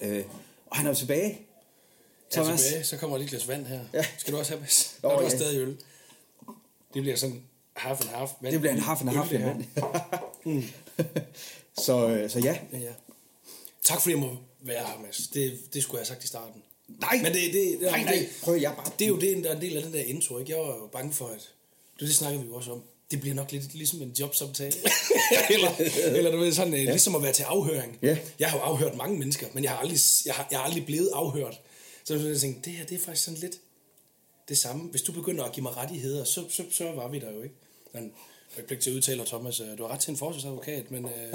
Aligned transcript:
Øh, 0.00 0.24
og 0.66 0.76
han 0.76 0.86
er 0.86 0.94
tilbage. 0.94 1.40
Thomas. 2.32 2.60
Ja, 2.60 2.66
tilbage, 2.66 2.84
så 2.84 2.96
kommer 2.96 3.16
lige 3.16 3.24
et 3.24 3.30
glas 3.30 3.48
vand 3.48 3.66
her. 3.66 3.80
Ja. 3.92 4.04
Skal 4.18 4.32
du 4.32 4.38
også 4.38 4.52
have 4.52 4.62
pas? 4.62 4.96
Der 5.02 5.08
er 5.08 5.22
ja. 5.22 5.28
stadig 5.28 5.60
øl. 5.60 5.76
Det 6.94 7.02
bliver 7.02 7.16
sådan 7.16 7.42
half 7.76 8.00
and 8.00 8.08
half. 8.08 8.30
Vand. 8.40 8.52
Det 8.52 8.60
bliver 8.60 8.72
en 8.74 8.80
half 8.80 9.00
and 9.00 9.08
half, 9.10 9.32
ja. 9.32 9.54
mm. 10.44 10.64
så, 11.78 12.08
øh, 12.08 12.30
så 12.30 12.38
ja. 12.38 12.58
ja. 12.72 12.92
Tak 13.84 14.00
fordi 14.00 14.10
jeg 14.10 14.20
må 14.20 14.36
være 14.60 14.86
her, 14.86 15.00
Mads. 15.02 15.28
Det, 15.28 15.74
det 15.74 15.82
skulle 15.82 15.98
jeg 15.98 16.00
have 16.00 16.14
sagt 16.14 16.24
i 16.24 16.26
starten. 16.26 16.62
Nej, 16.88 17.16
men 17.22 17.32
det, 17.32 17.52
det, 17.52 17.52
det, 17.52 17.80
nej, 17.80 18.02
nej. 18.02 18.28
Prøv, 18.42 18.54
jeg 18.54 18.72
bare... 18.76 18.90
det 18.98 19.04
er 19.04 19.08
jo 19.08 19.20
det, 19.20 19.44
der 19.44 19.50
er 19.50 19.54
en 19.54 19.62
del 19.62 19.76
af 19.76 19.82
den 19.82 19.92
der 19.92 20.02
intro. 20.02 20.38
Ikke? 20.38 20.52
Jeg 20.52 20.60
var 20.60 20.66
jo 20.66 20.86
bange 20.92 21.12
for, 21.12 21.26
at... 21.26 21.50
Det, 22.00 22.08
det 22.08 22.14
snakker 22.14 22.40
vi 22.40 22.46
jo 22.46 22.54
også 22.54 22.72
om. 22.72 22.82
Det 23.10 23.20
bliver 23.20 23.34
nok 23.34 23.52
lidt 23.52 23.74
ligesom 23.74 24.02
en 24.02 24.10
jobsamtale. 24.20 24.74
eller, 25.54 25.70
eller 26.06 26.30
du 26.30 26.38
ved, 26.38 26.52
sådan, 26.52 26.74
ja. 26.74 26.82
ligesom 26.82 27.14
at 27.14 27.22
være 27.22 27.32
til 27.32 27.42
afhøring. 27.42 27.98
Ja. 28.02 28.18
Jeg 28.38 28.50
har 28.50 28.58
jo 28.58 28.62
afhørt 28.62 28.96
mange 28.96 29.18
mennesker, 29.18 29.46
men 29.52 29.64
jeg 29.64 29.72
har 29.72 29.78
aldrig, 29.78 29.98
jeg 30.26 30.34
har, 30.34 30.48
jeg 30.50 30.58
har 30.58 30.64
aldrig 30.64 30.86
blevet 30.86 31.10
afhørt. 31.14 31.60
Så 32.04 32.14
jeg 32.14 32.40
tænkte, 32.40 32.70
det 32.70 32.78
her 32.78 32.86
det 32.86 32.94
er 32.94 33.04
faktisk 33.04 33.24
sådan 33.24 33.40
lidt 33.40 33.56
det 34.48 34.58
samme. 34.58 34.82
Hvis 34.90 35.02
du 35.02 35.12
begynder 35.12 35.44
at 35.44 35.52
give 35.52 35.62
mig 35.62 35.76
rettigheder, 35.76 36.24
så, 36.24 36.44
så, 36.50 36.64
så 36.70 36.92
var 36.92 37.08
vi 37.08 37.18
der 37.18 37.32
jo 37.32 37.42
ikke. 37.42 37.54
Men, 37.92 38.12
jeg 38.56 38.62
har 38.62 38.66
pligt 38.66 38.82
til 38.82 38.90
at 38.90 38.96
udtale, 38.96 39.24
Thomas, 39.24 39.60
øh, 39.60 39.78
du 39.78 39.82
har 39.82 39.92
ret 39.92 40.00
til 40.00 40.10
en 40.10 40.16
forsvarsadvokat, 40.16 40.90
men 40.90 41.04
øh, 41.04 41.34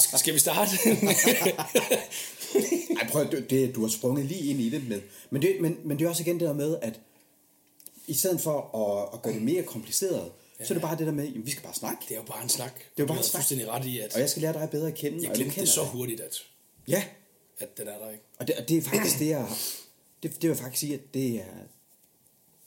skal 0.20 0.34
vi 0.34 0.38
starte? 0.38 0.70
Ej, 3.00 3.08
prøv, 3.10 3.26
det, 3.50 3.74
du 3.74 3.80
har 3.80 3.88
sprunget 3.88 4.24
lige 4.24 4.50
ind 4.50 4.60
i 4.60 4.68
det 4.68 4.88
med. 4.88 5.00
Men 5.30 5.42
det, 5.42 5.56
men, 5.60 5.78
men 5.84 5.98
det 5.98 6.04
er 6.04 6.08
også 6.08 6.22
igen 6.22 6.40
det 6.40 6.48
der 6.48 6.54
med, 6.54 6.76
at 6.82 7.00
i 8.06 8.14
stedet 8.14 8.40
for 8.40 8.76
at, 8.76 9.08
at 9.14 9.22
gøre 9.22 9.34
det 9.34 9.42
mere 9.42 9.62
kompliceret, 9.62 10.30
ja. 10.60 10.64
så 10.64 10.74
er 10.74 10.76
det 10.78 10.82
bare 10.82 10.98
det 10.98 11.06
der 11.06 11.12
med, 11.12 11.26
at 11.26 11.46
vi 11.46 11.50
skal 11.50 11.62
bare 11.62 11.74
snakke. 11.74 12.04
Det 12.08 12.10
er 12.10 12.18
jo 12.18 12.22
bare 12.22 12.42
en 12.42 12.48
snak. 12.48 12.74
Det 12.74 12.82
er 12.82 12.90
jo 12.98 13.06
bare 13.06 13.18
en 13.18 13.24
snak. 13.24 13.40
fuldstændig 13.40 13.68
ret 13.68 13.86
i, 13.86 13.98
at... 13.98 14.14
Og 14.14 14.20
jeg 14.20 14.30
skal 14.30 14.42
lære 14.42 14.52
dig 14.52 14.68
bedre 14.70 14.88
at 14.88 14.94
kende. 14.94 15.28
Jeg 15.28 15.34
glemte 15.34 15.60
det 15.60 15.68
så 15.68 15.80
dig. 15.80 15.90
hurtigt, 15.90 16.20
at... 16.20 16.36
Ja. 16.88 17.04
At 17.58 17.78
den 17.78 17.88
er 17.88 17.98
der, 17.98 18.10
ikke? 18.10 18.24
Og 18.38 18.46
det, 18.46 18.56
og 18.56 18.68
det 18.68 18.76
er 18.78 18.82
faktisk 18.82 19.18
det, 19.18 19.28
jeg... 19.28 19.48
Det, 20.22 20.34
det 20.34 20.42
vil 20.42 20.48
jeg 20.48 20.56
faktisk 20.56 20.80
sige, 20.80 20.94
at 20.94 21.14
det 21.14 21.36
er... 21.36 21.54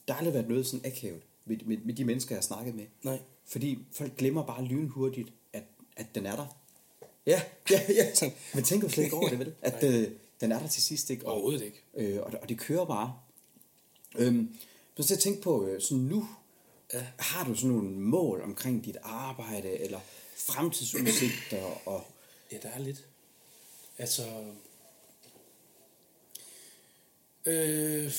Der 0.08 0.14
har 0.14 0.18
aldrig 0.20 0.34
været 0.34 0.50
noget 0.50 0.68
sådan 0.68 0.86
akavet 0.86 1.22
med, 1.46 1.58
med, 1.66 1.78
med 1.78 1.94
de 1.94 2.06
mennesker, 2.06 2.36
jeg 2.36 2.38
har 2.38 2.44
snakket 2.44 2.76
med. 2.76 2.86
Nej. 3.04 3.20
Fordi 3.46 3.80
folk 3.92 4.18
glemmer 4.18 4.46
bare 4.46 4.64
lynhurtigt, 4.64 5.30
at, 5.54 5.64
at 5.98 6.06
den 6.16 6.26
er 6.26 6.36
der. 6.36 6.58
Ja, 7.26 7.42
ja, 7.72 7.82
ja. 7.90 8.12
Men 8.54 8.64
tænker 8.64 8.88
slet 8.88 9.04
ikke 9.04 9.16
over 9.16 9.30
det, 9.30 9.40
vel? 9.40 9.54
At 9.62 9.84
øh, 9.84 10.08
den 10.42 10.52
er 10.52 10.60
der 10.60 10.68
til 10.68 10.84
sidst, 10.84 11.10
ikke? 11.10 11.26
Og, 11.26 11.34
Overhovedet 11.34 11.62
ikke. 11.62 11.84
Øh, 11.96 12.22
og, 12.22 12.34
og 12.42 12.50
det 12.50 12.58
kører 12.58 12.86
bare. 12.86 13.14
Øhm, 14.16 14.56
så 15.00 15.14
jeg 15.14 15.20
tænke 15.20 15.42
på, 15.42 15.66
øh, 15.66 15.82
sådan 15.82 16.04
nu, 16.04 16.28
ja. 16.94 17.08
har 17.20 17.46
du 17.46 17.56
sådan 17.56 17.70
nogle 17.70 17.90
mål 17.90 18.42
omkring 18.42 18.86
dit 18.86 18.98
arbejde, 19.02 19.80
eller 19.80 20.00
fremtidsudsigter? 20.36 21.64
Og... 21.88 22.06
Ja, 22.52 22.58
der 22.58 22.70
er 22.70 22.80
lidt. 22.80 23.06
Altså... 23.98 24.44
Øh, 27.46 28.14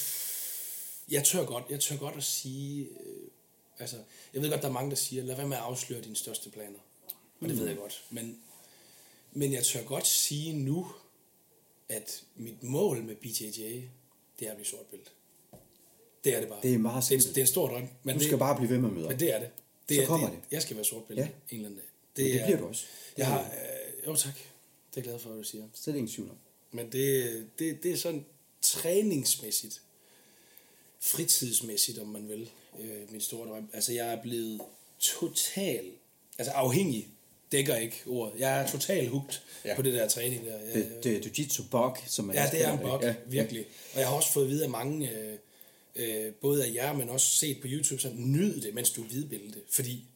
jeg 1.11 1.25
tør 1.25 1.45
godt, 1.45 1.65
jeg 1.71 1.81
tør 1.81 1.97
godt 1.97 2.17
at 2.17 2.25
sige... 2.25 2.85
Øh, 2.85 3.29
altså, 3.79 3.97
jeg 4.35 4.43
ved 4.43 4.51
godt, 4.51 4.63
der 4.63 4.69
er 4.69 4.73
mange, 4.73 4.91
der 4.91 4.97
siger, 4.97 5.23
lad 5.23 5.37
være 5.37 5.49
med 5.49 5.57
at 5.57 5.63
afsløre 5.63 6.01
dine 6.01 6.17
største 6.17 6.51
planer. 6.51 6.79
Og 7.41 7.49
det 7.49 7.55
mm. 7.55 7.61
ved 7.61 7.69
jeg 7.69 7.77
godt. 7.77 8.05
Men, 8.11 8.39
men 9.33 9.53
jeg 9.53 9.65
tør 9.65 9.85
godt 9.85 10.07
sige 10.07 10.53
nu, 10.53 10.93
at 11.89 12.25
mit 12.37 12.63
mål 12.63 13.03
med 13.03 13.17
BJJ, 13.17 13.83
det 14.39 14.47
er 14.47 14.51
at 14.51 14.57
blive 14.57 14.67
sortbælt. 14.67 15.13
Det 16.25 16.35
er 16.35 16.41
det 16.41 16.49
bare. 16.49 16.59
Det 16.63 16.75
er 16.75 16.79
meget 16.79 17.05
simpelt. 17.05 17.25
Det 17.25 17.31
er, 17.31 17.35
det 17.35 17.41
er 17.41 17.45
en 17.45 17.47
stor 17.47 17.69
drøm. 17.69 17.89
Men 18.03 18.15
du 18.15 18.21
skal 18.21 18.31
det, 18.33 18.39
bare 18.39 18.57
blive 18.57 18.71
ved 18.71 18.79
med 18.79 18.89
at 18.89 18.95
møde 18.95 19.09
Men 19.09 19.21
det 19.21 19.35
er 19.35 19.39
det. 19.41 19.49
det 19.89 19.97
så 19.97 20.03
er, 20.03 20.07
kommer 20.07 20.31
det. 20.31 20.39
det. 20.39 20.53
Jeg 20.53 20.63
skal 20.63 20.77
være 20.77 20.85
sortbælt 20.85 21.21
ja. 21.21 21.25
en 21.25 21.31
eller 21.51 21.67
anden 21.69 21.81
dag. 21.81 22.25
Det, 22.25 22.35
det 22.35 22.43
bliver 22.45 22.59
du 22.59 22.67
også. 22.67 22.85
Det 23.11 23.19
jeg 23.19 23.27
har, 23.27 23.41
øh, 23.41 24.07
jo 24.07 24.17
tak. 24.17 24.35
Det 24.95 25.01
er 25.01 25.05
glad 25.05 25.19
for, 25.19 25.31
at 25.31 25.37
du 25.37 25.43
siger. 25.43 25.65
Slet 25.75 25.95
ingen 25.97 26.09
tvivl 26.13 26.31
Men 26.73 26.93
det, 26.93 27.47
det, 27.59 27.83
det 27.83 27.93
er 27.93 27.97
sådan 27.97 28.25
træningsmæssigt, 28.63 29.81
fritidsmæssigt, 31.01 31.99
om 31.99 32.07
man 32.07 32.29
vil, 32.29 32.51
øh, 32.81 33.13
min 33.13 33.21
store 33.21 33.49
drøm. 33.49 33.71
Altså, 33.73 33.93
jeg 33.93 34.13
er 34.13 34.23
blevet 34.23 34.61
total, 34.99 35.91
altså 36.39 36.53
afhængig, 36.53 37.09
dækker 37.53 37.77
ikke 37.77 38.03
ordet. 38.07 38.41
Jeg 38.41 38.61
er 38.63 38.71
total 38.71 39.09
hugt 39.09 39.43
ja. 39.65 39.77
på 39.77 39.83
det 39.83 39.95
der 39.95 40.09
træning 40.09 40.47
der. 40.47 40.59
Jeg, 40.59 40.75
det, 40.75 41.05
det 41.05 41.17
er 41.17 41.21
jiu-jitsu 41.21 41.63
bug, 41.71 41.97
som 42.07 42.25
man 42.25 42.37
Ja, 42.37 42.49
det 42.53 42.65
er 42.65 42.73
en 42.73 42.79
bug, 42.79 43.03
ja. 43.03 43.15
virkelig. 43.27 43.67
Og 43.95 44.01
jeg 44.01 44.09
har 44.09 44.15
også 44.17 44.33
fået 44.33 44.45
at 44.45 44.51
vide 44.51 44.65
af 44.65 44.71
mange, 44.71 45.11
øh, 45.11 45.39
øh, 45.97 46.35
både 46.35 46.65
af 46.65 46.75
jer, 46.75 46.93
men 46.93 47.09
også 47.09 47.27
set 47.27 47.61
på 47.61 47.67
YouTube, 47.71 48.03
så 48.03 48.11
nyd 48.17 48.61
det, 48.61 48.75
mens 48.75 48.91
du 48.91 49.03
er 49.03 49.07
hvidbælte. 49.07 49.61
Fordi 49.71 50.09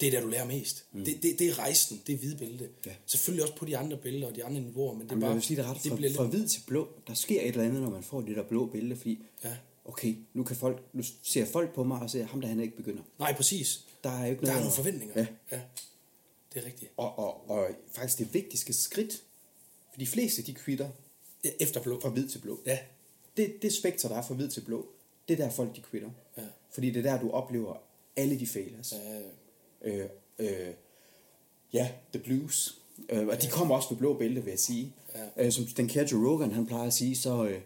det 0.00 0.06
er 0.06 0.10
der, 0.10 0.20
du 0.20 0.28
lærer 0.28 0.46
mest. 0.46 0.84
Mm. 0.92 1.04
Det, 1.04 1.22
det, 1.22 1.38
det 1.38 1.48
er 1.48 1.58
rejsen, 1.58 2.02
det 2.06 2.12
er 2.12 2.18
hvide 2.18 2.36
bælte. 2.36 2.68
Ja. 2.86 2.90
Selvfølgelig 3.06 3.42
også 3.42 3.54
på 3.56 3.64
de 3.64 3.76
andre 3.76 3.96
bælter 3.96 4.28
og 4.28 4.36
de 4.36 4.44
andre 4.44 4.60
niveauer, 4.60 4.94
men 4.94 5.02
det 5.02 5.06
er 5.06 5.12
Jamen, 5.12 5.20
bare... 5.20 5.30
Jeg 5.30 5.34
vil 5.34 5.42
sige 5.42 5.56
det 5.56 5.66
ret, 5.66 5.82
det 5.82 5.88
fra, 5.88 5.96
bliver 5.96 6.12
fra 6.12 6.24
hvid 6.24 6.48
til 6.48 6.62
blå, 6.66 6.88
der 7.06 7.14
sker 7.14 7.40
et 7.40 7.48
eller 7.48 7.62
andet, 7.62 7.82
når 7.82 7.90
man 7.90 8.02
får 8.02 8.20
det 8.20 8.36
der 8.36 8.42
blå 8.42 8.66
bælte, 8.66 8.96
fordi 8.96 9.18
ja. 9.44 9.56
okay, 9.84 10.16
nu, 10.34 10.44
kan 10.44 10.56
folk, 10.56 10.82
nu 10.92 11.02
ser 11.22 11.44
folk 11.44 11.74
på 11.74 11.84
mig 11.84 12.00
og 12.00 12.10
ser, 12.10 12.26
ham 12.26 12.40
der 12.40 12.48
han 12.48 12.60
ikke 12.60 12.76
begynder. 12.76 13.02
Nej, 13.18 13.36
præcis. 13.36 13.84
Der 14.04 14.10
er 14.10 14.26
ikke 14.26 14.42
noget... 14.42 14.46
Der 14.46 14.54
er 14.54 14.60
nogle 14.60 14.76
forventninger. 14.76 15.14
Ja. 15.16 15.26
ja. 15.52 15.60
Det 16.54 16.62
er 16.62 16.66
rigtigt. 16.66 16.92
Og, 16.96 17.18
og, 17.18 17.50
og 17.50 17.68
faktisk 17.92 18.18
det 18.18 18.34
vigtigste 18.34 18.72
skridt, 18.72 19.22
for 19.92 19.98
de 19.98 20.06
fleste, 20.06 20.42
de 20.42 20.54
kvitter 20.54 20.88
efter 21.60 21.82
blå. 21.82 22.00
Fra 22.00 22.08
hvid 22.08 22.28
til 22.28 22.38
blå. 22.38 22.60
Ja. 22.66 22.78
Det, 23.36 23.62
det 23.62 23.72
spektrum, 23.72 24.10
der 24.10 24.18
er 24.18 24.22
fra 24.22 24.34
hvid 24.34 24.48
til 24.48 24.60
blå, 24.60 24.88
det 25.30 25.40
er 25.40 25.44
der 25.44 25.50
folk, 25.50 25.76
de 25.76 25.80
kvitter. 25.80 26.10
Ja. 26.36 26.42
Fordi 26.70 26.90
det 26.90 27.06
er 27.06 27.10
der, 27.10 27.20
du 27.20 27.30
oplever 27.30 27.76
alle 28.16 28.38
de 28.38 28.46
failures. 28.46 28.92
Ja, 28.92 29.20
ja. 29.90 29.96
Øh, 29.96 30.08
øh, 30.38 30.74
ja, 31.72 31.90
The 32.12 32.22
Blues. 32.22 32.78
Øh, 33.08 33.26
og 33.26 33.42
de 33.42 33.48
kommer 33.48 33.76
også 33.76 33.88
med 33.90 33.98
blå 33.98 34.18
bælte, 34.18 34.44
vil 34.44 34.50
jeg 34.50 34.58
sige. 34.58 34.92
Ja. 35.14 35.46
Øh, 35.46 35.52
som 35.52 35.64
den 35.66 35.88
kære 35.88 36.08
Joe 36.12 36.30
Rogan, 36.30 36.52
han 36.52 36.66
plejer 36.66 36.86
at 36.86 36.92
sige, 36.92 37.16
så 37.16 37.44
øh, 37.44 37.62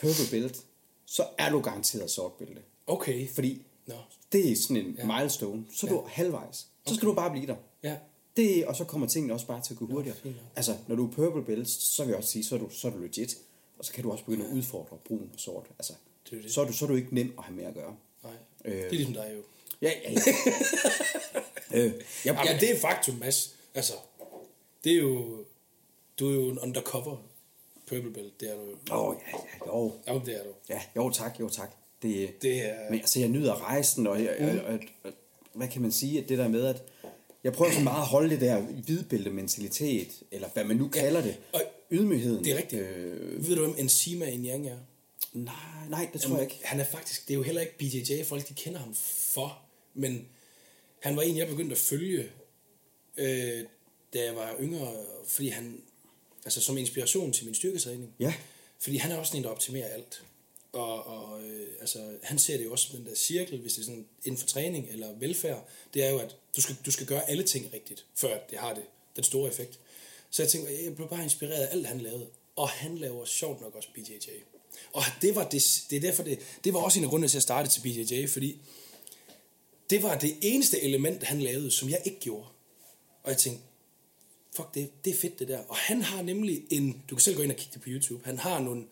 purple 0.00 0.24
belt, 0.30 0.64
så 1.06 1.26
er 1.38 1.50
du 1.50 1.60
garanteret 1.60 2.10
sort 2.10 2.32
bælte. 2.32 2.62
Okay. 2.86 3.28
Fordi 3.28 3.62
no. 3.86 3.94
det 4.32 4.52
er 4.52 4.56
sådan 4.56 4.76
en 4.76 4.94
ja. 4.98 5.18
milestone. 5.18 5.64
Så 5.74 5.86
er 5.86 5.90
ja. 5.90 5.96
du 5.96 6.04
halvvejs. 6.06 6.56
Så 6.56 6.66
okay. 6.86 6.96
skal 6.96 7.08
du 7.08 7.14
bare 7.14 7.30
blive 7.30 7.46
der. 7.46 7.56
Ja. 7.82 7.96
Det, 8.36 8.66
og 8.66 8.76
så 8.76 8.84
kommer 8.84 9.06
tingene 9.06 9.34
også 9.34 9.46
bare 9.46 9.60
til 9.60 9.74
at 9.74 9.78
gå 9.78 9.86
hurtigere. 9.86 10.16
No, 10.24 10.30
altså, 10.56 10.76
når 10.88 10.96
du 10.96 11.06
er 11.06 11.10
purple 11.10 11.44
belt, 11.44 11.68
så 11.68 12.02
vil 12.02 12.10
jeg 12.10 12.18
også 12.18 12.30
sige, 12.30 12.44
så 12.44 12.54
er 12.54 12.58
du, 12.58 12.70
så 12.70 12.88
er 12.88 12.92
du 12.92 12.98
legit. 12.98 13.36
Og 13.78 13.84
så 13.84 13.92
kan 13.92 14.04
du 14.04 14.12
også 14.12 14.24
begynde 14.24 14.44
ja. 14.44 14.50
at 14.50 14.56
udfordre 14.56 14.96
brun 15.04 15.30
og 15.34 15.40
sort. 15.40 15.66
Altså, 15.78 15.92
det 16.30 16.38
er 16.38 16.42
det. 16.42 16.52
Så, 16.52 16.60
er 16.60 16.64
du, 16.64 16.72
så 16.72 16.84
er 16.84 16.88
du 16.88 16.94
ikke 16.94 17.14
nem 17.14 17.34
at 17.38 17.44
have 17.44 17.56
med 17.56 17.64
at 17.64 17.74
gøre. 17.74 17.96
Nej, 18.22 18.32
øh, 18.64 18.76
det 18.76 18.84
er 18.84 18.90
ligesom 18.90 19.14
dig 19.14 19.32
jo. 19.36 19.42
Ja, 19.82 19.92
ja, 20.04 20.10
ja. 20.10 20.18
øh, 21.84 21.92
ja, 22.24 22.44
ja, 22.44 22.58
det 22.60 22.70
er 22.70 22.80
faktum, 22.80 23.14
Mads. 23.14 23.54
Altså, 23.74 23.92
det 24.84 24.92
er 24.92 24.96
jo... 24.96 25.44
Du 26.18 26.28
er 26.28 26.34
jo 26.34 26.50
en 26.50 26.58
undercover 26.58 27.16
purple 27.86 28.12
belt, 28.12 28.40
det 28.40 28.50
er 28.50 28.54
du 28.54 28.60
jo. 28.60 28.76
Åh, 28.90 29.08
oh, 29.08 29.16
ja, 29.26 29.38
ja, 29.38 29.66
jo. 29.66 29.92
Jo, 30.08 30.22
det 30.26 30.34
er 30.40 30.44
du. 30.44 30.50
Ja, 30.68 30.80
jo 30.96 31.10
tak, 31.10 31.40
jo 31.40 31.48
tak. 31.48 31.70
Det, 32.02 32.42
det 32.42 32.68
er... 32.68 32.90
Men 32.90 33.00
altså, 33.00 33.20
jeg 33.20 33.28
nyder 33.28 33.62
rejsen, 33.62 34.06
og, 34.06 34.24
jeg, 34.24 34.36
mm. 34.40 34.46
og, 34.46 34.64
og, 34.64 34.78
og, 35.04 35.12
hvad 35.52 35.68
kan 35.68 35.82
man 35.82 35.92
sige, 35.92 36.22
at 36.22 36.28
det 36.28 36.38
der 36.38 36.48
med, 36.48 36.66
at 36.66 36.82
jeg 37.44 37.52
prøver 37.52 37.72
så 37.72 37.80
meget 37.80 38.00
at 38.00 38.06
holde 38.06 38.30
det 38.30 38.40
der 38.40 38.60
hvidbælte-mentalitet, 38.60 40.22
eller 40.30 40.48
hvad 40.54 40.64
man 40.64 40.76
nu 40.76 40.88
kalder 40.88 41.20
ja, 41.20 41.26
det, 41.26 41.36
og 41.52 41.62
ydmygheden. 41.90 42.44
Det 42.44 42.52
er 42.52 42.56
rigtigt. 42.56 42.82
Øh, 42.82 43.48
Ved 43.48 43.56
du, 43.56 43.62
hvem 43.62 43.74
Enzima 43.78 44.26
Yang 44.30 44.68
er? 44.68 44.78
Nej, 45.34 45.88
nej, 45.88 46.10
det 46.12 46.20
tror 46.20 46.28
Jamen, 46.28 46.42
jeg 46.42 46.52
ikke. 46.52 46.66
Han 46.66 46.80
er 46.80 46.84
faktisk, 46.84 47.28
det 47.28 47.34
er 47.34 47.38
jo 47.38 47.42
heller 47.42 47.60
ikke 47.60 47.78
BJJ-folk, 47.78 48.48
de 48.48 48.54
kender 48.54 48.80
ham 48.80 48.94
for, 48.94 49.62
men 49.94 50.28
han 51.00 51.16
var 51.16 51.22
en, 51.22 51.36
jeg 51.36 51.48
begyndte 51.48 51.72
at 51.72 51.78
følge, 51.78 52.30
øh, 53.16 53.64
da 54.14 54.24
jeg 54.24 54.36
var 54.36 54.56
yngre, 54.60 54.92
fordi 55.26 55.48
han, 55.48 55.82
altså 56.44 56.60
som 56.60 56.78
inspiration 56.78 57.32
til 57.32 57.44
min 57.44 57.54
styrketræning. 57.54 58.14
Ja. 58.18 58.34
Fordi 58.78 58.96
han 58.96 59.12
er 59.12 59.16
også 59.16 59.36
en, 59.36 59.44
der 59.44 59.50
optimerer 59.50 59.88
alt. 59.88 60.24
Og, 60.72 61.06
og 61.06 61.42
øh, 61.44 61.68
altså, 61.80 62.18
han 62.22 62.38
ser 62.38 62.56
det 62.56 62.64
jo 62.64 62.72
også 62.72 62.86
som 62.86 62.96
den 62.96 63.06
der 63.06 63.14
cirkel, 63.14 63.58
hvis 63.58 63.72
det 63.72 63.80
er 63.80 63.84
sådan 63.84 64.06
inden 64.24 64.40
for 64.40 64.46
træning 64.46 64.88
eller 64.90 65.12
velfærd, 65.12 65.68
det 65.94 66.04
er 66.04 66.10
jo, 66.10 66.18
at 66.18 66.36
du 66.56 66.60
skal, 66.60 66.76
du 66.86 66.90
skal 66.90 67.06
gøre 67.06 67.30
alle 67.30 67.42
ting 67.42 67.72
rigtigt, 67.74 68.06
før 68.14 68.38
det 68.50 68.58
har 68.58 68.74
det, 68.74 68.84
den 69.16 69.24
store 69.24 69.48
effekt. 69.48 69.78
Så 70.30 70.42
jeg 70.42 70.50
tænkte, 70.50 70.84
jeg 70.84 70.96
blev 70.96 71.08
bare 71.08 71.22
inspireret 71.22 71.66
af 71.66 71.72
alt, 71.72 71.86
han 71.86 72.00
lavede. 72.00 72.26
Og 72.56 72.68
han 72.68 72.98
laver 72.98 73.24
sjovt 73.24 73.60
nok 73.60 73.74
også 73.74 73.88
BJJ. 73.94 74.30
Og 74.92 75.02
det 75.22 75.34
var, 75.34 75.48
det, 75.48 75.84
det 75.90 75.96
er 75.96 76.00
derfor 76.00 76.22
det, 76.22 76.38
det 76.64 76.74
var 76.74 76.80
også 76.80 76.98
en 76.98 77.04
af 77.04 77.10
grundene 77.10 77.28
til 77.28 77.36
at 77.36 77.42
starte 77.42 77.70
til 77.70 77.80
BJJ, 77.80 78.26
fordi 78.26 78.60
det 79.90 80.02
var 80.02 80.18
det 80.18 80.36
eneste 80.42 80.82
element, 80.82 81.22
han 81.22 81.42
lavede, 81.42 81.70
som 81.70 81.90
jeg 81.90 82.00
ikke 82.04 82.20
gjorde. 82.20 82.46
Og 83.22 83.30
jeg 83.30 83.38
tænkte, 83.38 83.62
fuck 84.56 84.74
det, 84.74 85.04
det 85.04 85.12
er 85.12 85.16
fedt 85.16 85.38
det 85.38 85.48
der. 85.48 85.58
Og 85.58 85.76
han 85.76 86.02
har 86.02 86.22
nemlig 86.22 86.62
en, 86.70 87.02
du 87.10 87.14
kan 87.14 87.22
selv 87.22 87.36
gå 87.36 87.42
ind 87.42 87.52
og 87.52 87.56
kigge 87.56 87.74
det 87.74 87.82
på 87.82 87.88
YouTube, 87.88 88.24
han 88.24 88.38
har 88.38 88.60
nogle 88.60 88.84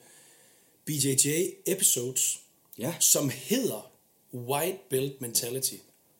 BJJ 0.84 1.50
episodes, 1.66 2.40
ja. 2.78 2.94
som 3.00 3.30
hedder 3.30 3.92
White 4.34 4.78
Belt 4.90 5.20
Mentality. 5.20 5.74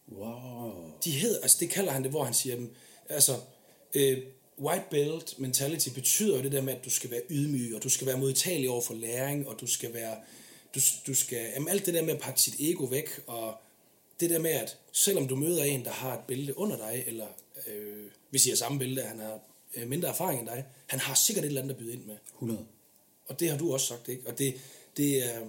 Wow. 0.09 0.93
De 1.05 1.11
hedder, 1.11 1.41
altså 1.43 1.57
det 1.61 1.71
kalder 1.71 1.93
han 1.93 2.03
det, 2.03 2.11
hvor 2.11 2.25
han 2.25 2.35
siger, 2.35 2.67
altså, 3.09 3.41
øh, 3.95 4.19
white 4.59 4.85
belt 4.91 5.39
mentality 5.39 5.89
betyder 5.89 6.43
det 6.43 6.53
der 6.53 6.63
med, 6.63 6.73
at 6.73 6.85
du 6.85 6.91
skal 6.91 7.11
være 7.11 7.23
ydmyg, 7.31 7.75
og 7.75 7.83
du 7.83 7.89
skal 7.89 8.07
være 8.07 8.19
modtagelig 8.19 8.71
over 8.71 8.81
for 8.81 8.95
læring, 8.95 9.49
og 9.49 9.61
du 9.61 9.67
skal 9.67 9.95
være, 9.95 10.17
du, 10.75 10.81
du 11.07 11.15
skal, 11.15 11.51
jamen 11.55 11.69
alt 11.69 11.87
det 11.87 11.95
der 11.95 12.03
med 12.03 12.15
at 12.15 12.21
pakke 12.21 12.41
sit 12.41 12.55
ego 12.61 12.85
væk, 12.85 13.21
og 13.27 13.55
det 14.21 14.31
der 14.31 14.39
med, 14.39 14.51
at 14.51 14.79
selvom 14.93 15.29
du 15.29 15.37
møder 15.37 15.65
en, 15.65 15.85
der 15.85 15.91
har 15.91 16.15
et 16.15 16.25
bælte 16.29 16.59
under 16.59 16.77
dig, 16.77 17.05
eller 17.07 17.27
øh, 17.67 18.05
hvis 18.31 18.47
I 18.47 18.49
har 18.49 18.57
samme 18.57 18.79
bælte, 18.79 19.03
han 19.03 19.19
har 19.19 19.41
øh, 19.77 19.89
mindre 19.89 20.09
erfaring 20.09 20.41
end 20.41 20.49
dig, 20.49 20.65
han 20.87 21.01
har 21.01 21.15
sikkert 21.15 21.45
et 21.45 21.49
eller 21.49 21.63
andet 21.63 21.75
at 21.75 21.79
byde 21.79 21.93
ind 21.93 22.05
med. 22.05 22.17
100. 22.35 22.67
Og 23.27 23.41
det 23.41 23.51
har 23.51 23.59
du 23.59 23.73
også 23.73 23.87
sagt, 23.87 24.09
ikke? 24.09 24.23
Og 24.27 24.39
det, 24.39 24.55
det, 24.97 25.35
er, 25.35 25.41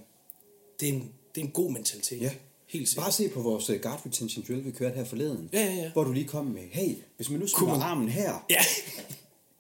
det, 0.80 0.90
er, 0.90 0.94
en, 0.94 1.14
det 1.36 1.42
er 1.42 1.46
en 1.46 1.52
god 1.52 1.72
mentalitet. 1.72 2.22
Ja. 2.22 2.34
Helt 2.74 2.90
sikkert. 2.90 3.04
Bare 3.04 3.12
se 3.12 3.30
på 3.30 3.42
vores 3.42 3.70
øh, 3.70 3.82
guard 3.82 4.06
retention 4.06 4.46
drill, 4.48 4.66
vi 4.66 4.72
kørte 4.72 4.96
her 4.96 5.04
forleden. 5.06 5.50
Ja, 5.54 5.66
ja, 5.66 5.74
ja. 5.74 5.92
Hvor 5.92 6.04
du 6.04 6.12
lige 6.12 6.28
kom 6.28 6.46
med, 6.46 6.62
hey, 6.72 6.96
hvis 7.16 7.30
man 7.30 7.40
nu 7.40 7.48
man- 7.66 7.82
armen 7.82 8.10
her. 8.10 8.46
Ja, 8.50 8.60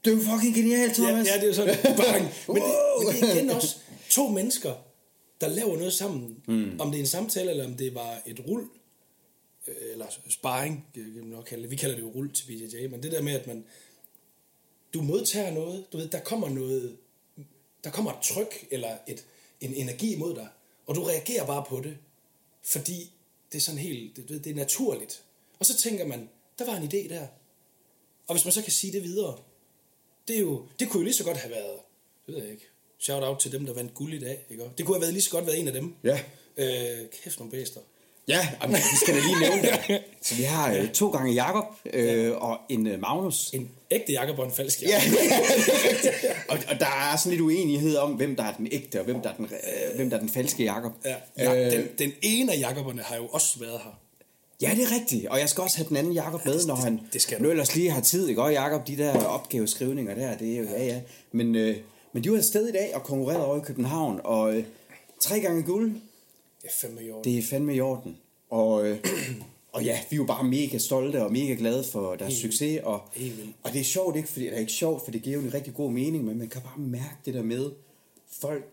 Det 0.06 0.13
er 0.13 0.18
jo 0.18 0.21
fucking 0.24 0.56
genialt, 0.56 1.00
ja, 1.00 1.04
Thomas. 1.04 1.27
ja, 1.27 1.33
det 1.33 1.44
er 1.44 1.48
jo 1.48 1.54
sådan, 1.54 1.75
bang. 1.83 2.24
Men, 2.48 2.56
det, 2.56 2.63
men 3.00 3.07
det 3.15 3.30
er 3.30 3.33
igen 3.36 3.50
også 3.50 3.75
to 4.10 4.27
mennesker, 4.27 4.74
der 5.42 5.48
laver 5.48 5.77
noget 5.77 5.94
sammen. 5.94 6.38
Mm. 6.48 6.80
Om 6.80 6.92
det 6.92 6.98
er 6.98 7.01
en 7.01 7.07
samtale, 7.07 7.51
eller 7.51 7.65
om 7.65 7.74
det 7.74 7.95
var 7.95 8.21
et 8.25 8.39
rul, 8.48 8.62
øh, 9.68 9.75
eller 9.92 10.06
sparring, 10.30 10.86
kan 10.94 11.04
nok 11.25 11.44
kalde 11.45 11.63
det. 11.63 11.71
Vi 11.71 11.75
kalder 11.75 11.95
det 11.95 12.01
jo 12.04 12.09
rul 12.16 12.33
til 12.33 12.45
BJJ, 12.45 12.88
men 12.88 13.04
det 13.04 13.12
der 13.12 13.21
med, 13.21 13.33
at 13.33 13.48
man, 13.48 13.63
du 14.94 15.01
modtager 15.01 15.51
noget, 15.54 15.86
du 15.94 15.98
ved, 15.98 16.07
der 16.07 16.19
kommer 16.19 16.50
noget, 16.50 16.98
der 17.83 17.89
kommer 17.89 18.12
et 18.12 18.18
tryk, 18.24 18.68
eller 18.71 18.89
et, 19.07 19.25
en 19.62 19.74
energi 19.74 20.13
imod 20.13 20.36
dig, 20.36 20.48
og 20.88 20.95
du 20.95 21.04
reagerer 21.04 21.45
bare 21.45 21.66
på 21.69 21.80
det, 21.83 21.98
fordi 22.63 23.12
det 23.51 23.57
er 23.57 23.62
sådan 23.62 23.80
helt, 23.80 24.15
det, 24.15 24.44
det 24.44 24.48
er 24.48 24.56
naturligt. 24.56 25.24
Og 25.60 25.65
så 25.65 25.77
tænker 25.77 26.07
man, 26.07 26.30
der 26.60 26.65
var 26.65 26.75
en 26.75 26.83
idé 26.83 27.10
der. 27.10 27.27
Og 28.27 28.36
hvis 28.36 28.45
man 28.45 28.51
så 28.51 28.62
kan 28.62 28.71
sige 28.71 28.94
det 28.94 29.04
videre, 29.04 29.38
det, 30.27 30.36
er 30.36 30.39
jo, 30.39 30.68
det 30.80 30.89
kunne 30.89 31.00
jo 31.00 31.04
lige 31.04 31.13
så 31.13 31.24
godt 31.24 31.38
have 31.38 31.51
været, 31.51 31.80
det 32.25 32.36
ved 32.36 32.44
jeg 32.44 32.51
ikke, 32.51 32.68
shout 33.00 33.24
out 33.24 33.39
til 33.39 33.51
dem, 33.51 33.65
der 33.65 33.74
vandt 33.74 33.94
guld 33.94 34.13
i 34.13 34.19
dag. 34.19 34.45
Ikke? 34.50 34.63
Det 34.77 34.86
kunne 34.86 34.95
have 34.95 35.01
været 35.01 35.13
lige 35.13 35.24
så 35.24 35.30
godt 35.30 35.45
været 35.45 35.60
en 35.60 35.68
af 35.68 35.74
dem. 35.74 35.95
Ja. 36.04 36.19
Øh, 36.57 37.10
kæft 37.24 37.39
nogle 37.39 37.51
bæster. 37.51 37.80
Ja, 38.27 38.48
jamen, 38.62 38.75
vi 38.75 38.98
skal 39.01 39.16
da 39.16 39.19
lige 39.19 39.39
nævne 39.39 39.62
det. 39.62 40.04
Så 40.27 40.36
vi 40.36 40.44
har 40.44 40.74
øh, 40.74 40.92
to 40.92 41.12
gange 41.12 41.33
Jakob 41.33 41.66
øh, 41.86 42.36
og 42.38 42.59
en 42.69 42.88
øh, 42.88 43.00
Magnus. 43.00 43.50
En 43.54 43.71
ægte 43.94 44.12
Jakob 44.12 44.40
og 44.40 44.45
en 44.45 44.51
falsk 44.51 44.81
Ja, 44.81 44.88
Jakob. 44.88 45.19
og, 46.50 46.57
og 46.69 46.80
der 46.80 47.12
er 47.12 47.18
sådan 47.18 47.30
lidt 47.30 47.42
uenighed 47.42 47.95
om, 47.98 48.12
hvem 48.12 48.36
der 48.36 48.44
er 48.44 48.54
den 48.54 48.68
ægte, 48.72 49.00
og 49.00 49.06
hvem 49.06 49.22
der 49.22 49.30
er 49.30 49.34
den, 49.36 49.45
øh, 49.45 49.95
hvem 49.95 50.10
der 50.10 50.18
er 50.18 50.22
den 50.22 50.30
falske 50.30 50.63
Jakob. 50.63 50.92
Ja. 51.06 51.16
ja 51.38 51.66
Øh, 51.66 51.72
den, 51.72 51.88
den 52.00 52.12
ene 52.22 52.54
af 52.54 52.60
Jakoberne 52.60 53.01
har 53.01 53.16
jo 53.16 53.28
også 53.28 53.60
været 53.60 53.80
her. 53.84 54.00
Ja, 54.62 54.72
det 54.75 54.84
er 54.84 54.92
rigtigt. 54.92 55.28
Og 55.28 55.40
jeg 55.40 55.50
skal 55.50 55.62
også 55.62 55.78
have 55.78 55.90
den 55.90 55.98
anden 55.98 56.13
Jakob 56.13 56.45
med, 56.45 56.66
når 56.66 56.75
han 56.75 57.00
det 57.13 57.22
skal 57.22 57.42
nu 57.42 57.50
ellers 57.50 57.75
lige 57.75 57.92
har 57.92 58.01
tid. 58.01 58.28
Ikke? 58.28 58.42
Og 58.42 58.51
Jakob, 58.51 58.88
de 58.88 58.98
der 58.98 59.25
opgaveskrivninger 59.25 60.16
der, 60.16 60.38
det 60.38 60.54
er 60.54 60.57
jo, 60.57 60.63
ja, 60.63 60.86
ja. 60.86 61.01
Men, 61.31 61.56
øh, 61.56 61.78
men 62.13 62.24
de 62.24 62.31
var 62.31 62.38
afsted 62.38 62.68
i 62.68 62.72
dag 62.72 62.95
og 62.95 63.04
konkurrerede 63.04 63.45
over 63.45 63.57
i 63.57 63.62
København, 63.66 64.22
og 64.24 64.56
øh, 64.56 64.63
tre 65.22 65.40
gange 65.40 65.63
guld, 65.63 65.92
Det 66.62 66.68
er 66.68 66.74
fandme 66.81 67.04
i 67.04 67.10
år. 67.10 67.22
det 67.22 67.38
er 67.38 67.44
fandme 67.44 67.75
i 67.75 67.81
orden. 67.81 68.18
Og, 68.50 68.88
øh, 68.88 68.98
og 69.73 69.83
ja, 69.83 69.99
vi 70.09 70.15
er 70.15 70.17
jo 70.17 70.23
bare 70.25 70.43
mega 70.43 70.77
stolte 70.77 71.23
og 71.23 71.31
mega 71.31 71.53
glade 71.53 71.83
for 71.83 72.15
deres 72.15 72.41
Helt 72.41 72.53
succes. 72.53 72.79
Og, 72.83 73.01
Helt 73.13 73.35
og 73.63 73.73
det 73.73 73.79
er 73.81 73.85
sjovt, 73.85 74.15
ikke? 74.15 74.29
Fordi, 74.29 74.45
det 74.45 74.53
er 74.53 74.59
ikke 74.59 74.71
sjovt, 74.71 75.03
for 75.03 75.11
det 75.11 75.21
giver 75.21 75.35
jo 75.35 75.41
en 75.43 75.53
rigtig 75.53 75.73
god 75.73 75.91
mening, 75.91 76.23
men 76.25 76.37
man 76.37 76.49
kan 76.49 76.61
bare 76.61 76.79
mærke 76.79 77.15
det 77.25 77.33
der 77.33 77.43
med, 77.43 77.71
folk 78.41 78.63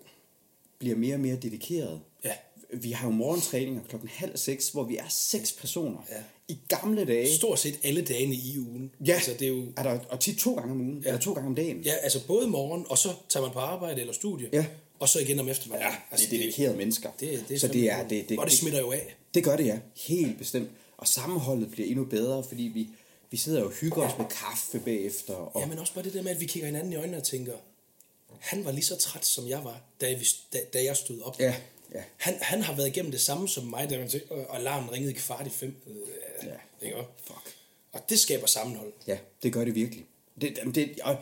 bliver 0.78 0.96
mere 0.96 1.14
og 1.14 1.20
mere 1.20 1.36
dedikeret. 1.36 2.00
Ja. 2.24 2.32
Vi 2.72 2.90
har 2.90 3.06
jo 3.08 3.12
morgentræninger 3.12 3.80
klokken 3.88 4.10
halv 4.12 4.36
seks, 4.36 4.68
hvor 4.68 4.84
vi 4.84 4.96
er 4.96 5.08
seks 5.08 5.52
personer. 5.52 5.98
Ja. 6.10 6.16
I 6.48 6.58
gamle 6.68 7.04
dage, 7.04 7.34
Stort 7.36 7.58
set 7.58 7.78
alle 7.82 8.02
dagene 8.02 8.34
i 8.34 8.58
ugen. 8.58 8.90
Ja, 9.06 9.12
Altså, 9.14 9.30
det 9.38 9.42
er 9.42 9.48
jo, 9.48 9.62
er 9.76 9.82
der, 9.82 9.98
og 10.08 10.20
tit 10.20 10.38
to 10.38 10.54
gange 10.54 10.72
om 10.72 10.80
ugen, 10.80 11.02
ja. 11.04 11.08
eller 11.08 11.20
to 11.20 11.32
gange 11.32 11.46
om 11.48 11.54
dagen. 11.54 11.80
ja, 11.80 11.92
altså 12.02 12.26
både 12.26 12.46
morgen, 12.48 12.84
og 12.88 12.98
så 12.98 13.08
tager 13.28 13.44
man 13.46 13.52
på 13.52 13.58
arbejde 13.58 14.00
eller 14.00 14.12
studie, 14.12 14.48
Ja. 14.52 14.66
og 14.98 15.08
så 15.08 15.18
igen 15.20 15.38
om 15.38 15.48
eftermiddagen. 15.48 15.92
Ja, 15.92 15.96
altså, 16.10 16.26
det 16.30 16.36
er 16.38 16.42
dedikerede 16.42 16.76
mennesker. 16.76 17.08
Det, 17.20 17.44
det 17.48 17.54
er 17.54 17.58
så 17.58 17.68
det 17.68 17.90
er, 17.90 18.08
det, 18.08 18.28
det, 18.28 18.38
og 18.38 18.46
det 18.46 18.52
smitter 18.54 18.80
jo 18.80 18.92
af. 18.92 19.16
Det 19.34 19.44
gør 19.44 19.56
det, 19.56 19.66
ja. 19.66 19.78
Helt 19.96 20.38
bestemt. 20.38 20.68
Og 21.00 21.08
sammenholdet 21.08 21.70
bliver 21.70 21.88
endnu 21.88 22.04
bedre, 22.04 22.44
fordi 22.44 22.62
vi, 22.62 22.88
vi 23.30 23.36
sidder 23.36 23.60
jo 23.60 23.66
og 23.66 23.72
hygger 23.72 24.02
os 24.02 24.18
med 24.18 24.26
kaffe 24.26 24.80
bagefter. 24.80 25.34
Og, 25.34 25.60
Ja, 25.60 25.66
men 25.66 25.78
også 25.78 25.94
bare 25.94 26.04
det 26.04 26.14
der 26.14 26.22
med, 26.22 26.30
at 26.30 26.40
vi 26.40 26.46
kigger 26.46 26.66
hinanden 26.66 26.92
i 26.92 26.96
øjnene 26.96 27.16
og 27.16 27.22
tænker, 27.24 27.52
han 28.40 28.64
var 28.64 28.72
lige 28.72 28.84
så 28.84 28.96
træt, 28.96 29.26
som 29.26 29.48
jeg 29.48 29.64
var, 29.64 29.80
da, 30.00 30.14
vi, 30.14 30.26
da, 30.52 30.58
da 30.72 30.84
jeg 30.84 30.96
stod 30.96 31.20
op. 31.20 31.40
Ja, 31.40 31.54
ja. 31.94 32.02
Han, 32.16 32.34
han 32.40 32.62
har 32.62 32.76
været 32.76 32.86
igennem 32.88 33.10
det 33.12 33.20
samme 33.20 33.48
som 33.48 33.64
mig, 33.64 33.90
da 33.90 33.98
man 33.98 34.08
tænkte, 34.08 34.32
og 34.32 34.56
alarmen 34.56 34.92
ringede 34.92 35.12
kvart 35.14 35.46
i 35.46 35.50
fem. 35.50 35.76
Øh, 35.86 35.96
Ja. 36.46 36.86
Ikke? 36.86 36.96
Fuck. 37.24 37.56
Og 37.92 38.00
det 38.08 38.18
skaber 38.20 38.46
sammenhold. 38.46 38.92
Ja, 39.06 39.18
det 39.42 39.52
gør 39.52 39.64
det 39.64 39.74
virkelig. 39.74 40.04
Det, 40.40 40.58
det, 40.74 41.00
og, 41.02 41.16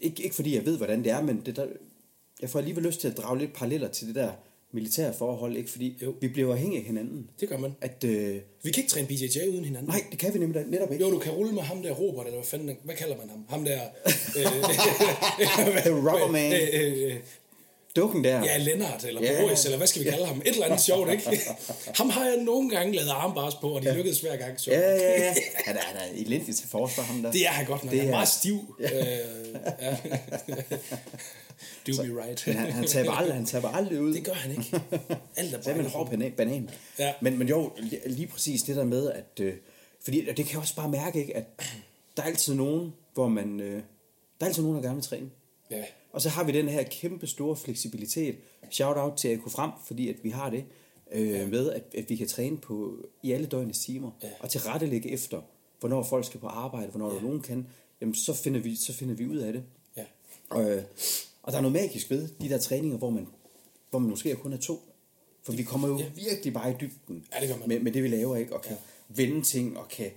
ikke, 0.00 0.22
ikke 0.22 0.34
fordi 0.36 0.54
jeg 0.54 0.66
ved, 0.66 0.76
hvordan 0.76 1.04
det 1.04 1.12
er, 1.12 1.22
men 1.22 1.42
det 1.46 1.56
der, 1.56 1.66
jeg 2.40 2.50
får 2.50 2.58
alligevel 2.58 2.84
lyst 2.84 3.00
til 3.00 3.08
at 3.08 3.16
drage 3.16 3.38
lidt 3.38 3.52
paralleller 3.52 3.88
til 3.88 4.06
det 4.06 4.14
der 4.14 4.32
militære 4.74 5.14
forhold, 5.18 5.56
ikke? 5.56 5.70
Fordi 5.70 5.98
Jo. 6.02 6.14
vi 6.20 6.28
bliver 6.28 6.52
afhængige 6.52 6.80
af 6.80 6.86
hinanden. 6.86 7.30
Det 7.40 7.48
gør 7.48 7.58
man. 7.58 7.72
At, 7.80 8.04
øh, 8.04 8.36
Vi 8.62 8.70
kan 8.70 8.82
ikke 8.82 8.90
træne 8.90 9.06
BJJ 9.08 9.48
uden 9.48 9.64
hinanden. 9.64 9.88
nej, 9.88 10.00
det 10.10 10.18
kan 10.18 10.34
vi 10.34 10.38
nemlig 10.38 10.64
netop 10.68 10.92
ikke. 10.92 11.04
Jo, 11.04 11.10
du 11.10 11.18
kan 11.18 11.32
rulle 11.32 11.52
med 11.52 11.62
ham 11.62 11.82
der 11.82 11.92
Robert, 11.92 12.26
eller 12.26 12.38
hvad 12.38 12.46
fanden, 12.46 12.76
hvad 12.84 12.94
kalder 12.94 13.16
man 13.16 13.28
ham? 13.30 13.44
Ham 13.48 13.64
der... 13.64 13.80
Øh, 14.38 14.46
Rubber 16.12 16.30
man. 16.32 16.52
Øh, 16.52 16.68
øh, 16.72 17.02
øh, 17.10 17.16
Dukken 17.96 18.24
der. 18.24 18.44
ja, 18.44 18.56
Lennart, 18.58 19.04
eller 19.04 19.22
Ja. 19.22 19.40
Boris, 19.42 19.64
eller 19.64 19.76
hvad 19.76 19.86
skal 19.86 20.04
vi 20.04 20.10
kalde 20.10 20.26
ham? 20.26 20.38
Et 20.40 20.46
eller 20.48 20.66
andet 20.66 20.80
sjovt, 20.90 21.10
ikke? 21.12 21.40
Ham 21.94 22.10
har 22.10 22.24
jeg 22.26 22.36
nogle 22.36 22.70
gange 22.70 22.94
lavet 22.94 23.08
armbars 23.10 23.54
på, 23.54 23.68
og 23.70 23.82
de 23.82 23.94
lykkedes 23.94 24.20
hver 24.20 24.36
gang. 24.36 24.60
Så. 24.60 24.70
Ja, 24.70 24.80
ja, 24.80 25.22
ja. 25.24 25.34
Han 25.66 25.76
er, 25.76 25.80
han 25.80 25.96
er 25.96 26.04
elendig 26.14 26.56
til 26.56 26.68
forsvar, 26.68 27.02
ham 27.04 27.22
der. 27.22 27.32
Det 27.32 27.46
er 27.46 27.50
han 27.50 27.66
godt 27.66 27.84
nok. 27.84 27.90
Det 27.92 28.00
Han 28.00 28.08
er 28.08 28.12
meget 28.12 28.28
stiv. 28.28 28.76
Øh, 28.80 28.90
ja. 29.80 29.96
Do 31.86 32.02
me 32.02 32.22
right. 32.24 32.46
Men 32.46 32.56
han, 32.56 32.72
han, 32.72 32.86
taber 32.86 33.12
aldrig, 33.12 33.34
han 33.34 33.46
taber 33.46 33.68
aldrig 33.68 34.00
ud. 34.00 34.14
Det 34.14 34.24
gør 34.24 34.32
han 34.32 34.50
ikke. 34.50 34.80
Alt 35.36 35.54
er 35.54 35.62
Så 35.62 35.70
man 35.70 35.80
en 35.80 35.86
hård 35.86 36.10
banan. 36.10 36.32
banan. 36.32 36.70
Ja. 36.98 37.12
Men, 37.20 37.38
men 37.38 37.48
jo, 37.48 37.72
li- 37.76 38.08
lige 38.08 38.26
præcis 38.26 38.62
det 38.62 38.76
der 38.76 38.84
med, 38.84 39.10
at... 39.10 39.40
Øh, 39.40 39.54
fordi 40.04 40.24
det 40.26 40.36
kan 40.36 40.48
jeg 40.52 40.58
også 40.58 40.76
bare 40.76 40.88
mærke, 40.88 41.18
ikke, 41.20 41.36
at 41.36 41.44
der 42.16 42.22
er 42.22 42.26
altid 42.26 42.54
nogen, 42.54 42.92
hvor 43.14 43.28
man... 43.28 43.60
Øh, 43.60 43.72
der 43.74 43.80
er 44.40 44.46
altid 44.46 44.62
nogen, 44.62 44.76
der 44.76 44.82
gerne 44.82 44.94
vil 44.94 45.04
træne. 45.04 45.30
Ja. 45.78 45.84
Og 46.12 46.20
så 46.20 46.28
har 46.28 46.44
vi 46.44 46.52
den 46.52 46.68
her 46.68 46.82
kæmpe 46.82 47.26
store 47.26 47.56
fleksibilitet. 47.56 48.36
Shout 48.70 48.96
out 48.96 49.16
til 49.16 49.28
AK 49.28 49.40
Frem, 49.50 49.70
fordi 49.86 50.08
at 50.08 50.16
vi 50.22 50.30
har 50.30 50.50
det 50.50 50.64
øh, 51.12 51.30
ja. 51.30 51.46
med, 51.46 51.70
at, 51.70 51.82
at 51.98 52.10
vi 52.10 52.16
kan 52.16 52.28
træne 52.28 52.56
på 52.58 52.98
i 53.22 53.32
alle 53.32 53.46
døgnets 53.46 53.78
timer. 53.78 54.10
Ja. 54.22 54.28
Og 54.40 54.50
tilrettelægge 54.50 55.10
efter, 55.10 55.40
hvornår 55.80 56.02
folk 56.02 56.26
skal 56.26 56.40
på 56.40 56.46
arbejde, 56.46 56.90
hvornår 56.90 57.08
ja. 57.10 57.14
der 57.16 57.22
nogen 57.22 57.40
kan. 57.40 57.66
Jamen, 58.00 58.14
så 58.14 58.34
finder, 58.34 58.60
vi, 58.60 58.76
så 58.76 58.92
finder 58.92 59.14
vi 59.14 59.26
ud 59.26 59.36
af 59.36 59.52
det. 59.52 59.62
Ja. 59.96 60.04
Og, 60.50 60.70
øh, 60.70 60.82
og 61.42 61.52
der 61.52 61.58
er 61.58 61.62
noget 61.62 61.72
magisk 61.72 62.10
ved 62.10 62.28
de 62.40 62.48
der 62.48 62.58
træninger, 62.58 62.98
hvor 62.98 63.10
man, 63.10 63.26
hvor 63.90 63.98
man 63.98 64.10
måske 64.10 64.34
kun 64.36 64.52
er 64.52 64.56
to. 64.56 64.80
For 65.42 65.52
vi 65.52 65.62
kommer 65.62 65.88
jo 65.88 65.98
Ja. 65.98 66.06
virkelig 66.14 66.52
bare 66.52 66.70
i 66.70 66.74
dybden 66.80 67.24
Ja, 67.34 67.40
det 67.40 67.48
gør 67.48 67.56
man. 67.56 67.68
med, 67.68 67.80
med 67.80 67.92
det, 67.92 68.02
vi 68.02 68.08
laver, 68.08 68.36
ikke? 68.36 68.54
Og 68.54 68.62
kan 68.62 68.72
ja. 68.72 68.76
vende 69.08 69.42
ting, 69.42 69.78
og 69.78 69.88
kan 69.88 70.10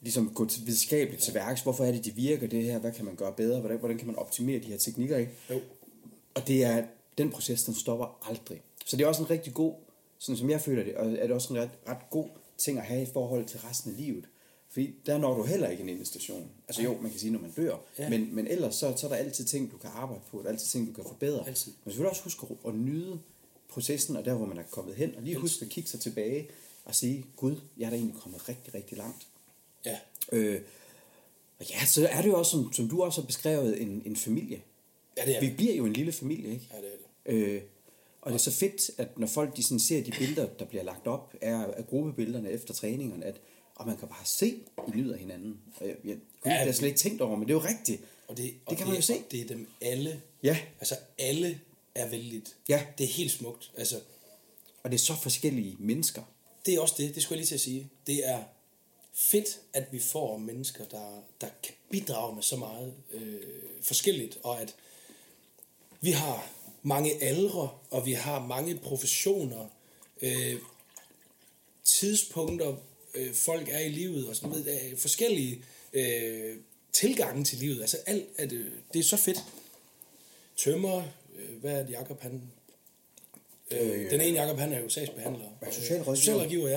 ligesom 0.00 0.34
gå 0.34 0.46
til 0.46 0.66
videnskabeligt 0.66 1.22
til 1.22 1.34
værks. 1.34 1.60
Hvorfor 1.60 1.84
er 1.84 1.92
det, 1.92 2.04
de 2.04 2.14
virker, 2.14 2.46
det 2.46 2.64
her? 2.64 2.78
Hvad 2.78 2.92
kan 2.92 3.04
man 3.04 3.16
gøre 3.16 3.32
bedre? 3.32 3.60
Hvordan, 3.60 3.78
hvordan 3.78 3.98
kan 3.98 4.06
man 4.06 4.16
optimere 4.16 4.58
de 4.58 4.64
her 4.64 4.76
teknikker, 4.76 5.16
ikke? 5.16 5.32
Jo. 5.50 5.60
Og 6.34 6.46
det 6.46 6.64
er, 6.64 6.84
den 7.18 7.30
proces, 7.30 7.64
den 7.64 7.74
stopper 7.74 8.28
aldrig. 8.30 8.62
Så 8.86 8.96
det 8.96 9.04
er 9.04 9.08
også 9.08 9.22
en 9.22 9.30
rigtig 9.30 9.54
god, 9.54 9.74
sådan 10.18 10.36
som 10.36 10.50
jeg 10.50 10.60
føler 10.60 10.84
det, 10.84 10.94
og 10.94 11.12
er 11.12 11.26
det 11.26 11.30
også 11.30 11.54
en 11.54 11.60
ret, 11.60 11.70
ret 11.88 12.10
god 12.10 12.28
ting 12.58 12.78
at 12.78 12.84
have 12.84 13.02
i 13.02 13.06
forhold 13.12 13.44
til 13.44 13.60
resten 13.60 13.90
af 13.90 13.96
livet. 13.96 14.24
Fordi 14.70 14.94
der 15.06 15.18
når 15.18 15.34
du 15.34 15.42
heller 15.42 15.68
ikke 15.68 15.82
en 15.82 15.88
endestation. 15.88 16.50
Altså 16.68 16.82
jo, 16.82 17.00
man 17.00 17.10
kan 17.10 17.20
sige, 17.20 17.32
når 17.32 17.40
man 17.40 17.50
dør. 17.50 17.76
Ja. 17.98 18.08
Men, 18.08 18.34
men 18.34 18.46
ellers 18.46 18.74
så, 18.74 18.94
så 18.96 19.06
er 19.06 19.10
der 19.10 19.16
altid 19.16 19.44
ting, 19.44 19.72
du 19.72 19.76
kan 19.76 19.90
arbejde 19.94 20.22
på. 20.30 20.38
Der 20.38 20.44
er 20.44 20.48
altid 20.48 20.66
ting, 20.66 20.86
du 20.86 20.92
kan 20.92 21.04
forbedre. 21.04 21.46
Altid. 21.46 21.72
Men 21.84 21.92
selvfølgelig 21.92 22.10
også 22.10 22.22
huske 22.22 22.46
at, 22.50 22.68
at 22.68 22.74
nyde 22.74 23.20
processen, 23.68 24.16
og 24.16 24.24
der, 24.24 24.34
hvor 24.34 24.46
man 24.46 24.58
er 24.58 24.62
kommet 24.70 24.94
hen. 24.94 25.14
Og 25.16 25.22
lige 25.22 25.36
huske 25.36 25.64
at 25.64 25.70
kigge 25.70 25.90
sig 25.90 26.00
tilbage 26.00 26.48
og 26.84 26.94
sige, 26.94 27.26
Gud, 27.36 27.56
jeg 27.78 27.86
er 27.86 27.90
da 27.90 27.96
egentlig 27.96 28.20
kommet 28.20 28.48
rigtig, 28.48 28.74
rigtig 28.74 28.98
langt. 28.98 29.26
Ja. 29.86 29.98
Øh, 30.32 30.60
og 31.58 31.66
ja, 31.70 31.84
så 31.84 32.08
er 32.10 32.22
det 32.22 32.28
jo 32.28 32.38
også, 32.38 32.50
som, 32.50 32.72
som 32.72 32.88
du 32.88 33.02
også 33.02 33.20
har 33.20 33.26
beskrevet, 33.26 33.82
en, 33.82 34.02
en 34.06 34.16
familie. 34.16 34.62
Ja, 35.16 35.24
det 35.26 35.36
er 35.36 35.40
Vi 35.40 35.46
det. 35.46 35.56
bliver 35.56 35.74
jo 35.74 35.84
en 35.86 35.92
lille 35.92 36.12
familie, 36.12 36.50
ikke? 36.52 36.68
Ja, 36.72 36.76
det 36.76 36.86
er 36.86 37.32
det. 37.32 37.54
Øh, 37.54 37.62
og 38.22 38.30
det 38.32 38.38
er 38.38 38.42
så 38.42 38.52
fedt, 38.52 38.90
at 38.98 39.18
når 39.18 39.26
folk 39.26 39.56
de 39.56 39.62
sådan 39.62 39.78
ser 39.80 40.02
de 40.04 40.10
billeder, 40.10 40.46
der 40.46 40.64
bliver 40.64 40.82
lagt 40.84 41.06
op 41.06 41.34
af, 41.40 41.66
af 41.76 41.86
gruppebillederne 41.86 42.50
efter 42.50 42.74
træningerne, 42.74 43.24
at 43.24 43.40
og 43.74 43.86
man 43.86 43.96
kan 43.96 44.08
bare 44.08 44.24
se, 44.24 44.46
I 44.88 44.90
nyder 44.94 45.16
hinanden. 45.16 45.58
Og 45.80 45.86
jeg, 45.88 45.96
jeg, 46.04 46.16
Ja, 46.46 46.50
det 46.60 46.66
jeg 46.66 46.74
slet 46.74 46.88
ikke 46.88 46.98
tænkt 46.98 47.20
over, 47.20 47.36
men 47.36 47.48
det 47.48 47.54
er 47.54 47.58
jo 47.58 47.64
rigtigt. 47.68 48.02
Og 48.28 48.36
det, 48.36 48.54
og 48.66 48.70
Det 48.70 48.78
kan 48.78 48.86
man 48.86 48.96
jo 48.96 49.02
se. 49.02 49.14
Det 49.30 49.40
er 49.40 49.46
dem 49.46 49.68
alle. 49.80 50.22
Ja. 50.42 50.58
Altså, 50.80 50.94
alle 51.18 51.60
er 51.94 52.08
vældigt. 52.08 52.56
Ja. 52.68 52.82
Det 52.98 53.04
er 53.04 53.08
helt 53.08 53.30
smukt. 53.30 53.72
Altså, 53.76 53.96
Og 54.82 54.90
det 54.90 54.96
er 54.96 55.00
så 55.00 55.14
forskellige 55.22 55.76
mennesker. 55.78 56.22
det 56.66 56.74
er 56.74 56.80
også 56.80 56.94
det, 56.98 57.14
det 57.14 57.22
skulle 57.22 57.36
jeg 57.36 57.40
lige 57.40 57.46
til 57.48 57.54
at 57.54 57.60
sige. 57.60 57.88
Det 58.06 58.28
er 58.28 58.42
fedt, 59.12 59.60
at 59.72 59.84
vi 59.92 59.98
får 59.98 60.36
mennesker, 60.36 60.84
der, 60.84 61.22
der 61.40 61.48
kan 61.62 61.74
bidrage 61.90 62.34
med 62.34 62.42
så 62.42 62.56
meget 62.56 62.94
øh, 63.10 63.40
forskelligt, 63.82 64.38
og 64.42 64.60
at 64.60 64.74
vi 66.00 66.10
har 66.10 66.50
mange 66.82 67.22
aldre, 67.22 67.70
og 67.90 68.06
vi 68.06 68.12
har 68.12 68.46
mange 68.46 68.76
professioner, 68.76 69.66
øh, 70.22 70.56
tidspunkter, 71.84 72.76
øh, 73.14 73.34
folk 73.34 73.68
er 73.68 73.78
i 73.78 73.88
livet, 73.88 74.28
og 74.28 74.36
sådan 74.36 74.50
noget, 74.50 74.98
forskellige 74.98 75.64
øh, 75.92 76.56
tilgange 76.92 77.44
til 77.44 77.58
livet. 77.58 77.80
Altså 77.80 77.96
alt, 78.06 78.28
at, 78.36 78.52
øh, 78.52 78.66
det 78.92 78.98
er 78.98 79.02
så 79.04 79.16
fedt. 79.16 79.44
Tømmer, 80.56 81.02
øh, 81.36 81.60
hvad 81.60 81.72
er 81.72 81.82
det, 81.82 81.92
Jacob 81.92 82.20
han... 82.20 82.42
Øh, 83.70 84.10
den 84.10 84.20
ene 84.20 84.40
Jacob, 84.42 84.58
han 84.58 84.72
er 84.72 84.80
jo 84.80 84.88
sagsbehandler. 84.88 85.44
Ja, 85.62 85.70
socialrådgiver. 85.70 86.14
Socialrådgiver, 86.16 86.68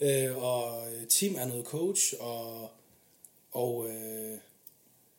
ja. 0.00 0.26
Øh, 0.28 0.42
og 0.44 0.82
Tim 1.08 1.34
er 1.34 1.46
noget 1.46 1.64
coach, 1.66 2.14
og, 2.20 2.70
og 3.52 3.88
øh, 3.90 4.38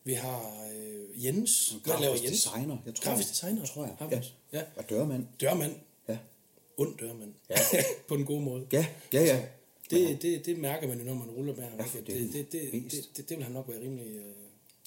Vi 0.03 0.13
har 0.13 0.67
øh, 0.75 1.25
Jens. 1.25 1.69
Hvad 1.69 1.79
Grafisk 1.83 2.01
laver 2.01 2.15
Jens? 2.15 2.31
designer, 2.43 2.77
jeg 2.85 2.95
tror. 2.95 3.03
Grafisk 3.11 3.29
designer, 3.29 3.65
tror 3.65 3.83
jeg. 3.85 3.95
Ja. 4.11 4.21
ja. 4.59 4.63
Og 4.75 4.89
dørmand. 4.89 5.27
Dørmand. 5.41 5.75
Ja. 6.07 6.17
Und 6.77 6.97
dørmand. 6.99 7.33
Ja. 7.49 7.55
på 8.07 8.15
den 8.17 8.25
gode 8.25 8.41
måde. 8.41 8.67
Ja, 8.71 8.85
ja, 9.13 9.23
ja. 9.23 9.41
Det, 9.89 10.21
det, 10.21 10.45
det 10.45 10.57
mærker 10.59 10.87
man 10.87 10.97
jo, 10.99 11.05
når 11.05 11.13
man 11.13 11.29
ruller 11.29 11.55
med 11.55 11.63
ham. 11.63 11.79
Ja, 11.79 11.85
det, 11.99 12.07
det 12.07 12.33
det, 12.33 12.51
det, 12.51 12.71
det, 12.91 13.09
det, 13.17 13.29
det 13.29 13.37
vil 13.37 13.43
han 13.43 13.53
nok 13.53 13.65
være 13.69 13.81
rimelig 13.81 14.15
øh, 14.15 14.21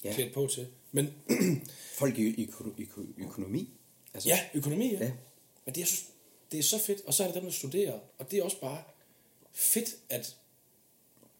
Ja. 0.03 0.13
klædt 0.13 0.33
på 0.33 0.47
til. 0.47 0.67
Men 0.91 1.13
Folk 1.93 2.17
i, 2.19 2.27
i, 2.27 2.45
øko- 2.45 2.81
øko- 2.81 3.23
økonomi. 3.23 3.69
Altså, 4.13 4.29
ja, 4.29 4.39
økonomi, 4.53 4.93
ja. 4.93 5.03
Ja. 5.05 5.11
Men 5.65 5.75
det, 5.75 5.77
jeg 5.81 5.87
synes, 5.87 6.05
det 6.51 6.59
er 6.59 6.63
så 6.63 6.77
fedt. 6.77 7.01
Og 7.05 7.13
så 7.13 7.23
er 7.23 7.27
der 7.27 7.33
dem, 7.33 7.43
der 7.43 7.51
studerer. 7.51 7.99
Og 8.17 8.31
det 8.31 8.39
er 8.39 8.43
også 8.43 8.59
bare 8.59 8.83
fedt, 9.51 9.95
at, 10.09 10.35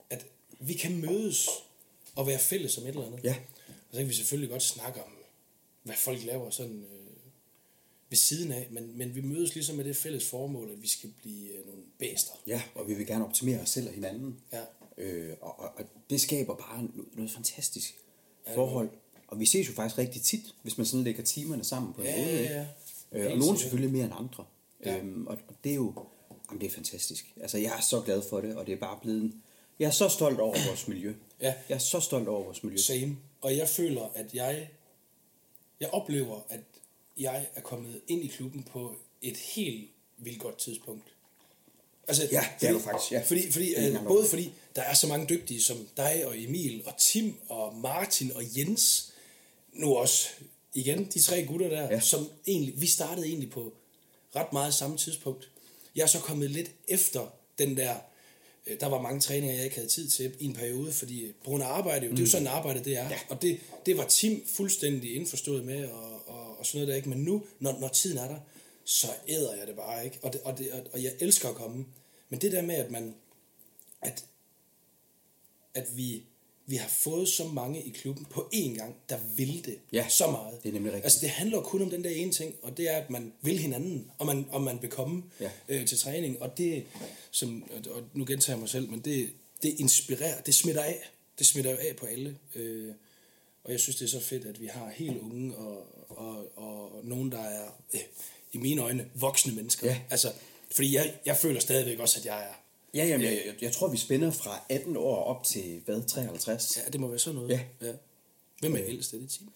at 0.09 0.25
vi 0.59 0.73
kan 0.73 0.97
mødes 0.97 1.49
og 2.15 2.27
være 2.27 2.39
fælles 2.39 2.77
om 2.77 2.83
et 2.83 2.89
eller 2.89 3.05
andet. 3.05 3.23
Ja. 3.23 3.35
Og 3.67 3.73
så 3.95 3.97
kan 3.97 4.09
vi 4.09 4.13
selvfølgelig 4.13 4.49
godt 4.49 4.63
snakke 4.63 5.03
om, 5.03 5.09
hvad 5.83 5.95
folk 5.95 6.23
laver 6.25 6.49
sådan 6.49 6.83
øh, 6.83 7.09
ved 8.09 8.17
siden 8.17 8.51
af. 8.51 8.67
Men, 8.71 8.97
men 8.97 9.15
vi 9.15 9.21
mødes 9.21 9.53
ligesom 9.55 9.75
med 9.75 9.85
det 9.85 9.95
fælles 9.97 10.25
formål, 10.29 10.71
at 10.71 10.81
vi 10.81 10.87
skal 10.87 11.09
blive 11.21 11.49
øh, 11.53 11.65
nogle 11.67 11.81
bæster. 11.99 12.31
Ja, 12.47 12.61
og 12.75 12.87
vi 12.87 12.93
vil 12.93 13.07
gerne 13.07 13.25
optimere 13.25 13.59
os 13.59 13.69
selv 13.69 13.87
og 13.87 13.93
hinanden. 13.93 14.39
Ja. 14.53 14.61
Øh, 14.97 15.35
og, 15.41 15.59
og, 15.59 15.69
og 15.77 15.83
det 16.09 16.21
skaber 16.21 16.55
bare 16.55 16.83
noget, 16.83 17.15
noget 17.15 17.31
fantastisk 17.31 17.95
forhold. 18.53 18.89
Og 19.27 19.39
vi 19.39 19.45
ses 19.45 19.67
jo 19.67 19.73
faktisk 19.73 19.97
rigtig 19.97 20.21
tit, 20.21 20.55
hvis 20.61 20.77
man 20.77 20.85
sådan 20.85 21.03
lægger 21.03 21.23
timerne 21.23 21.63
sammen 21.63 21.93
på 21.93 22.01
en 22.01 22.07
Ja, 22.07 22.17
måde. 22.17 22.43
ja, 22.43 22.59
ja. 22.59 22.65
Øh, 23.11 23.31
og 23.31 23.37
nogen 23.37 23.57
selvfølgelig 23.57 23.91
mere 23.93 24.05
end 24.05 24.13
andre. 24.17 24.45
Ja. 24.86 24.98
Øhm, 24.98 25.27
og, 25.27 25.38
det 25.63 25.71
er 25.71 25.75
jo 25.75 25.93
jamen, 26.50 26.62
det 26.62 26.67
er 26.67 26.71
fantastisk. 26.71 27.33
Altså, 27.41 27.57
jeg 27.57 27.77
er 27.77 27.81
så 27.81 28.01
glad 28.01 28.21
for 28.29 28.41
det, 28.41 28.55
og 28.55 28.65
det 28.67 28.74
er 28.74 28.77
bare 28.77 29.00
blevet... 29.01 29.21
en- 29.21 29.41
Jeg 29.79 29.88
er 29.88 29.91
så 29.91 30.09
stolt 30.09 30.39
over 30.39 30.57
vores 30.67 30.88
miljø. 30.88 31.13
Ja. 31.41 31.53
Jeg 31.69 31.75
er 31.75 31.79
så 31.79 32.00
stolt 32.00 32.27
over 32.27 32.43
vores 32.43 32.63
miljø. 32.63 32.77
Same. 32.77 33.17
Og 33.41 33.57
jeg 33.57 33.69
føler, 33.69 34.12
at 34.15 34.33
jeg, 34.33 34.69
jeg 35.79 35.89
oplever, 35.89 36.39
at 36.50 36.59
jeg 37.17 37.48
er 37.55 37.62
kommet 37.62 38.01
ind 38.07 38.24
i 38.24 38.27
klubben 38.27 38.63
på 38.63 38.95
et 39.21 39.38
helt 39.38 39.89
vildt 40.17 40.39
godt 40.39 40.57
tidspunkt. 40.57 41.03
Altså, 42.07 42.27
Ja, 42.31 42.43
det 42.62 42.69
er 42.69 42.74
du 42.74 42.79
faktisk, 42.79 43.12
ja. 43.12 43.21
Fordi, 43.27 43.51
fordi, 43.51 43.75
øh, 43.75 44.03
både 44.07 44.27
fordi 44.29 44.51
der 44.75 44.81
er 44.81 44.93
så 44.93 45.07
mange 45.07 45.27
dygtige 45.29 45.62
som 45.62 45.88
dig 45.98 46.24
og 46.27 46.41
Emil 46.41 46.83
og 46.86 46.98
Tim 46.98 47.36
og 47.50 47.75
Martin 47.77 48.31
og 48.36 48.43
Jens, 48.57 49.13
nu 49.74 49.95
også 49.95 50.27
igen 50.74 51.05
de 51.13 51.21
tre 51.21 51.45
gutter 51.45 51.69
der, 51.69 51.83
ja. 51.83 52.00
som 52.00 52.27
egentlig, 52.48 52.81
vi 52.81 52.88
startede 52.88 53.27
egentlig 53.27 53.50
på 53.50 53.74
ret 54.36 54.53
meget 54.53 54.74
samme 54.74 54.98
tidspunkt. 54.98 55.50
Jeg 55.95 56.03
er 56.03 56.07
så 56.07 56.19
kommet 56.19 56.51
lidt 56.51 56.71
efter 56.88 57.27
den 57.57 57.77
der, 57.77 57.95
øh, 58.67 58.79
der 58.79 58.88
var 58.88 59.01
mange 59.01 59.21
træninger, 59.21 59.55
jeg 59.55 59.63
ikke 59.63 59.75
havde 59.75 59.89
tid 59.89 60.09
til 60.09 60.36
i 60.39 60.45
en 60.45 60.53
periode, 60.53 60.91
fordi 60.91 61.31
på 61.43 61.50
grund 61.50 61.63
af 61.63 61.67
arbejde, 61.67 62.05
jo, 62.05 62.12
det 62.12 62.19
er 62.19 62.24
jo 62.24 62.29
sådan 62.29 62.48
arbejde 62.48 62.83
det 62.83 62.98
er. 62.98 63.03
Mm. 63.03 63.09
Ja. 63.09 63.19
Og 63.29 63.41
det, 63.41 63.59
det 63.86 63.98
var 63.98 64.05
Tim 64.05 64.48
fuldstændig 64.48 65.15
indforstået 65.15 65.65
med, 65.65 65.89
og, 65.89 66.27
og, 66.27 66.59
og 66.59 66.65
sådan 66.65 66.77
noget 66.77 66.88
der 66.88 66.95
ikke. 66.95 67.09
Men 67.09 67.24
nu, 67.24 67.45
når, 67.59 67.79
når 67.79 67.88
tiden 67.88 68.17
er 68.17 68.27
der, 68.27 68.39
så 68.86 69.07
æder 69.27 69.55
jeg 69.55 69.67
det 69.67 69.75
bare 69.75 70.05
ikke. 70.05 70.19
Og, 70.21 70.33
det, 70.33 70.41
og, 70.41 70.57
det, 70.57 70.71
og, 70.71 70.81
og 70.93 71.03
jeg 71.03 71.12
elsker 71.19 71.50
at 71.50 71.55
komme. 71.55 71.86
Men 72.29 72.41
det 72.41 72.51
der 72.51 72.62
med, 72.62 72.75
at 72.75 72.91
man, 72.91 73.15
at, 74.01 74.25
at 75.74 75.98
vi, 75.98 76.24
vi 76.69 76.75
har 76.75 76.88
fået 76.89 77.27
så 77.29 77.47
mange 77.47 77.83
i 77.83 77.89
klubben 77.89 78.25
på 78.25 78.49
én 78.53 78.75
gang, 78.77 78.95
der 79.09 79.17
vil 79.35 79.65
det 79.65 79.77
Ja, 79.93 80.05
så 80.09 80.31
meget. 80.31 80.63
det 80.63 80.69
er 80.69 80.73
nemlig 80.73 80.91
rigtigt. 80.93 81.05
Altså 81.05 81.19
det 81.21 81.29
handler 81.29 81.61
kun 81.61 81.81
om 81.81 81.89
den 81.89 82.03
der 82.03 82.09
ene 82.09 82.31
ting, 82.31 82.55
og 82.61 82.77
det 82.77 82.89
er, 82.89 82.97
at 82.97 83.09
man 83.09 83.33
vil 83.41 83.59
hinanden, 83.59 84.11
og 84.17 84.25
man, 84.25 84.45
og 84.51 84.61
man 84.61 84.81
vil 84.81 84.89
komme 84.89 85.23
Ja. 85.39 85.49
øh, 85.69 85.85
til 85.88 85.97
træning. 85.97 86.41
Og 86.41 86.57
det, 86.57 86.83
som, 87.31 87.63
og- 87.85 87.91
og 87.95 88.03
nu 88.13 88.25
gentager 88.25 88.55
jeg 88.55 88.59
mig 88.59 88.69
selv, 88.69 88.89
men 88.89 88.99
det, 88.99 89.29
det 89.63 89.75
inspirerer, 89.79 90.41
det 90.41 90.55
smitter 90.55 90.83
af. 90.83 91.09
Det 91.39 91.47
smitter 91.47 91.71
jo 91.71 91.77
af 91.77 91.95
på 91.95 92.05
alle. 92.05 92.38
Øh, 92.55 92.93
og 93.63 93.71
jeg 93.71 93.79
synes, 93.79 93.95
det 93.95 94.05
er 94.05 94.09
så 94.09 94.19
fedt, 94.19 94.45
at 94.45 94.61
vi 94.61 94.67
har 94.67 94.89
helt 94.95 95.17
unge 95.21 95.55
og, 95.55 95.85
og, 96.09 96.57
og 96.57 96.91
nogen, 97.03 97.31
der 97.31 97.43
er, 97.43 97.65
øh, 97.93 97.99
i 98.53 98.57
mine 98.57 98.81
øjne, 98.81 99.05
voksne 99.15 99.53
mennesker. 99.53 99.88
Ja. 99.88 99.99
Altså, 100.09 100.31
fordi 100.71 100.95
jeg, 100.95 101.13
jeg 101.25 101.38
føler 101.38 101.59
stadigvæk 101.59 101.99
også, 101.99 102.19
at 102.19 102.25
jeg 102.25 102.43
er 102.43 102.53
Ja, 102.93 103.05
jamen, 103.05 103.25
jeg, 103.27 103.41
jeg, 103.46 103.55
jeg 103.62 103.72
tror, 103.72 103.88
vi 103.88 103.98
spænder 103.98 104.31
fra 104.31 104.62
18 104.69 104.98
år 104.98 105.24
op 105.24 105.43
til, 105.43 105.81
hvad, 105.86 106.01
53? 106.08 106.77
Ja, 106.86 106.91
det 106.91 107.00
må 107.00 107.08
være 107.08 107.19
sådan 107.19 107.36
noget. 107.36 107.50
Ja. 107.50 107.60
ja. 107.88 107.93
Hvem 108.60 108.75
er 108.75 108.79
ældst? 108.88 109.13
Er 109.13 109.17
det 109.17 109.29
Tim? 109.29 109.48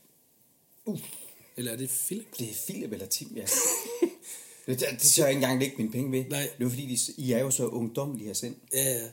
Uh. 0.86 1.00
Eller 1.58 1.72
er 1.72 1.76
det 1.76 1.90
Philip? 1.90 2.26
Det 2.40 2.50
er 2.50 2.54
Philip 2.68 2.92
eller 2.94 3.06
Tim, 3.06 3.28
ja. 3.36 3.42
det, 4.68 4.80
det, 4.80 4.88
det 4.92 5.02
skal 5.02 5.22
jeg 5.22 5.30
ikke 5.32 5.38
engang 5.38 5.60
lægge 5.60 5.76
mine 5.78 5.92
penge 5.92 6.12
ved. 6.12 6.26
Nej. 6.30 6.50
Det 6.60 6.66
er 6.66 6.70
fordi, 6.70 6.96
de, 6.96 7.22
I 7.22 7.32
er 7.32 7.40
jo 7.40 7.52
så 7.52 7.68
ungdomlige 7.68 8.26
her 8.26 8.34
sind. 8.34 8.56
Ja, 8.74 8.84
ja. 8.84 9.06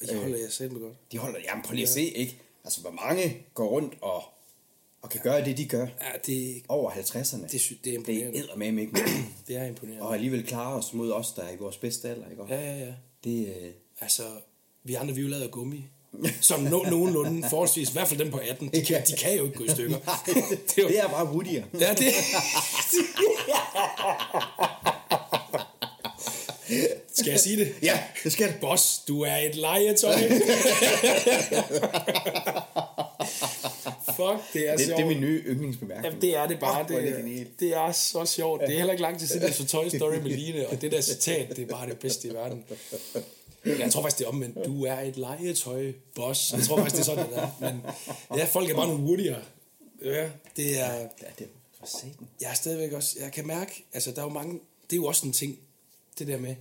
Og 0.00 0.08
jeg 0.08 0.18
holder 0.18 0.38
jeg 0.38 0.52
selv 0.52 0.78
godt. 0.80 1.12
De 1.12 1.18
holder, 1.18 1.38
jamen 1.48 1.64
prøv 1.64 1.74
lige 1.74 1.82
at 1.86 1.88
se, 1.92 2.02
ikke? 2.02 2.38
Altså, 2.64 2.80
hvor 2.80 2.90
mange 2.90 3.46
går 3.54 3.68
rundt 3.68 3.94
og, 4.00 4.22
og 5.02 5.10
kan 5.10 5.20
gøre 5.22 5.44
det, 5.44 5.56
de 5.58 5.64
gør 5.68 5.86
Ja, 5.86 6.10
det, 6.26 6.62
over 6.68 6.90
50'erne. 6.90 7.46
det, 7.52 7.60
sy- 7.60 7.72
det 7.72 7.78
er 7.78 7.82
det 7.84 7.92
imponerende. 7.94 8.38
er 8.38 8.42
eddermame 8.42 8.80
ikke. 8.80 8.92
Det 9.48 9.56
er 9.56 9.64
imponerende. 9.64 10.02
Og 10.06 10.14
alligevel 10.14 10.46
klare 10.46 10.74
os 10.74 10.92
mod 10.92 11.12
os, 11.12 11.32
der 11.32 11.42
er 11.42 11.52
i 11.52 11.56
vores 11.56 11.76
bedste 11.76 12.08
alder, 12.08 12.30
ikke? 12.30 12.44
Ja, 12.48 12.60
ja, 12.60 12.78
ja. 12.86 12.94
Det, 13.24 13.46
øh, 13.46 13.70
Altså, 14.00 14.22
vi 14.84 14.94
andre, 14.94 15.14
vi 15.14 15.20
er 15.20 15.24
jo 15.24 15.28
lavet 15.30 15.42
af 15.42 15.50
gummi. 15.50 15.84
Som 16.40 16.60
no, 16.60 16.82
nogenlunde 16.82 17.48
forholdsvis, 17.50 17.88
i 17.88 17.92
hvert 17.92 18.08
fald 18.08 18.18
dem 18.18 18.30
på 18.30 18.38
18, 18.38 18.68
de 18.74 18.84
kan, 18.84 19.02
de 19.06 19.16
kan 19.16 19.36
jo 19.36 19.44
ikke 19.44 19.56
gå 19.58 19.64
i 19.64 19.68
stykker. 19.68 19.96
det, 20.26 20.82
jo- 20.82 20.88
det 20.88 20.98
er 20.98 21.08
bare 21.08 21.24
Woody'er. 21.32 21.78
Ja, 21.80 21.94
det... 21.94 22.12
Skal 27.14 27.30
jeg 27.30 27.40
sige 27.40 27.56
det? 27.56 27.74
Ja, 27.82 27.98
det 28.24 28.32
skal 28.32 28.48
det. 28.48 28.56
Boss, 28.60 28.98
du 29.08 29.22
er 29.22 29.36
et 29.36 29.54
legetøj. 29.54 30.14
Fuck, 34.18 34.52
det 34.52 34.68
er 34.68 34.76
Det, 34.76 34.86
sjovt. 34.86 34.96
det 34.98 35.04
er 35.04 35.08
min 35.08 35.20
nye 35.20 35.42
yndlingsbemærkning. 35.46 36.04
Jamen, 36.04 36.20
det 36.22 36.36
er 36.36 36.46
det 36.46 36.58
bare. 36.60 36.84
Fuck, 36.84 36.96
er 36.96 37.00
det 37.00 37.12
det, 37.14 37.24
genialt. 37.24 37.60
det 37.60 37.70
er 37.76 37.92
så 37.92 38.24
sjovt. 38.26 38.60
Det 38.60 38.70
er 38.74 38.76
heller 38.76 38.92
ikke 38.92 39.02
lang 39.02 39.18
tid 39.18 39.26
siden, 39.26 39.42
jeg 39.42 39.54
så 39.54 39.66
Toy 39.66 39.88
Story 39.88 40.14
med 40.16 40.30
Line, 40.30 40.68
og 40.68 40.80
det 40.80 40.92
der 40.92 41.00
citat, 41.00 41.56
det 41.56 41.62
er 41.62 41.66
bare 41.66 41.88
det 41.88 41.98
bedste 41.98 42.28
i 42.28 42.34
verden. 42.34 42.64
Jeg 43.64 43.92
tror 43.92 44.02
faktisk, 44.02 44.18
det 44.18 44.24
er 44.24 44.28
omvendt. 44.28 44.58
Du 44.66 44.84
er 44.84 45.00
et 45.00 45.16
legetøj, 45.16 45.92
boss. 46.14 46.52
Jeg 46.52 46.62
tror 46.62 46.76
faktisk, 46.76 46.96
det 46.96 47.00
er 47.00 47.04
sådan, 47.04 47.30
det 47.30 47.38
er. 47.38 47.50
Men 47.60 47.80
ja, 48.38 48.44
folk 48.44 48.70
er 48.70 48.74
bare 48.74 48.88
nogle 48.88 49.04
Woody'er. 49.08 49.40
Ja, 50.04 50.30
det 50.56 50.78
er... 50.80 50.92
Ja, 50.94 51.06
det 51.38 51.46
er. 51.46 52.06
Jeg 52.40 52.50
er 52.50 52.54
stadigvæk 52.54 52.92
også... 52.92 53.16
Jeg 53.20 53.32
kan 53.32 53.46
mærke... 53.46 53.84
Altså, 53.92 54.10
der 54.10 54.18
er 54.18 54.22
jo 54.24 54.28
mange... 54.32 54.52
Det 54.90 54.92
er 54.92 54.96
jo 54.96 55.06
også 55.06 55.26
en 55.26 55.32
ting, 55.32 55.58
det 56.18 56.26
der 56.26 56.38
med, 56.38 56.54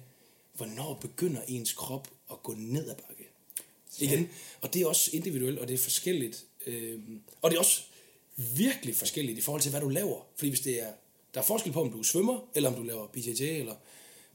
hvornår 0.54 0.98
begynder 1.02 1.42
ens 1.48 1.74
krop 1.74 2.08
at 2.32 2.44
gå 2.44 2.54
ned 2.58 2.90
ad 2.90 2.96
bakke. 3.08 3.24
Igen. 4.00 4.30
Og 4.62 4.74
det 4.74 4.82
er 4.82 4.88
også 4.88 5.10
individuelt, 5.14 5.60
og 5.60 5.68
det 5.68 5.74
er 5.74 5.78
forskelligt. 5.78 6.44
Øhm, 6.68 7.22
og 7.42 7.50
det 7.52 7.56
er 7.56 7.60
også 7.60 7.82
virkelig 8.38 8.96
forskelligt 8.96 9.38
i 9.38 9.42
forhold 9.42 9.62
til, 9.62 9.72
hvad 9.72 9.82
du 9.82 9.90
laver. 9.90 10.28
Fordi 10.36 10.50
hvis 10.50 10.60
det 10.60 10.82
er... 10.84 10.92
Der 11.34 11.40
er 11.40 11.46
forskel 11.46 11.72
på, 11.72 11.82
om 11.82 11.92
du 11.92 12.04
svømmer, 12.04 12.50
eller 12.56 12.70
om 12.70 12.76
du 12.76 12.84
laver 12.84 13.08
BJJ, 13.08 13.44
eller 13.44 13.76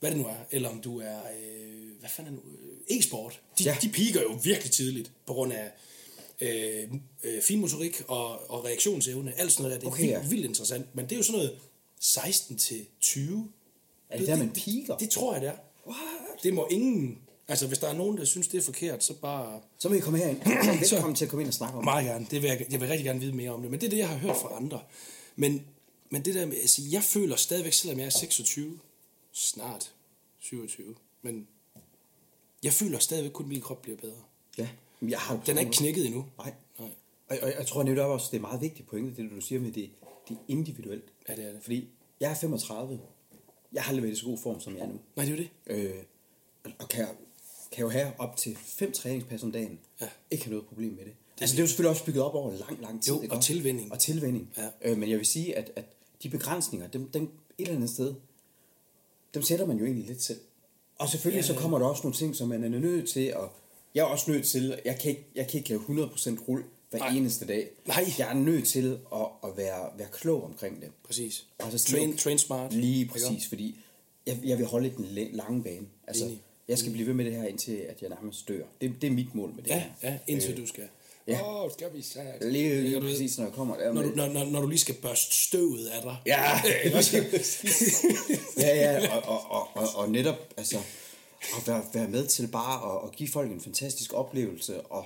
hvad 0.01 0.11
det 0.11 0.19
nu 0.19 0.27
er. 0.27 0.37
Eller 0.51 0.69
om 0.69 0.81
du 0.81 1.01
er... 1.01 1.19
Øh, 1.19 1.99
hvad 2.01 2.11
fanden 2.11 2.35
er 2.35 2.37
nu? 2.37 2.43
Øh, 2.91 2.97
E-sport. 2.99 3.41
De, 3.59 3.65
Ja. 3.65 3.77
de 3.83 3.89
piker 3.89 4.23
jo 4.23 4.39
virkelig 4.45 4.73
tidligt, 4.73 5.13
på 5.27 5.33
grund 5.33 5.53
af 5.53 5.71
øh, 6.41 6.89
øh, 7.25 7.43
finmotorik 7.43 8.03
og, 8.09 8.51
og 8.51 8.65
reaktionsevne. 8.65 9.39
Alt 9.39 9.53
sådan 9.53 9.63
noget 9.63 9.75
der. 9.75 9.79
Det 9.81 9.87
er 9.87 9.91
Okay, 9.93 10.03
vildt, 10.03 10.25
ja. 10.25 10.29
vildt 10.29 10.45
interessant. 10.45 10.95
Men 10.95 11.05
det 11.05 11.13
er 11.13 11.17
jo 11.17 11.23
sådan 11.23 11.39
noget 11.39 11.59
16 12.01 12.59
til 12.59 12.87
20. 13.01 13.49
Er 14.09 14.19
det 14.19 14.27
der, 14.27 14.37
man 14.37 14.51
piker? 14.53 14.95
Det, 14.97 15.01
det 15.01 15.11
tror 15.11 15.33
jeg, 15.33 15.43
det 15.43 15.49
er. 15.49 15.57
What? 15.87 16.43
Det 16.43 16.55
må 16.55 16.69
ingen... 16.71 17.19
Altså, 17.53 17.67
hvis 17.67 17.79
der 17.79 17.89
er 17.89 17.93
nogen, 17.95 18.17
der 18.19 18.25
synes, 18.25 18.49
det 18.49 18.59
er 18.59 18.63
forkert, 18.63 19.05
så 19.05 19.15
bare... 19.15 19.61
Så 19.79 19.89
må 19.89 19.95
I 19.95 19.99
komme 19.99 20.19
herind. 20.19 20.39
Velkommen 20.91 21.15
til 21.17 21.25
at 21.25 21.29
komme 21.31 21.43
ind 21.43 21.49
og 21.49 21.55
snakke 21.55 21.75
om 21.77 21.81
det. 21.81 21.85
Meget 21.85 22.07
gerne. 22.07 22.27
Det 22.31 22.43
vil 22.43 22.49
jeg, 22.49 22.67
jeg 22.71 22.81
vil 22.81 22.89
rigtig 22.89 23.05
gerne 23.05 23.21
vide 23.21 23.33
mere 23.33 23.51
om 23.51 23.63
det. 23.63 23.71
Men 23.71 23.81
det 23.81 23.87
er 23.87 23.91
det, 23.91 23.99
jeg 23.99 24.09
har 24.09 24.17
hørt 24.17 24.37
fra 24.37 24.57
andre. 24.57 24.81
Men, 25.37 25.67
men 26.11 26.25
det 26.25 26.35
der 26.35 26.47
med... 26.47 26.57
Altså, 26.57 26.83
jeg 26.91 27.03
føler 27.03 27.37
stadigvæk, 27.37 27.73
selvom 27.73 27.99
jeg 27.99 28.07
er 28.07 28.11
26, 28.11 28.79
snart 29.33 29.93
27, 30.41 30.95
men 31.23 31.47
jeg 32.63 32.73
føler 32.73 32.99
stadigvæk 32.99 33.33
kun, 33.33 33.45
at 33.45 33.49
min 33.49 33.61
krop 33.61 33.83
bliver 33.83 33.97
bedre. 33.97 34.23
Ja. 34.59 34.69
Men 35.01 35.11
Jeg 35.11 35.19
har 35.19 35.43
Den 35.47 35.57
er 35.57 35.61
ikke 35.61 35.73
knækket 35.73 36.07
endnu. 36.07 36.25
Nej. 36.39 36.53
Nej. 36.79 36.89
Og, 37.29 37.39
og 37.43 37.53
jeg 37.59 37.67
tror 37.67 37.83
netop 37.83 38.11
også, 38.11 38.29
det 38.31 38.37
er 38.37 38.41
meget 38.41 38.61
vigtigt 38.61 38.89
pointe, 38.89 39.23
det 39.23 39.31
du 39.31 39.41
siger 39.41 39.61
med, 39.61 39.73
det, 39.73 39.91
det 40.29 40.35
er 40.35 40.41
individuelt. 40.49 41.05
Ja, 41.29 41.35
det 41.37 41.45
er 41.45 41.53
det. 41.53 41.63
Fordi 41.63 41.89
jeg 42.21 42.31
er 42.31 42.35
35. 42.35 43.01
Jeg 43.73 43.83
har 43.83 43.89
aldrig 43.89 44.03
været 44.03 44.17
i 44.17 44.21
så 44.21 44.27
god 44.27 44.39
form, 44.43 44.61
som 44.61 44.77
jeg 44.77 44.83
er 44.83 44.87
nu. 44.89 44.99
Nej, 45.17 45.25
det 45.25 45.33
er 45.33 45.37
jo 45.37 45.43
det. 45.43 45.51
Øh, 45.91 45.95
og- 46.65 46.71
og 46.79 46.89
kan, 46.89 47.07
kan 47.73 47.83
jo 47.83 47.91
have 47.91 48.13
op 48.19 48.37
til 48.37 48.59
fem 48.65 48.93
træningspas 48.93 49.43
om 49.43 49.53
dagen. 49.53 49.79
Ja. 50.01 50.09
Ikke 50.31 50.45
have 50.45 50.51
noget 50.51 50.67
problem 50.67 50.93
med 50.93 51.05
det. 51.05 51.13
det 51.35 51.41
altså, 51.41 51.57
det 51.57 51.61
er 51.61 51.63
jo 51.63 51.67
selvfølgelig 51.67 51.91
også 51.91 52.05
bygget 52.05 52.25
op 52.25 52.35
over 52.35 52.53
lang, 52.53 52.83
lang 52.83 53.03
tid. 53.03 53.13
Jo, 53.13 53.19
og 53.19 53.37
også? 53.37 53.47
tilvænning. 53.47 53.93
Og 53.93 53.99
tilvænning. 53.99 54.51
Ja. 54.57 54.91
Øh, 54.91 54.99
men 54.99 55.11
jeg 55.11 55.19
vil 55.19 55.27
sige, 55.27 55.57
at, 55.57 55.71
at 55.77 55.85
de 56.23 56.29
begrænsninger, 56.29 56.87
dem, 56.87 57.09
dem, 57.09 57.23
et 57.23 57.31
eller 57.59 57.75
andet 57.75 57.91
sted, 57.91 58.15
dem 59.35 59.43
sætter 59.43 59.67
man 59.67 59.79
jo 59.79 59.85
egentlig 59.85 60.07
lidt 60.07 60.23
selv. 60.23 60.41
Og 60.99 61.09
selvfølgelig 61.09 61.41
ja, 61.49 61.55
så 61.55 61.61
kommer 61.61 61.79
der 61.79 61.87
også 61.87 62.03
nogle 62.03 62.17
ting, 62.17 62.37
som 62.37 62.49
man 62.49 62.65
er 62.65 62.69
nødt 62.69 63.09
til 63.09 63.27
at... 63.27 63.49
Jeg 63.95 64.01
er 64.01 64.07
også 64.07 64.31
nødt 64.31 64.47
til... 64.47 64.81
Jeg 64.85 64.99
kan 64.99 65.11
ikke, 65.11 65.27
jeg 65.35 65.49
kan 65.49 65.59
ikke 65.59 65.71
lave 65.71 66.07
100% 66.07 66.49
rul 66.49 66.65
hver 66.91 66.99
Nej. 66.99 67.17
Eneste 67.17 67.47
dag. 67.47 67.69
Nej. 67.87 68.05
Jeg 68.19 68.31
er 68.31 68.35
nødt 68.35 68.67
til 68.67 68.99
at, 69.15 69.27
at 69.45 69.57
være, 69.57 69.91
være 69.99 70.09
klog 70.13 70.45
omkring 70.45 70.81
det. 70.81 70.91
Præcis. 71.05 71.47
Og 71.59 71.73
så 71.73 71.79
sige, 71.79 71.99
Train, 71.99 72.17
train 72.17 72.39
smart. 72.39 72.73
Lige 72.73 73.07
præcis, 73.07 73.49
fordi 73.49 73.79
jeg, 74.27 74.41
jeg 74.45 74.59
vil 74.59 74.67
holde 74.67 74.93
den 74.97 75.05
lange 75.33 75.63
bane. 75.63 75.87
Altså, 76.07 76.25
Enig. 76.25 76.43
Jeg 76.69 76.79
skal 76.79 76.93
blive 76.93 77.07
ved 77.07 77.15
med 77.15 77.25
det 77.25 77.33
her, 77.35 77.45
indtil 77.47 77.73
at 77.77 78.03
jeg 78.03 78.09
nærmest 78.11 78.49
dør. 78.49 78.65
Det, 78.81 78.93
det 79.01 79.07
er 79.07 79.11
mit 79.11 79.35
mål 79.35 79.53
med 79.55 79.63
det 79.63 79.71
Ja, 79.71 79.79
her. 79.79 80.11
ja, 80.11 80.19
indtil 80.27 80.57
du 80.57 80.67
skal. 80.67 80.85
Ja. 81.27 81.41
Åh, 81.43 81.65
oh, 81.65 81.71
skal 81.73 81.89
vi 81.95 82.03
sat. 82.03 82.25
Lige, 82.53 82.81
lige 82.83 83.01
præcis, 83.01 83.39
når 83.39 83.45
jeg 83.45 83.55
kommer 83.55 83.77
der. 83.77 83.93
Når 83.93 84.03
du, 84.03 84.09
når, 84.09 84.29
når, 84.29 84.45
når 84.45 84.61
du 84.61 84.69
lige 84.69 84.79
skal 84.79 84.95
børste 84.95 85.37
støvet 85.49 85.87
af 85.87 86.03
dig. 86.03 86.17
Ja, 86.27 86.43
ja, 88.59 88.77
ja, 88.77 89.17
og, 89.17 89.23
og, 89.29 89.51
og, 89.51 89.69
og, 89.77 89.89
og 89.95 90.11
netop 90.11 90.37
altså, 90.57 90.79
at 91.59 91.67
være, 91.69 91.85
være 91.95 92.09
med 92.09 92.27
til 92.27 92.47
bare 92.49 92.95
at, 93.05 93.09
at 93.09 93.17
give 93.17 93.29
folk 93.29 93.51
en 93.51 93.61
fantastisk 93.61 94.13
oplevelse, 94.13 94.81
og 94.81 95.05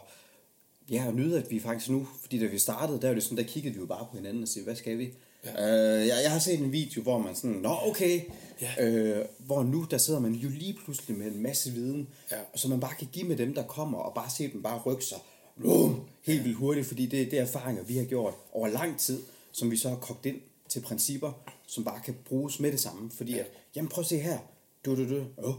ja, 0.90 1.06
og 1.06 1.14
nyde, 1.14 1.38
at 1.38 1.50
vi 1.50 1.60
faktisk 1.60 1.90
nu, 1.90 2.08
fordi 2.20 2.38
da 2.38 2.46
vi 2.46 2.58
startede, 2.58 3.00
der 3.00 3.06
var 3.08 3.14
det 3.14 3.22
sådan, 3.22 3.38
der 3.38 3.44
kiggede 3.44 3.74
vi 3.74 3.80
jo 3.80 3.86
bare 3.86 4.06
på 4.10 4.16
hinanden 4.16 4.42
og 4.42 4.48
sagde, 4.48 4.64
hvad 4.64 4.76
skal 4.76 4.98
vi? 4.98 5.10
Ja. 5.46 5.96
Øh, 6.00 6.06
jeg, 6.06 6.18
jeg 6.22 6.30
har 6.32 6.38
set 6.38 6.60
en 6.60 6.72
video, 6.72 7.02
hvor 7.02 7.18
man 7.18 7.34
sådan, 7.36 7.56
nå 7.56 7.76
okay, 7.82 8.20
Ja. 8.60 8.84
øh, 8.88 9.24
hvor 9.38 9.62
nu, 9.62 9.86
der 9.90 9.98
sidder 9.98 10.20
man 10.20 10.32
jo 10.32 10.48
lige 10.48 10.78
pludselig 10.84 11.16
med 11.18 11.26
en 11.26 11.42
masse 11.42 11.70
viden, 11.72 12.08
Ja. 12.32 12.36
og 12.52 12.58
så 12.58 12.68
man 12.68 12.80
bare 12.80 12.94
kan 12.98 13.08
give 13.12 13.28
med 13.28 13.36
dem, 13.36 13.54
der 13.54 13.62
kommer, 13.62 13.98
og 13.98 14.14
bare 14.14 14.30
se 14.30 14.52
dem 14.52 14.62
bare 14.62 14.78
rykke 14.86 15.04
sig, 15.04 15.18
Blum, 15.60 16.00
helt 16.22 16.44
vildt 16.44 16.56
hurtigt, 16.56 16.86
fordi 16.86 17.06
det, 17.06 17.30
det 17.30 17.38
er 17.38 17.42
erfaringer, 17.42 17.82
vi 17.82 17.96
har 17.96 18.04
gjort 18.04 18.34
over 18.52 18.68
lang 18.68 18.98
tid, 19.00 19.22
som 19.52 19.70
vi 19.70 19.76
så 19.76 19.88
har 19.88 19.96
kogt 19.96 20.26
ind 20.26 20.36
til 20.68 20.80
principper, 20.80 21.32
som 21.66 21.84
bare 21.84 22.00
kan 22.04 22.14
bruges 22.24 22.60
med 22.60 22.72
det 22.72 22.80
samme. 22.80 23.10
Fordi 23.16 23.38
at, 23.38 23.46
jamen 23.76 23.88
prøv 23.88 24.02
at 24.02 24.06
se 24.08 24.18
her, 24.18 24.38
du, 24.84 24.96
du, 24.96 25.10
du, 25.16 25.24
oh, 25.36 25.54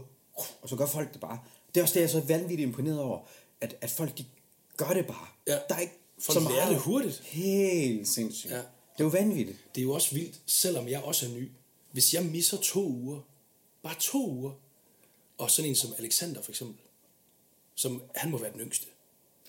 og 0.62 0.68
så 0.68 0.76
gør 0.76 0.86
folk 0.86 1.12
det 1.12 1.20
bare. 1.20 1.38
Det 1.74 1.80
er 1.80 1.82
også 1.84 1.94
det, 1.94 2.00
jeg 2.00 2.06
er 2.06 2.10
så 2.10 2.20
vanvittigt 2.20 2.60
imponeret 2.60 3.00
over, 3.00 3.18
at, 3.60 3.76
at 3.80 3.90
folk 3.90 4.18
de 4.18 4.24
gør 4.76 4.88
det 4.94 5.06
bare. 5.06 5.26
Ja. 5.46 5.56
Der 5.68 5.74
er 5.74 5.78
ikke 5.80 5.92
Folk 6.20 6.48
lærer 6.50 6.68
det 6.68 6.78
hurtigt. 6.78 7.20
Helt 7.24 8.08
sindssygt. 8.08 8.52
Ja. 8.52 8.60
Det 8.98 9.04
er 9.04 9.08
jo 9.08 9.10
vanvittigt. 9.10 9.58
Det 9.74 9.80
er 9.80 9.84
jo 9.84 9.92
også 9.92 10.14
vildt, 10.14 10.40
selvom 10.46 10.88
jeg 10.88 11.00
også 11.02 11.26
er 11.26 11.30
ny. 11.30 11.48
Hvis 11.92 12.14
jeg 12.14 12.24
misser 12.24 12.56
to 12.56 12.86
uger, 12.88 13.20
bare 13.82 13.94
to 14.00 14.30
uger, 14.30 14.52
og 15.38 15.50
sådan 15.50 15.68
en 15.70 15.74
som 15.76 15.90
Alexander 15.98 16.42
for 16.42 16.52
eksempel, 16.52 16.76
som 17.74 18.02
han 18.14 18.30
må 18.30 18.38
være 18.38 18.52
den 18.52 18.60
yngste. 18.60 18.86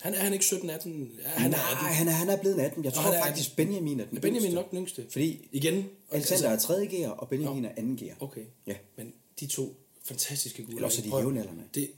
Han 0.00 0.14
er 0.14 0.18
han 0.18 0.32
ikke 0.32 0.44
17, 0.44 0.70
18? 0.70 1.12
Ja, 1.22 1.28
han 1.28 1.50
Nej, 1.50 1.60
er 1.60 1.64
18. 1.76 1.86
han 1.86 2.08
er, 2.08 2.12
han 2.12 2.28
er 2.28 2.36
blevet 2.36 2.54
en 2.54 2.60
18. 2.60 2.84
Jeg 2.84 2.92
tror 2.92 3.02
han 3.02 3.12
er 3.14 3.24
faktisk, 3.24 3.56
Benjamin 3.56 4.00
er 4.00 4.04
den 4.04 4.20
Benjamin 4.20 4.42
yngste. 4.42 4.54
nok 4.54 4.70
den 4.70 4.78
yngste? 4.78 5.06
Fordi 5.10 5.48
Igen, 5.52 5.88
Alexander 6.10 6.48
er 6.48 6.58
3. 6.58 6.86
gear, 6.86 7.10
og 7.10 7.28
Benjamin 7.28 7.64
er 7.64 7.74
2. 7.74 7.82
gear. 7.98 8.16
Okay. 8.20 8.44
Ja. 8.66 8.74
Men 8.96 9.12
de 9.40 9.46
to 9.46 9.76
fantastiske 10.04 10.62
gutter. 10.62 10.76
Eller 10.76 10.86
også 10.86 11.02
er 11.06 11.10
de 11.10 11.16
jævnaldrende. 11.16 11.64
Det, 11.74 11.90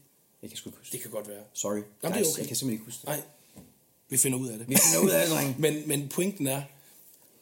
Jeg 0.43 0.51
kan 0.51 0.57
sgu 0.57 0.69
ikke 0.71 0.79
huske 0.79 0.93
det 0.93 1.01
kan 1.01 1.11
godt 1.11 1.29
være. 1.29 1.43
Sorry. 1.53 1.73
Jamen, 2.03 2.19
det 2.19 2.27
er 2.27 2.31
okay. 2.31 2.39
Jeg 2.39 2.47
kan 2.47 2.57
simpelthen 2.57 2.71
ikke 2.73 2.85
huske 2.85 2.99
det. 3.01 3.09
Nej, 3.09 3.21
vi 4.09 4.17
finder 4.17 4.39
ud 4.39 4.49
af 4.49 4.59
det. 4.59 4.69
Vi 4.69 4.77
finder 4.77 5.07
ud 5.07 5.11
af 5.11 5.27
det, 5.29 5.59
men, 5.65 5.89
men 5.89 6.09
pointen 6.09 6.47
er, 6.47 6.63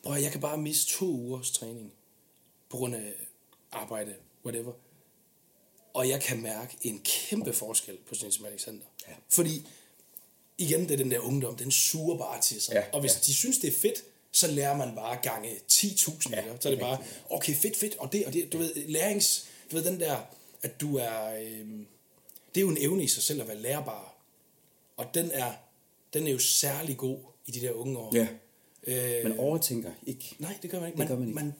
prøv, 0.02 0.14
at 0.14 0.22
jeg 0.22 0.32
kan 0.32 0.40
bare 0.40 0.58
miste 0.58 0.92
to 0.92 1.06
ugers 1.06 1.50
træning 1.50 1.92
på 2.68 2.76
grund 2.76 2.94
af 2.94 3.12
arbejde, 3.72 4.14
whatever. 4.44 4.72
Og 5.94 6.08
jeg 6.08 6.22
kan 6.22 6.42
mærke 6.42 6.76
en 6.82 7.00
kæmpe 7.04 7.52
forskel 7.52 7.98
på 8.06 8.14
sådan 8.14 8.28
en 8.28 8.32
som 8.32 8.46
Alexander. 8.46 8.84
Ja. 9.08 9.12
Fordi, 9.28 9.66
igen, 10.58 10.80
det 10.80 10.90
er 10.90 10.96
den 10.96 11.10
der 11.10 11.18
ungdom, 11.18 11.56
den 11.56 11.70
suger 11.70 12.18
bare 12.18 12.40
til 12.40 12.62
sig. 12.62 12.74
Ja, 12.74 12.84
og 12.92 13.00
hvis 13.00 13.12
ja. 13.14 13.18
de 13.26 13.34
synes, 13.34 13.58
det 13.58 13.68
er 13.68 13.78
fedt, 13.80 14.04
så 14.32 14.46
lærer 14.50 14.76
man 14.76 14.94
bare 14.94 15.18
gange 15.22 15.56
10.000. 15.72 16.30
Ja, 16.30 16.46
Ja, 16.46 16.52
så 16.60 16.68
er 16.68 16.72
det 16.72 16.80
bare, 16.80 16.98
okay, 17.30 17.54
fedt, 17.54 17.76
fedt, 17.76 17.96
og 17.96 18.12
det, 18.12 18.26
og 18.26 18.32
det, 18.32 18.52
du 18.52 18.58
ved, 18.58 18.74
lærings, 18.74 19.48
du 19.70 19.76
ved, 19.76 19.84
den 19.84 20.00
der, 20.00 20.20
at 20.62 20.80
du 20.80 20.96
er, 20.96 21.34
øhm, 21.34 21.86
det 22.54 22.60
er 22.60 22.62
jo 22.62 22.68
en 22.68 22.78
evne 22.80 23.04
i 23.04 23.08
sig 23.08 23.22
selv 23.22 23.40
at 23.40 23.48
være 23.48 23.56
lærbar. 23.56 24.14
Og 24.96 25.06
den 25.14 25.30
er, 25.30 25.52
den 26.12 26.26
er 26.26 26.30
jo 26.30 26.38
særlig 26.38 26.96
god 26.96 27.18
i 27.46 27.50
de 27.50 27.60
der 27.60 27.72
unge 27.72 27.98
år. 27.98 28.16
Ja. 28.16 28.28
Øh, 28.86 29.22
Man 29.24 29.38
overtænker 29.38 29.90
ikke. 30.06 30.36
nej, 30.38 30.58
det 30.62 30.70
gør 30.70 30.80
man 30.80 30.88
ikke. 30.88 30.96
Det 30.96 30.98
Man, 30.98 31.08
gør 31.08 31.18
man 31.18 31.28
ikke. 31.28 31.34
man 31.40 31.54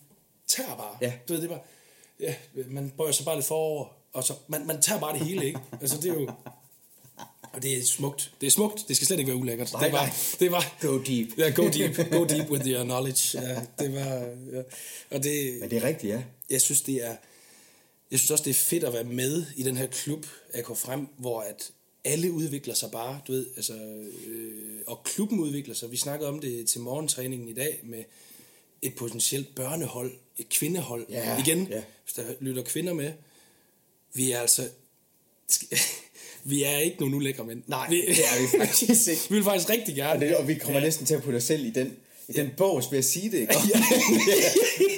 tager 0.46 0.76
bare. 0.76 0.96
Ja. 1.00 1.12
Du 1.28 1.32
ved, 1.32 1.42
det 1.42 1.50
er 1.50 1.54
bare, 1.54 1.64
ja, 2.20 2.34
man 2.68 2.90
bøjer 2.96 3.12
sig 3.12 3.24
bare 3.24 3.34
lidt 3.36 3.46
forover, 3.46 3.86
og 4.12 4.24
så, 4.24 4.34
man, 4.48 4.66
man 4.66 4.80
tager 4.82 5.00
bare 5.00 5.18
det 5.18 5.26
hele, 5.26 5.46
ikke? 5.46 5.60
Altså, 5.80 5.96
det 5.96 6.10
er 6.10 6.14
jo, 6.14 6.30
og 7.52 7.62
det 7.62 7.78
er 7.78 7.84
smukt. 7.84 8.32
Det 8.40 8.46
er 8.46 8.50
smukt. 8.50 8.84
Det 8.88 8.96
skal 8.96 9.06
slet 9.06 9.18
ikke 9.18 9.28
være 9.28 9.40
ulækkert. 9.40 9.72
Nej, 9.72 9.82
det 9.84 9.92
var, 9.92 9.98
nej. 10.06 10.14
det 10.40 10.52
var, 10.52 10.76
Go 10.80 10.98
deep. 10.98 11.28
Ja, 11.38 11.50
go 11.50 11.68
deep. 11.68 12.10
Go 12.12 12.24
deep 12.24 12.50
with 12.50 12.66
your 12.66 12.84
knowledge. 12.84 13.40
Ja, 13.40 13.60
det 13.78 13.94
var, 13.94 14.14
ja. 14.52 14.62
Og 15.10 15.22
det, 15.22 15.56
Men 15.60 15.70
det 15.70 15.78
er 15.78 15.84
rigtigt, 15.84 16.12
ja. 16.12 16.22
jeg 16.50 16.60
synes, 16.60 16.82
det 16.82 16.94
er, 17.06 17.16
jeg 18.10 18.18
synes 18.18 18.30
også, 18.30 18.44
det 18.44 18.50
er 18.50 18.54
fedt 18.54 18.84
at 18.84 18.92
være 18.92 19.04
med 19.04 19.44
i 19.56 19.62
den 19.62 19.76
her 19.76 19.86
klub, 19.86 20.26
AK 20.54 20.66
Frem, 20.66 21.08
hvor 21.18 21.40
at 21.40 21.70
alle 22.04 22.32
udvikler 22.32 22.74
sig 22.74 22.90
bare, 22.90 23.20
du 23.26 23.32
ved, 23.32 23.46
altså, 23.56 23.74
øh, 24.26 24.78
og 24.86 25.02
klubben 25.04 25.40
udvikler 25.40 25.74
sig. 25.74 25.90
Vi 25.90 25.96
snakkede 25.96 26.28
om 26.28 26.38
det 26.40 26.68
til 26.68 26.80
morgentræningen 26.80 27.48
i 27.48 27.52
dag 27.52 27.80
med 27.82 28.04
et 28.82 28.94
potentielt 28.94 29.54
børnehold, 29.54 30.12
et 30.38 30.48
kvindehold. 30.48 31.06
Ja, 31.10 31.38
Igen, 31.38 31.66
ja. 31.70 31.82
hvis 32.04 32.12
der 32.14 32.22
lytter 32.40 32.62
kvinder 32.62 32.92
med, 32.92 33.12
vi 34.14 34.30
er 34.32 34.40
altså, 34.40 34.68
vi 36.44 36.62
er 36.62 36.78
ikke 36.78 36.96
nogen 37.00 37.14
ulækre 37.14 37.44
mænd. 37.44 37.62
Nej, 37.66 37.90
vi, 37.90 37.96
det 38.00 38.08
er 38.08 38.40
vi 38.42 38.58
faktisk 38.58 39.08
ikke. 39.08 39.22
vi 39.30 39.34
vil 39.34 39.44
faktisk 39.44 39.70
rigtig 39.70 39.92
Og, 39.92 39.96
gerne. 39.96 40.26
det, 40.26 40.36
og 40.36 40.48
vi 40.48 40.54
kommer 40.54 40.78
ja. 40.78 40.84
næsten 40.84 41.06
til 41.06 41.14
at 41.14 41.22
putte 41.22 41.36
os 41.36 41.44
selv 41.44 41.66
i 41.66 41.70
den, 41.70 41.96
i 42.28 42.32
den 42.32 42.50
bås 42.56 42.90
ved 42.90 42.98
at 42.98 43.04
sige 43.04 43.30
det, 43.30 43.40
ikke? 43.40 43.54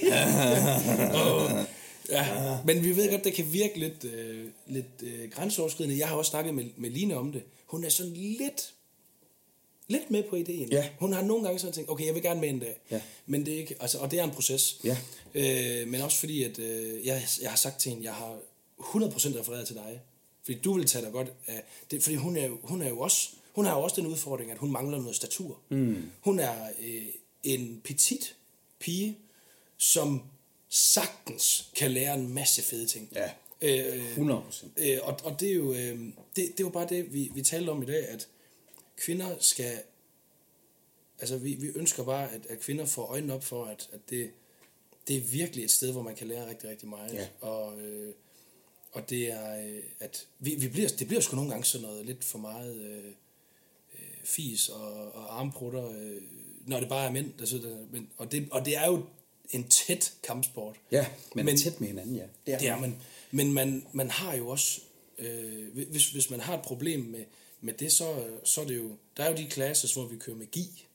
Ja, 0.06 1.64
men 2.66 2.84
vi 2.84 2.96
ved 2.96 3.10
godt, 3.10 3.24
det 3.24 3.34
kan 3.34 3.52
virke 3.52 3.78
lidt, 3.78 4.04
øh, 4.04 4.48
lidt 4.66 4.86
øh, 5.02 5.30
grænseoverskridende. 5.30 5.98
Jeg 5.98 6.08
har 6.08 6.16
også 6.16 6.30
snakket 6.30 6.54
med, 6.54 6.64
med 6.76 6.90
Line 6.90 7.16
om 7.16 7.32
det. 7.32 7.42
Hun 7.66 7.84
er 7.84 7.88
sådan 7.88 8.12
lidt, 8.12 8.74
lidt 9.88 10.10
med 10.10 10.22
på 10.30 10.36
ideen. 10.36 10.68
Ja. 10.72 10.88
Hun 10.98 11.12
har 11.12 11.22
nogle 11.22 11.44
gange 11.44 11.58
sådan 11.58 11.72
tænkt, 11.74 11.90
okay, 11.90 12.06
jeg 12.06 12.14
vil 12.14 12.22
gerne 12.22 12.40
med 12.40 12.48
en 12.48 12.58
dag. 12.58 12.80
Ja. 12.90 13.00
Men 13.26 13.46
det 13.46 13.54
er 13.54 13.58
ikke, 13.58 13.76
altså, 13.80 13.98
og 13.98 14.10
det 14.10 14.18
er 14.18 14.24
en 14.24 14.30
proces. 14.30 14.80
Ja. 14.84 14.96
Øh, 15.34 15.88
men 15.88 16.00
også 16.00 16.18
fordi, 16.18 16.42
at 16.42 16.58
øh, 16.58 17.06
jeg, 17.06 17.22
jeg 17.42 17.50
har 17.50 17.56
sagt 17.56 17.80
til 17.80 17.90
hende, 17.90 18.04
jeg 18.04 18.14
har 18.14 18.36
100% 18.80 19.38
refereret 19.40 19.66
til 19.66 19.76
dig. 19.76 20.00
Fordi 20.44 20.58
du 20.58 20.72
vil 20.72 20.86
tage 20.86 21.04
dig 21.04 21.12
godt 21.12 21.32
af 21.46 21.62
det. 21.90 22.02
Fordi 22.02 22.16
hun 22.16 22.36
er, 22.36 22.46
jo- 22.46 22.58
hun 22.62 22.82
er 22.82 22.88
jo 22.88 23.00
også, 23.00 23.28
hun 23.52 23.64
har 23.64 23.76
jo 23.76 23.82
også 23.82 23.96
den 24.00 24.06
udfordring, 24.10 24.50
at 24.50 24.58
hun 24.58 24.70
mangler 24.72 24.98
noget 24.98 25.16
statur. 25.16 25.58
Mm. 25.68 26.10
Hun 26.20 26.38
er 26.38 26.54
øh, 26.82 27.02
en 27.42 27.80
petit 27.84 28.34
pige, 28.78 29.18
som 29.78 30.22
sagtens 30.74 31.70
kan 31.76 31.90
lære 31.90 32.14
en 32.14 32.34
masse 32.34 32.62
fede 32.62 32.86
ting. 32.86 33.08
Ja. 33.14 33.30
Øh, 33.62 34.10
100 34.10 34.42
procent. 34.42 34.72
Øh, 34.76 34.98
og, 35.02 35.20
og 35.24 35.40
det 35.40 35.50
er 35.50 35.54
jo 35.54 35.74
øh, 35.74 36.00
det, 36.36 36.58
det 36.58 36.60
jo 36.60 36.68
bare 36.68 36.88
det, 36.88 37.12
vi, 37.12 37.30
vi 37.34 37.42
talte 37.42 37.70
om 37.70 37.82
i 37.82 37.86
dag, 37.86 38.08
at 38.08 38.28
kvinder 38.96 39.36
skal... 39.40 39.82
Altså, 41.18 41.36
vi, 41.38 41.54
vi 41.54 41.66
ønsker 41.74 42.04
bare, 42.04 42.32
at, 42.32 42.46
at 42.46 42.60
kvinder 42.60 42.86
får 42.86 43.06
øjnene 43.06 43.34
op 43.34 43.44
for, 43.44 43.64
at, 43.64 43.88
at 43.92 44.00
det, 44.10 44.30
det 45.08 45.16
er 45.16 45.20
virkelig 45.20 45.64
et 45.64 45.70
sted, 45.70 45.92
hvor 45.92 46.02
man 46.02 46.14
kan 46.14 46.26
lære 46.26 46.48
rigtig, 46.48 46.70
rigtig 46.70 46.88
meget. 46.88 47.14
Ja. 47.14 47.28
Og, 47.40 47.80
øh, 47.80 48.14
og 48.92 49.10
det 49.10 49.32
er, 49.32 49.66
øh, 49.66 49.82
at 50.00 50.26
vi, 50.38 50.54
vi 50.54 50.68
bliver, 50.68 50.88
det 50.88 51.06
bliver 51.06 51.20
sgu 51.20 51.36
nogle 51.36 51.50
gange 51.50 51.64
sådan 51.64 51.86
noget 51.86 52.06
lidt 52.06 52.24
for 52.24 52.38
meget 52.38 52.76
øh, 52.76 53.06
øh, 53.94 54.24
fis 54.24 54.68
og, 54.68 55.12
og 55.14 55.40
armprutter, 55.40 55.90
øh, 55.90 56.22
når 56.66 56.80
det 56.80 56.88
bare 56.88 57.06
er 57.06 57.10
mænd, 57.10 57.32
der 57.38 57.46
sidder 57.46 57.68
der. 57.68 57.86
Men, 57.90 58.10
og, 58.16 58.32
det, 58.32 58.48
og 58.50 58.64
det 58.64 58.76
er 58.76 58.86
jo 58.86 59.04
en 59.52 59.64
tæt 59.68 60.12
kampsport. 60.26 60.76
Ja, 60.92 61.06
men, 61.08 61.08
Men- 61.34 61.44
men 61.44 61.56
tæt 61.56 61.80
med 61.80 61.88
hinanden, 61.88 62.16
ja. 62.16 62.22
Det 62.46 62.54
er, 62.54 62.58
Det 62.58 62.68
er 62.68 62.80
man. 62.80 62.96
Men 63.30 63.52
man, 63.52 63.86
man 63.92 64.10
har 64.10 64.34
jo 64.36 64.48
også, 64.48 64.80
øh, 65.18 65.86
hvis, 65.90 66.10
hvis 66.10 66.30
man 66.30 66.40
har 66.40 66.54
et 66.54 66.62
problem 66.62 67.00
med, 67.00 67.24
med 67.60 67.74
det, 67.74 67.92
så, 67.92 68.14
så 68.44 68.60
er 68.60 68.64
det 68.64 68.76
jo, 68.76 68.90
der 69.16 69.22
er 69.24 69.30
jo 69.30 69.36
de 69.36 69.50
classes, 69.50 69.92
hvor 69.92 70.06
vi 70.06 70.16
kører 70.16 70.36
med 70.36 70.46
gi. 70.46 70.86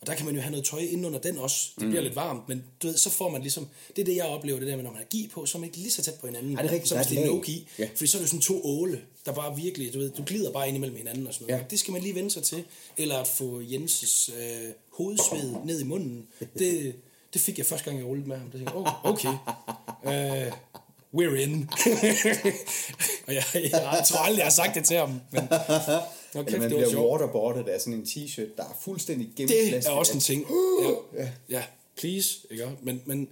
Og 0.00 0.06
der 0.06 0.14
kan 0.14 0.26
man 0.26 0.34
jo 0.34 0.40
have 0.40 0.50
noget 0.50 0.66
tøj 0.66 0.78
ind 0.78 1.06
under 1.06 1.18
den 1.18 1.38
også. 1.38 1.70
Det 1.80 1.88
bliver 1.88 2.02
lidt 2.02 2.16
varmt, 2.16 2.48
men 2.48 2.64
du 2.82 2.86
ved, 2.86 2.96
så 2.96 3.10
får 3.10 3.28
man 3.28 3.40
ligesom, 3.42 3.68
det 3.96 4.02
er 4.02 4.06
det, 4.06 4.16
jeg 4.16 4.24
oplever, 4.24 4.58
det 4.58 4.68
der 4.68 4.76
med, 4.76 4.84
når 4.84 4.90
man 4.90 4.98
har 4.98 5.04
gi 5.06 5.28
på, 5.32 5.46
så 5.46 5.58
er 5.58 5.60
man 5.60 5.68
ikke 5.68 5.78
lige 5.78 5.90
så 5.90 6.02
tæt 6.02 6.14
på 6.20 6.26
hinanden, 6.26 6.56
Ej, 6.56 6.62
det 6.62 6.68
er 6.68 6.72
rigtigt, 6.72 6.88
som 6.88 6.98
hvis 6.98 7.06
er 7.06 7.10
det 7.10 7.22
er 7.30 7.34
no 7.34 7.40
gi. 7.44 7.68
Ja. 7.78 7.88
Fordi 7.96 8.06
så 8.06 8.18
er 8.18 8.20
det 8.20 8.24
jo 8.26 8.28
sådan 8.30 8.40
to 8.40 8.64
åle, 8.64 9.02
der 9.26 9.32
bare 9.32 9.56
virkelig, 9.56 9.94
du 9.94 9.98
ved, 9.98 10.10
du 10.10 10.22
glider 10.26 10.52
bare 10.52 10.68
ind 10.68 10.76
imellem 10.76 10.96
hinanden 10.96 11.26
og 11.26 11.34
sådan 11.34 11.46
noget. 11.46 11.60
Ja. 11.62 11.66
Det 11.70 11.78
skal 11.78 11.92
man 11.92 12.02
lige 12.02 12.14
vende 12.14 12.30
sig 12.30 12.42
til. 12.42 12.64
Eller 12.96 13.16
at 13.18 13.26
få 13.26 13.60
Jenses 13.60 14.30
øh, 14.38 14.70
hovedsved 14.90 15.54
ned 15.66 15.80
i 15.80 15.84
munden. 15.84 16.26
Det, 16.58 16.94
det 17.32 17.40
fik 17.40 17.58
jeg 17.58 17.66
første 17.66 17.84
gang, 17.84 17.98
jeg 17.98 18.06
rullede 18.06 18.28
med 18.28 18.36
ham. 18.36 18.50
Der 18.50 18.58
tænkte 18.58 18.74
jeg, 18.74 18.86
oh, 18.86 19.10
okay. 19.12 19.28
Uh, 20.04 20.52
we're 21.20 21.34
in. 21.34 21.70
og 23.26 23.34
jeg, 23.34 23.44
jeg, 23.54 24.02
tror 24.08 24.18
aldrig, 24.18 24.38
jeg 24.38 24.44
har 24.46 24.50
sagt 24.50 24.74
det 24.74 24.84
til 24.84 24.96
ham. 24.96 25.20
Men, 25.32 25.42
Nå, 26.34 26.40
Eller 26.40 26.50
kæft, 26.50 26.60
man 26.60 26.70
det 26.70 26.76
bliver 26.76 26.90
sjovt. 26.90 27.20
waterboardet 27.20 27.68
af 27.68 27.80
sådan 27.80 27.94
en 27.94 28.02
t-shirt, 28.02 28.56
der 28.56 28.62
er 28.62 28.76
fuldstændig 28.80 29.26
Det 29.26 29.48
gennemplads. 29.48 29.86
er 29.86 29.90
også 29.90 30.14
en 30.14 30.20
ting. 30.20 30.46
Ja, 31.14 31.28
ja 31.48 31.62
please. 31.96 32.38
Ikke? 32.50 32.70
Men, 32.82 33.02
men 33.04 33.28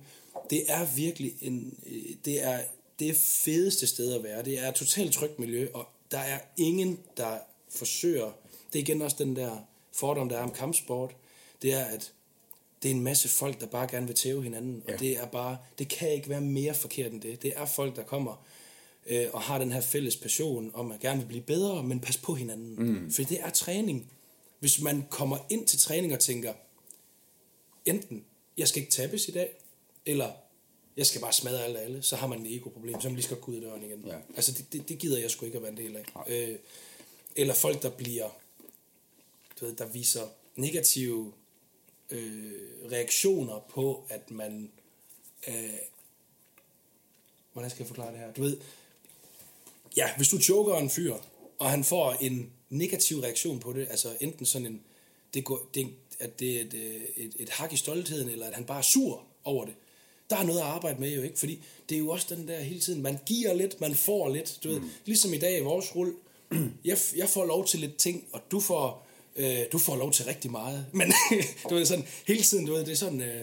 det 0.51 0.65
er 0.69 0.85
virkelig 0.97 1.33
en, 1.41 1.79
øh, 1.87 2.03
det 2.25 2.45
er 2.45 2.59
det 2.99 3.17
fedeste 3.17 3.87
sted 3.87 4.15
at 4.15 4.23
være. 4.23 4.43
Det 4.43 4.65
er 4.65 4.69
et 4.69 4.75
totalt 4.75 5.13
trygt 5.13 5.39
miljø, 5.39 5.69
og 5.75 5.87
der 6.11 6.19
er 6.19 6.39
ingen, 6.57 6.99
der 7.17 7.39
forsøger. 7.71 8.31
Det 8.73 8.79
er 8.79 8.83
igen 8.83 9.03
også 9.03 9.17
den 9.19 9.37
der 9.37 9.57
fordom, 9.93 10.29
der 10.29 10.37
er 10.37 10.43
om 10.43 10.51
kampsport. 10.51 11.17
Det 11.63 11.73
er, 11.73 11.85
at 11.85 12.13
det 12.85 12.91
er 12.91 12.95
en 12.95 13.03
masse 13.03 13.29
folk, 13.29 13.61
der 13.61 13.67
bare 13.67 13.87
gerne 13.91 14.07
vil 14.07 14.17
tæve 14.17 14.43
hinanden, 14.43 14.83
og 14.87 14.91
Ja. 14.91 14.97
det 14.97 15.17
er 15.19 15.27
bare, 15.27 15.59
det 15.79 15.89
kan 15.89 16.13
ikke 16.13 16.29
være 16.29 16.41
mere 16.41 16.75
forkert 16.75 17.13
end 17.13 17.21
det. 17.21 17.43
Det 17.43 17.53
er 17.57 17.67
folk, 17.67 17.97
der 17.97 18.03
kommer 18.03 18.47
øh, 19.07 19.27
og 19.33 19.41
har 19.43 19.59
den 19.59 19.73
her 19.73 19.81
fælles 19.81 20.17
passion 20.17 20.71
om 20.75 20.93
at 20.93 21.01
gerne 21.01 21.21
vil 21.21 21.27
blive 21.27 21.43
bedre, 21.43 21.83
men 21.83 22.01
pas 22.01 22.17
på 22.17 22.35
hinanden. 22.35 22.75
Mm. 23.05 23.13
For 23.13 23.23
det 23.23 23.41
er 23.41 23.51
træning. 23.51 24.11
Hvis 24.61 24.81
man 24.81 25.07
kommer 25.11 25.39
ind 25.51 25.67
til 25.67 25.79
træning 25.79 26.13
og 26.13 26.21
tænker, 26.21 26.53
enten, 27.85 28.25
jeg 28.59 28.69
skal 28.69 28.83
ikke 28.83 28.93
tabes 28.93 29.29
i 29.29 29.31
dag, 29.31 29.55
eller 30.07 30.31
jeg 30.97 31.07
skal 31.07 31.21
bare 31.21 31.33
smadre 31.33 31.65
alle 31.65 31.79
alle, 31.81 32.03
så 32.03 32.17
har 32.17 32.27
man 32.27 32.47
et 32.47 32.55
ego-problem, 32.57 33.01
så 33.01 33.09
man 33.09 33.15
lige 33.15 33.25
skal 33.25 33.37
gå 33.37 33.53
ud 33.53 33.57
af 33.57 33.63
døren 33.63 33.83
igen. 33.83 34.05
Ja. 34.07 34.17
Altså, 34.37 34.53
det, 34.53 34.73
det, 34.73 34.89
det 34.89 34.99
gider 34.99 35.19
jeg 35.19 35.31
sgu 35.31 35.47
ikke 35.47 35.57
at 35.57 35.63
være 35.63 35.73
en 35.73 35.79
del 35.79 35.97
af. 35.97 36.05
Øh, 36.29 36.59
eller 37.37 37.55
folk, 37.55 37.83
der 37.83 37.91
bliver, 37.91 38.29
du 39.61 39.67
ved, 39.67 39.77
der 39.77 39.87
viser 39.87 40.23
negative 40.57 41.33
øh, 42.15 42.93
reaktioner 42.93 43.59
på, 43.69 44.07
at 44.09 44.31
man... 44.31 44.71
Øh, 45.49 45.55
hvordan 47.53 47.71
skal 47.71 47.83
jeg 47.83 47.87
forklare 47.87 48.13
det 48.13 48.19
her? 48.19 48.33
Du 48.33 48.43
ved, 48.43 48.57
ja, 49.97 50.17
hvis 50.17 50.29
du 50.29 50.39
choker 50.41 50.75
en 50.75 50.91
fyr, 50.91 51.15
og 51.59 51.71
han 51.71 51.85
får 51.85 52.13
en 52.13 52.53
negativ 52.71 53.19
reaktion 53.19 53.61
på 53.61 53.73
det, 53.73 53.87
altså 53.91 54.17
enten 54.21 54.47
sådan 54.47 54.67
en, 54.67 54.83
det 55.35 55.45
går, 55.45 55.71
det, 55.75 55.89
at 56.21 56.41
det 56.41 56.57
er 56.57 56.61
et, 56.61 56.75
øh, 56.75 57.03
et, 57.17 57.35
et 57.39 57.49
hak 57.49 57.73
i 57.73 57.77
stoltheden, 57.77 58.29
eller 58.29 58.47
at 58.47 58.55
han 58.55 58.65
bare 58.65 58.79
er 58.79 58.83
sur 58.83 59.23
over 59.45 59.65
det, 59.65 59.75
der 60.31 60.37
er 60.37 60.45
noget 60.45 60.61
at 60.61 60.67
arbejde 60.67 61.01
med 61.01 61.15
jo 61.15 61.23
ikke, 61.23 61.39
fordi 61.39 61.63
det 61.89 61.95
er 61.95 61.99
jo 61.99 62.09
også 62.09 62.35
den 62.35 62.49
der 62.49 62.61
hele 62.61 62.81
tiden, 62.81 63.03
man 63.03 63.19
giver 63.27 63.55
lidt, 63.55 63.81
man 63.81 63.95
får 63.95 64.29
lidt, 64.29 64.59
du 64.65 64.69
ved, 64.69 64.81
mm. 64.81 64.91
ligesom 65.05 65.35
i 65.35 65.39
dag 65.39 65.59
i 65.59 65.63
vores 65.63 65.97
rull, 65.97 66.15
jeg, 66.85 66.99
jeg 67.17 67.29
får 67.29 67.45
lov 67.45 67.67
til 67.67 67.81
lidt 67.81 67.97
ting, 67.97 68.25
og 68.33 68.41
du 68.51 68.61
får, 68.61 69.07
øh, 69.37 69.59
du 69.73 69.79
får 69.79 69.97
lov 69.97 70.13
til 70.13 70.25
rigtig 70.25 70.51
meget, 70.51 70.87
men 70.93 71.13
du 71.71 71.75
ved 71.75 71.87
sådan, 71.87 72.05
hele 72.27 72.43
tiden, 72.43 72.67
du 72.67 72.73
ved, 72.73 72.85
det 72.85 72.93
er 72.93 72.97
sådan, 72.97 73.23
øh, 73.23 73.41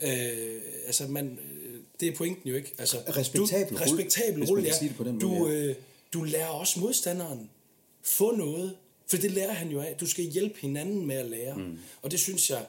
øh, 0.00 0.60
altså 0.86 1.06
man, 1.06 1.38
øh, 1.38 1.80
det 2.00 2.08
er 2.08 2.16
pointen 2.16 2.50
jo 2.50 2.56
ikke, 2.56 2.74
altså, 2.78 2.96
Respektabel 3.16 3.78
du, 3.78 3.82
respektabel 3.82 4.38
hvis 4.38 4.50
rull, 4.50 4.62
man 4.62 4.72
kan 4.78 5.04
ja, 5.06 5.12
du, 5.20 5.28
måde, 5.28 5.54
øh, 5.54 5.74
du 6.12 6.22
lærer 6.22 6.48
også 6.48 6.80
modstanderen 6.80 7.50
få 8.02 8.36
noget, 8.36 8.76
for 9.06 9.16
det 9.16 9.30
lærer 9.30 9.52
han 9.52 9.68
jo 9.68 9.80
af, 9.80 9.96
du 10.00 10.06
skal 10.06 10.24
hjælpe 10.24 10.58
hinanden 10.60 11.06
med 11.06 11.16
at 11.16 11.26
lære, 11.26 11.54
mm. 11.54 11.78
og 12.02 12.10
det 12.10 12.20
synes 12.20 12.50
jeg, 12.50 12.66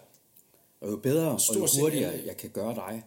Og 0.82 0.92
jo 0.92 0.96
bedre 0.96 1.32
og 1.32 1.40
jo 1.56 1.68
hurtigere 1.80 2.22
jeg 2.26 2.38
kan 2.38 2.50
gøre 2.50 2.76
dig, 2.76 3.04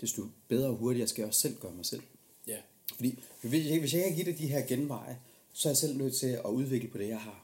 desto 0.00 0.26
bedre 0.48 0.68
og 0.68 0.76
hurtigere 0.76 1.08
skal 1.08 1.22
jeg 1.22 1.28
også 1.28 1.40
selv 1.40 1.56
gøre 1.56 1.72
mig 1.72 1.86
selv. 1.86 2.02
ja, 2.46 2.56
Fordi 2.94 3.18
hvis 3.42 3.66
jeg, 3.66 3.80
hvis 3.80 3.94
jeg 3.94 4.02
kan 4.02 4.14
give 4.14 4.26
dig 4.26 4.38
de 4.38 4.46
her 4.46 4.66
genveje, 4.66 5.18
så 5.52 5.68
er 5.68 5.70
jeg 5.70 5.76
selv 5.76 5.96
nødt 5.96 6.14
til 6.16 6.26
at 6.26 6.50
udvikle 6.50 6.88
på 6.88 6.98
det, 6.98 7.08
jeg 7.08 7.20
har. 7.20 7.41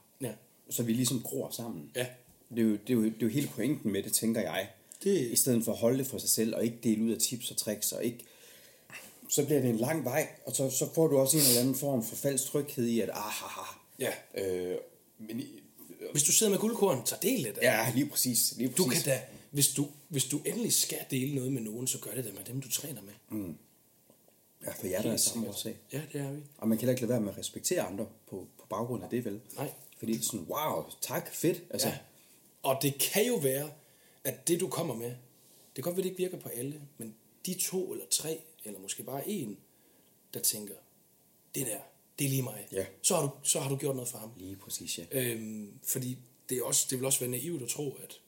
Så 0.69 0.83
vi 0.83 0.93
ligesom 0.93 1.21
gror 1.21 1.49
sammen. 1.51 1.91
ja, 1.95 2.05
Det 2.49 2.59
er, 2.59 2.63
jo, 2.63 2.71
det, 2.71 2.89
er 2.89 2.93
jo, 2.93 3.03
det 3.03 3.11
er 3.11 3.17
jo 3.21 3.27
hele 3.27 3.47
pointen 3.47 3.91
med 3.91 4.03
det, 4.03 4.13
tænker 4.13 4.41
jeg. 4.41 4.69
Det- 5.03 5.31
I 5.31 5.35
stedet 5.35 5.65
for 5.65 5.71
at 5.71 5.77
holde 5.77 5.97
det 5.99 6.07
for 6.07 6.17
sig 6.17 6.29
selv, 6.29 6.55
og 6.55 6.63
ikke 6.63 6.77
dele 6.83 7.03
ud 7.03 7.11
af 7.11 7.17
tips 7.17 7.51
og 7.51 7.57
tricks, 7.57 7.91
og 7.91 8.03
ikke... 8.03 8.25
Så 9.29 9.45
bliver 9.45 9.61
det 9.61 9.69
en 9.69 9.77
lang 9.77 10.05
vej, 10.05 10.27
og 10.45 10.55
så, 10.55 10.69
så 10.69 10.93
får 10.93 11.07
du 11.07 11.17
også 11.17 11.37
en 11.37 11.43
eller 11.43 11.59
anden 11.61 11.75
form 11.75 12.03
for 12.03 12.15
falsk 12.15 12.43
tryghed 12.45 12.85
i, 12.85 12.99
at 12.99 13.09
ah, 13.09 13.17
ah, 13.43 13.57
ah. 13.59 13.75
ja. 13.99 14.43
Øh, 14.71 14.77
men, 15.19 15.43
Hvis 16.11 16.23
du 16.23 16.31
sidder 16.31 16.51
med 16.51 16.59
guldkorn, 16.59 17.05
så 17.05 17.15
del 17.21 17.43
det 17.43 17.55
da. 17.55 17.61
ja, 17.61 17.91
lige 17.95 18.09
præcis. 18.09 18.53
Lige 18.57 18.69
præcis. 18.69 18.77
Du 18.85 18.89
kan 18.89 19.01
da, 19.05 19.21
hvis 19.51 19.67
du, 19.67 19.87
hvis 20.07 20.25
du 20.25 20.39
endelig 20.45 20.73
skal 20.73 20.97
dele 21.11 21.35
noget 21.35 21.51
med 21.51 21.61
nogen, 21.61 21.87
så 21.87 21.99
gør 21.99 22.11
det 22.11 22.25
da 22.25 22.29
med 22.31 22.43
dem, 22.47 22.61
du 22.61 22.69
træner 22.69 23.01
med. 23.01 23.39
Mm. 23.39 23.55
Ja, 24.65 24.71
for 24.71 24.87
jer 24.87 25.01
der 25.01 25.11
er 25.11 25.17
samme 25.17 25.47
årsag. 25.49 25.75
Ja, 25.93 26.01
det 26.13 26.21
er 26.21 26.31
vi. 26.31 26.39
Og 26.57 26.67
man 26.67 26.77
kan 26.77 26.81
heller 26.81 26.91
ikke 26.91 27.01
lade 27.01 27.09
være 27.11 27.21
med 27.21 27.31
at 27.31 27.37
respektere 27.37 27.81
andre 27.81 28.05
på, 28.29 28.47
på 28.59 28.65
baggrund 28.69 29.03
af 29.03 29.09
det, 29.09 29.25
vel? 29.25 29.39
Nej. 29.55 29.69
Fordi 29.99 30.13
det 30.13 30.19
er 30.19 30.23
sådan, 30.23 30.45
wow, 30.49 30.85
tak, 31.01 31.33
fedt. 31.33 31.63
Altså, 31.69 31.87
Ja. 31.87 31.97
Og 32.63 32.77
det 32.81 32.97
kan 32.99 33.27
jo 33.27 33.35
være, 33.35 33.71
at 34.23 34.47
det 34.47 34.59
du 34.59 34.67
kommer 34.67 34.95
med, 34.95 35.09
det 35.09 35.15
kan 35.75 35.83
godt 35.83 35.95
være, 35.95 36.03
det 36.03 36.09
ikke 36.09 36.17
virker 36.17 36.39
på 36.39 36.49
alle, 36.49 36.81
men 36.97 37.15
de 37.45 37.53
to 37.53 37.91
eller 37.91 38.05
tre, 38.09 38.39
eller 38.65 38.79
måske 38.79 39.03
bare 39.03 39.29
en, 39.29 39.57
der 40.33 40.39
tænker, 40.39 40.73
det 41.55 41.67
der, 41.67 41.77
det 42.19 42.25
er 42.25 42.29
lige 42.29 42.41
mig. 42.43 42.67
Ja. 42.71 42.85
Så, 43.01 43.15
har 43.15 43.21
du, 43.21 43.29
så 43.43 43.59
har 43.59 43.69
du 43.69 43.75
gjort 43.75 43.95
noget 43.95 44.09
for 44.09 44.17
ham. 44.17 44.31
Lige 44.37 44.55
præcis, 44.55 44.99
ja. 44.99 45.05
Øhm, 45.11 45.73
fordi 45.83 46.17
det, 46.49 46.57
er 46.57 46.63
også, 46.63 46.87
det 46.89 46.97
vil 46.97 47.05
også 47.05 47.19
være 47.19 47.29
naivt 47.29 47.61
at 47.61 47.69
tro, 47.69 47.97
at 48.03 48.19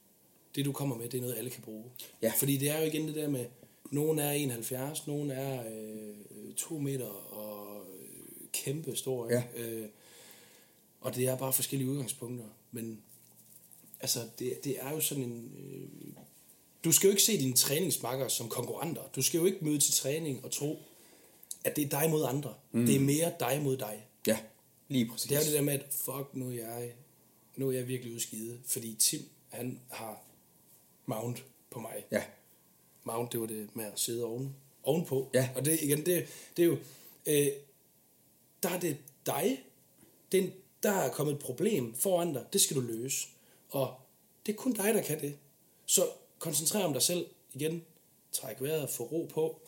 det 0.56 0.66
du 0.66 0.72
kommer 0.72 0.96
med, 0.96 1.10
det 1.10 1.18
er 1.18 1.22
noget, 1.22 1.38
alle 1.38 1.50
kan 1.50 1.64
bruge. 1.64 1.84
Ja. 2.22 2.34
Fordi 2.38 2.58
det 2.58 2.70
er 2.70 2.80
jo 2.80 2.86
igen 2.86 3.08
det 3.08 3.16
der 3.16 3.30
med, 3.30 3.46
nogen 3.92 4.20
er 4.20 4.32
71, 4.32 5.08
nogen 5.08 5.32
er 5.32 5.64
øh, 5.72 6.54
2 6.56 6.78
meter 6.78 7.08
og 7.08 7.86
øh, 8.00 8.48
kæmpe 8.54 8.96
stor. 8.96 9.30
Ikke? 9.30 9.48
Øh, 9.56 9.88
og 11.02 11.16
det 11.16 11.28
er 11.28 11.38
bare 11.38 11.54
forskellige 11.54 11.90
udgangspunkter. 11.90 12.46
Men 12.72 13.02
altså, 14.00 14.20
det, 14.40 14.60
det 14.64 14.76
er 14.84 14.92
jo 14.92 15.00
sådan 15.02 15.24
en... 15.24 15.52
Øh, 15.58 16.14
du 16.84 16.92
skal 16.92 17.08
jo 17.08 17.12
ikke 17.12 17.24
se 17.24 17.38
dine 17.40 17.54
træningsmakker 17.54 18.28
som 18.28 18.50
konkurrenter. 18.50 19.02
Du 19.16 19.22
skal 19.22 19.38
jo 19.38 19.46
ikke 19.46 19.58
møde 19.66 19.80
til 19.80 19.94
træning 19.94 20.46
og 20.46 20.52
tro, 20.52 20.80
at 21.64 21.76
det 21.76 21.86
er 21.86 21.90
dig 22.00 22.10
mod 22.10 22.26
andre. 22.26 22.54
Mm. 22.72 22.86
Det 22.86 22.96
er 22.96 23.00
mere 23.00 23.34
dig 23.40 23.62
mod 23.64 23.78
dig. 23.78 24.08
Ja, 24.28 24.40
lige 24.88 25.08
præcis. 25.10 25.28
Det 25.30 25.36
er 25.38 25.40
jo 25.40 25.46
det 25.46 25.54
der 25.54 25.62
med, 25.62 25.74
at 25.74 25.86
fuck, 25.92 26.30
nu 26.34 26.48
er 26.50 26.54
jeg, 26.54 26.94
nu 27.56 27.68
er 27.68 27.72
jeg 27.72 27.88
virkelig 27.88 28.14
udskidet. 28.16 28.60
Fordi 28.66 28.96
Tim, 29.00 29.22
han 29.50 29.80
har 29.90 30.24
mount 31.06 31.46
på 31.70 31.80
mig. 31.80 32.06
Ja, 32.12 32.24
Mount, 33.04 33.32
det 33.32 33.40
var 33.40 33.48
det 33.48 33.76
med 33.76 33.86
at 33.86 34.00
sidde 34.00 34.26
oven, 34.26 34.56
ovenpå. 34.84 35.30
Ja. 35.34 35.50
Og 35.56 35.66
det, 35.66 35.80
igen, 35.82 36.06
det, 36.06 36.28
det 36.58 36.64
er 36.64 36.68
jo, 36.68 36.78
øh, 37.26 37.48
der 38.64 38.70
er 38.70 38.80
det 38.80 38.98
dig, 39.26 39.64
det 40.32 40.40
er, 40.40 40.44
en- 40.44 40.54
der 40.84 40.92
er 40.92 41.10
kommet 41.10 41.34
et 41.34 41.40
problem 41.40 41.96
foran 41.96 42.34
dig, 42.34 42.46
det 42.54 42.62
skal 42.62 42.76
du 42.76 42.82
løse. 42.82 43.28
Og 43.70 43.96
det 44.46 44.52
er 44.52 44.56
kun 44.56 44.74
dig, 44.74 44.94
der 44.94 45.02
kan 45.02 45.22
det. 45.22 45.38
Så 45.86 46.08
koncentrer 46.40 46.84
om 46.84 46.94
dig 46.94 47.02
selv 47.02 47.26
igen, 47.54 47.84
træk 48.32 48.62
vejret, 48.62 48.90
få 48.90 49.04
ro 49.04 49.30
på, 49.34 49.62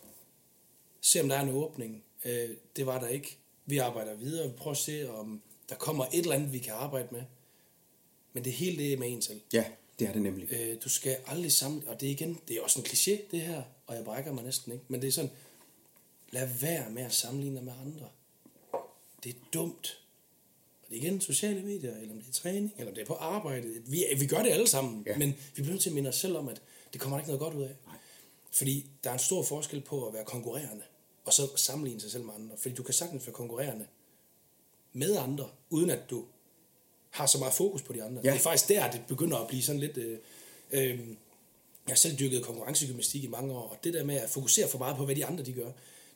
se 1.02 1.22
om 1.22 1.30
der 1.30 1.36
er 1.36 1.42
en 1.42 1.50
åbning. 1.50 2.04
Øh, 2.26 2.50
det 2.76 2.86
var 2.86 3.00
der 3.00 3.08
ikke. 3.08 3.38
Vi 3.66 3.78
arbejder 3.78 4.16
videre, 4.16 4.48
vi 4.48 4.54
prøver 4.58 4.76
at 4.76 4.82
se, 4.82 5.12
om 5.12 5.42
der 5.70 5.76
kommer 5.76 6.06
et 6.06 6.20
eller 6.20 6.36
andet, 6.36 6.54
vi 6.54 6.60
kan 6.60 6.74
arbejde 6.74 7.08
med. 7.12 7.24
Men 8.34 8.44
det 8.44 8.54
hele 8.54 8.78
det 8.78 8.94
er 8.94 8.98
med 8.98 9.12
en 9.12 9.22
selv. 9.22 9.42
ja, 9.54 9.66
det 10.00 10.08
er 10.08 10.14
det 10.14 10.22
nemlig. 10.22 10.48
Øh, 10.52 10.78
du 10.84 10.90
skal 10.90 11.18
aldrig 11.26 11.52
samle, 11.52 11.88
og 11.88 12.02
det 12.02 12.08
er 12.08 12.12
igen, 12.12 12.40
det 12.48 12.58
er 12.58 12.62
også 12.62 12.80
en 12.80 12.86
kliché, 12.86 13.32
det 13.32 13.42
her, 13.42 13.64
og 13.88 13.96
jeg 13.96 14.06
brækker 14.06 14.32
mig 14.32 14.44
næsten 14.44 14.72
ikke, 14.72 14.86
men 14.88 15.02
det 15.02 15.08
er 15.08 15.12
sådan, 15.12 15.32
lad 16.32 16.50
være 16.62 16.90
med 16.90 17.04
at 17.04 17.14
sammenligne 17.14 17.56
dig 17.56 17.64
med 17.64 17.74
andre. 17.86 18.10
Det 19.24 19.36
er 19.36 19.40
dumt. 19.54 20.03
Igen 20.94 21.22
sociale 21.22 21.62
medier, 21.64 21.98
eller 21.98 22.14
om 22.14 22.20
det 22.22 22.30
er 22.30 22.34
træning, 22.34 22.74
eller 22.78 22.92
om 22.92 22.96
det 22.96 23.02
er 23.02 23.06
på 23.06 23.14
arbejde. 23.14 23.68
Vi, 23.88 24.06
vi 24.18 24.26
gør 24.28 24.44
det 24.44 24.50
alle 24.52 24.68
sammen, 24.68 25.04
Ja. 25.08 25.18
men 25.18 25.30
vi 25.30 25.62
bliver 25.62 25.70
nødt 25.72 25.82
til 25.82 25.90
at 25.90 25.94
minde 25.94 26.10
os 26.10 26.16
selv 26.16 26.38
om, 26.38 26.48
at 26.48 26.62
det 26.94 27.02
kommer 27.02 27.18
ikke 27.20 27.28
noget 27.30 27.40
godt 27.40 27.54
ud 27.54 27.62
af. 27.64 27.76
Nej. 27.88 27.96
Fordi 28.52 28.86
der 29.04 29.10
er 29.10 29.14
en 29.14 29.20
stor 29.20 29.44
forskel 29.44 29.82
på 29.82 30.08
at 30.08 30.14
være 30.14 30.26
konkurrerende, 30.26 30.84
og 31.26 31.34
så 31.34 31.48
sammenligne 31.56 32.02
sig 32.02 32.12
selv 32.12 32.24
med 32.24 32.34
andre. 32.34 32.56
Fordi 32.58 32.76
du 32.76 32.84
kan 32.84 32.94
sagtens 32.94 33.28
være 33.28 33.34
konkurrerende 33.34 33.86
med 34.94 35.18
andre, 35.18 35.50
uden 35.70 35.90
at 35.90 36.00
du 36.10 36.26
har 37.10 37.26
så 37.26 37.38
meget 37.38 37.54
fokus 37.54 37.82
på 37.82 37.94
de 37.94 38.04
andre. 38.04 38.22
Ja. 38.24 38.30
Det 38.32 38.36
er 38.38 38.42
faktisk 38.42 38.70
der, 38.70 38.92
det 38.92 39.02
begynder 39.08 39.38
at 39.38 39.48
blive 39.48 39.62
sådan 39.64 39.80
lidt... 39.82 39.98
Øh, 39.98 40.18
øh, 40.72 41.00
jeg 41.88 41.92
har 41.92 41.96
selv 41.96 42.20
dyrket 42.20 42.44
konkurrencegymnastik 42.44 43.24
i 43.24 43.28
mange 43.28 43.54
år, 43.54 43.62
og 43.70 43.78
det 43.84 43.94
der 43.94 44.04
med 44.04 44.16
at 44.16 44.30
fokusere 44.30 44.68
for 44.68 44.78
meget 44.78 44.98
på, 44.98 45.06
hvad 45.06 45.16
de 45.16 45.26
andre 45.26 45.44
de 45.44 45.54
gør, 45.54 45.72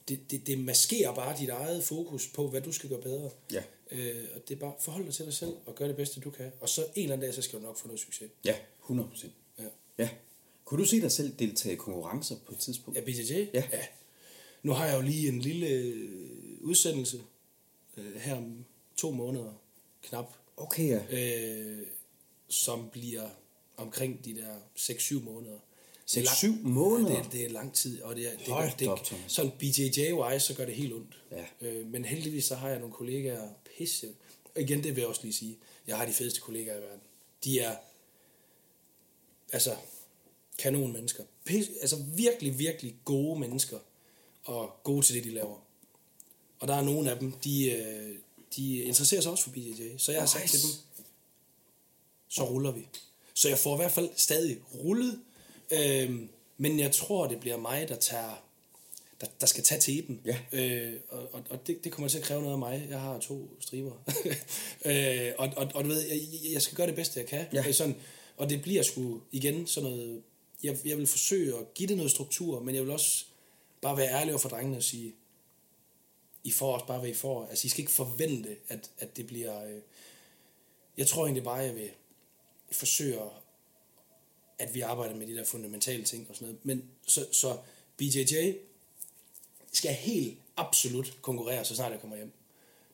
det, 0.07 0.31
det, 0.31 0.47
det 0.47 0.59
maskerer 0.59 1.13
bare 1.15 1.37
dit 1.39 1.49
eget 1.49 1.83
fokus 1.83 2.27
på, 2.27 2.47
hvad 2.47 2.61
du 2.61 2.71
skal 2.71 2.89
gøre 2.89 3.01
bedre. 3.01 3.29
Ja. 3.51 3.63
Øh, 3.91 4.25
og 4.35 4.47
det 4.47 4.55
er 4.55 4.59
bare, 4.59 4.73
forhold 4.79 5.05
dig 5.05 5.13
til 5.13 5.25
dig 5.25 5.33
selv, 5.33 5.53
og 5.65 5.75
gør 5.75 5.87
det 5.87 5.95
bedste, 5.95 6.19
du 6.19 6.29
kan. 6.29 6.51
Og 6.59 6.69
så 6.69 6.81
en 6.81 7.03
eller 7.03 7.13
anden 7.13 7.25
dag, 7.25 7.35
så 7.35 7.41
skal 7.41 7.59
du 7.59 7.63
nok 7.65 7.77
få 7.77 7.87
noget 7.87 7.99
succes. 7.99 8.31
Ja, 8.45 8.55
100 8.81 9.09
procent. 9.09 9.33
Ja. 9.59 9.63
Ja. 9.97 10.09
Kunne 10.65 10.79
du 10.79 10.85
se 10.85 11.01
dig 11.01 11.11
selv 11.11 11.33
deltage 11.39 11.73
i 11.73 11.77
konkurrencer 11.77 12.35
på 12.45 12.51
et 12.53 12.59
tidspunkt? 12.59 12.99
Ja, 12.99 13.03
BJJ? 13.03 13.33
Ja. 13.53 13.63
ja. 13.71 13.85
Nu 14.63 14.71
har 14.71 14.85
jeg 14.85 14.97
jo 14.97 15.01
lige 15.01 15.27
en 15.27 15.39
lille 15.39 15.67
øh, 15.67 16.57
udsendelse 16.61 17.21
øh, 17.97 18.15
her 18.15 18.35
om 18.35 18.65
to 18.97 19.11
måneder, 19.11 19.53
knap, 20.01 20.33
Okay, 20.57 20.89
ja. 20.89 21.01
øh, 21.11 21.87
som 22.49 22.89
bliver 22.89 23.29
omkring 23.77 24.25
de 24.25 24.35
der 24.35 24.55
6-7 24.77 25.23
måneder. 25.23 25.59
Det 26.13 26.23
er 26.23 26.27
6-7 26.27 26.45
lang- 26.47 26.67
måneder? 26.69 27.15
Ja, 27.15 27.23
det, 27.23 27.31
det 27.31 27.45
er 27.45 27.49
lang 27.49 27.73
tid, 27.73 28.01
og 28.01 28.15
det 28.15 28.27
er, 28.33 28.37
det, 28.37 28.47
Hold 28.47 28.71
det, 28.79 29.05
Thomas. 29.05 29.31
sådan 29.31 29.51
BJJ-wise, 29.51 30.39
så 30.39 30.53
gør 30.57 30.65
det 30.65 30.75
helt 30.75 30.93
ondt. 30.93 31.17
Ja. 31.31 31.45
Øh, 31.61 31.87
men 31.87 32.05
heldigvis 32.05 32.45
så 32.45 32.55
har 32.55 32.69
jeg 32.69 32.79
nogle 32.79 32.93
kollegaer, 32.93 33.49
pisse. 33.77 34.07
Og 34.55 34.61
igen, 34.61 34.83
det 34.83 34.95
vil 34.95 35.01
jeg 35.01 35.07
også 35.07 35.21
lige 35.23 35.33
sige. 35.33 35.57
Jeg 35.87 35.97
har 35.97 36.05
de 36.05 36.13
fedeste 36.13 36.39
kollegaer 36.41 36.77
i 36.77 36.81
verden. 36.81 36.99
De 37.43 37.59
er, 37.59 37.75
altså, 39.53 39.75
kanon 40.57 40.93
mennesker. 40.93 41.23
Pisse, 41.45 41.71
altså 41.81 42.03
virkelig, 42.15 42.59
virkelig 42.59 42.95
gode 43.05 43.39
mennesker. 43.39 43.79
Og 44.43 44.75
gode 44.83 45.05
til 45.05 45.15
det, 45.15 45.23
de 45.23 45.29
laver. 45.29 45.59
Og 46.59 46.67
der 46.67 46.75
er 46.75 46.81
nogle 46.81 47.11
af 47.11 47.19
dem, 47.19 47.31
de, 47.31 47.71
øh, 47.71 48.15
de 48.55 48.77
interesserer 48.83 49.21
sig 49.21 49.31
også 49.31 49.43
for 49.43 49.51
BJJ. 49.51 49.97
Så 49.97 50.11
jeg 50.11 50.21
har 50.21 50.27
sagt 50.27 50.43
Nice. 50.43 50.57
til 50.57 50.67
dem, 50.67 50.75
så 52.27 52.43
ruller 52.49 52.71
vi. 52.71 52.87
Så 53.33 53.49
jeg 53.49 53.57
får 53.57 53.73
i 53.75 53.77
hvert 53.77 53.91
fald 53.91 54.09
stadig 54.15 54.57
rullet. 54.75 55.19
Øhm, 55.71 56.29
men 56.57 56.79
jeg 56.79 56.91
tror, 56.91 57.27
det 57.27 57.39
bliver 57.39 57.57
mig, 57.57 57.89
der 57.89 57.95
tager 57.95 58.47
der, 59.21 59.27
der 59.41 59.47
skal 59.47 59.63
tage 59.63 59.81
teben. 59.81 60.21
Ja. 60.25 60.37
Øh, 60.51 60.93
og 61.09 61.29
og, 61.33 61.43
og 61.49 61.67
det, 61.67 61.83
det 61.83 61.91
kommer 61.91 62.09
til 62.09 62.17
at 62.17 62.23
kræve 62.23 62.41
noget 62.41 62.53
af 62.53 62.59
mig. 62.59 62.87
Jeg 62.89 63.01
har 63.01 63.19
to 63.19 63.49
striber. 63.59 63.91
øh, 64.85 65.33
og, 65.37 65.49
og, 65.57 65.71
og 65.73 65.83
du 65.83 65.89
ved, 65.89 66.07
jeg, 66.07 66.19
jeg 66.53 66.61
skal 66.61 66.77
gøre 66.77 66.87
det 66.87 66.95
bedste, 66.95 67.19
jeg 67.19 67.27
kan. 67.27 67.45
Ja. 67.53 67.67
Øh, 67.67 67.73
Sådan, 67.73 67.95
og 68.37 68.49
det 68.49 68.61
bliver 68.61 68.83
sgu 68.83 69.21
igen 69.31 69.67
sådan 69.67 69.89
noget... 69.89 70.23
Jeg, 70.63 70.77
jeg 70.85 70.97
vil 70.97 71.07
forsøge 71.07 71.57
at 71.57 71.73
give 71.73 71.87
det 71.87 71.97
noget 71.97 72.11
struktur, 72.11 72.59
men 72.59 72.75
jeg 72.75 72.83
vil 72.83 72.91
også 72.91 73.25
bare 73.81 73.97
være 73.97 74.09
ærlig 74.11 74.33
over 74.33 74.39
for 74.39 74.49
drengene 74.49 74.77
og 74.77 74.83
sige, 74.83 75.13
I 76.43 76.51
får 76.51 76.73
også 76.73 76.85
bare, 76.85 76.99
hvad 76.99 77.09
I 77.09 77.13
får. 77.13 77.45
Altså, 77.45 77.65
I 77.65 77.69
skal 77.69 77.79
ikke 77.81 77.91
forvente, 77.91 78.55
at, 78.67 78.89
at 78.99 79.17
det 79.17 79.27
bliver... 79.27 79.63
Øh, 79.65 79.81
jeg 80.97 81.07
tror 81.07 81.25
egentlig 81.25 81.43
bare, 81.43 81.55
jeg 81.55 81.75
vil 81.75 81.89
forsøge 82.71 83.19
at 84.59 84.75
vi 84.75 84.81
arbejder 84.81 85.15
med 85.15 85.27
de 85.27 85.35
der 85.35 85.45
fundamentale 85.45 86.03
ting 86.03 86.25
og 86.29 86.35
sådan 86.35 86.45
noget. 86.47 86.65
Men 86.65 86.83
så, 87.07 87.25
så 87.31 87.57
BJJ 87.97 88.53
skal 89.73 89.93
helt 89.93 90.37
absolut 90.57 91.17
konkurrere, 91.21 91.65
så 91.65 91.75
snart 91.75 91.91
jeg 91.91 92.01
kommer 92.01 92.15
hjem. 92.17 92.31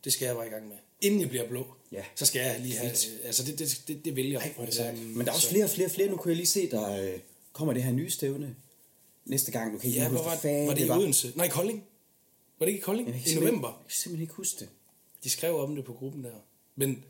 Det 0.03 0.13
skal 0.13 0.25
jeg 0.25 0.35
bare 0.35 0.47
i 0.47 0.49
gang 0.49 0.67
med. 0.67 0.75
Inden 1.01 1.21
jeg 1.21 1.29
bliver 1.29 1.47
blå, 1.49 1.67
Ja. 1.91 2.03
så 2.15 2.25
skal 2.25 2.41
jeg 2.41 2.59
lige 2.59 2.75
have... 2.77 2.91
Øh, 2.91 3.19
altså, 3.25 3.43
det, 3.43 3.59
det, 3.59 3.83
det, 3.87 4.05
det 4.05 4.15
vil 4.15 4.29
jeg. 4.29 4.53
Ej, 4.57 4.65
det. 4.65 4.89
Øhm, 4.89 4.97
Men 4.99 5.25
der 5.25 5.31
er 5.31 5.35
også 5.35 5.47
så- 5.47 5.51
flere 5.53 5.63
og 5.65 5.69
flere 5.69 5.89
flere. 5.89 6.09
Nu 6.09 6.17
kunne 6.17 6.29
jeg 6.29 6.35
lige 6.35 6.47
se, 6.47 6.69
der 6.71 7.13
øh, 7.13 7.19
kommer 7.53 7.73
det 7.73 7.83
her 7.83 7.91
nye 7.91 8.09
stævne 8.09 8.55
næste 9.25 9.51
gang. 9.51 9.73
Du 9.73 9.77
kan 9.77 9.87
ikke 9.89 10.01
Ja, 10.01 10.09
hvor 10.09 10.23
var, 10.23 10.37
fanden 10.37 10.67
var 10.67 10.73
det 10.73 10.85
i 10.87 10.89
Odense? 10.89 11.33
Nej, 11.35 11.45
i 11.45 11.49
Kolding. 11.49 11.83
Var 12.59 12.65
det 12.65 12.71
ikke 12.71 12.79
i 12.79 12.83
Kolding? 12.83 13.07
Jeg 13.07 13.27
I 13.27 13.35
november. 13.35 13.67
Jeg 13.67 13.77
kan 13.87 13.95
simpelthen 13.95 14.21
ikke 14.21 14.33
huske 14.33 14.59
det. 14.59 14.69
De 15.23 15.29
skrev 15.29 15.59
om 15.59 15.75
det 15.75 15.85
på 15.85 15.93
gruppen 15.93 16.23
der. 16.23 16.31
Men, 16.75 17.03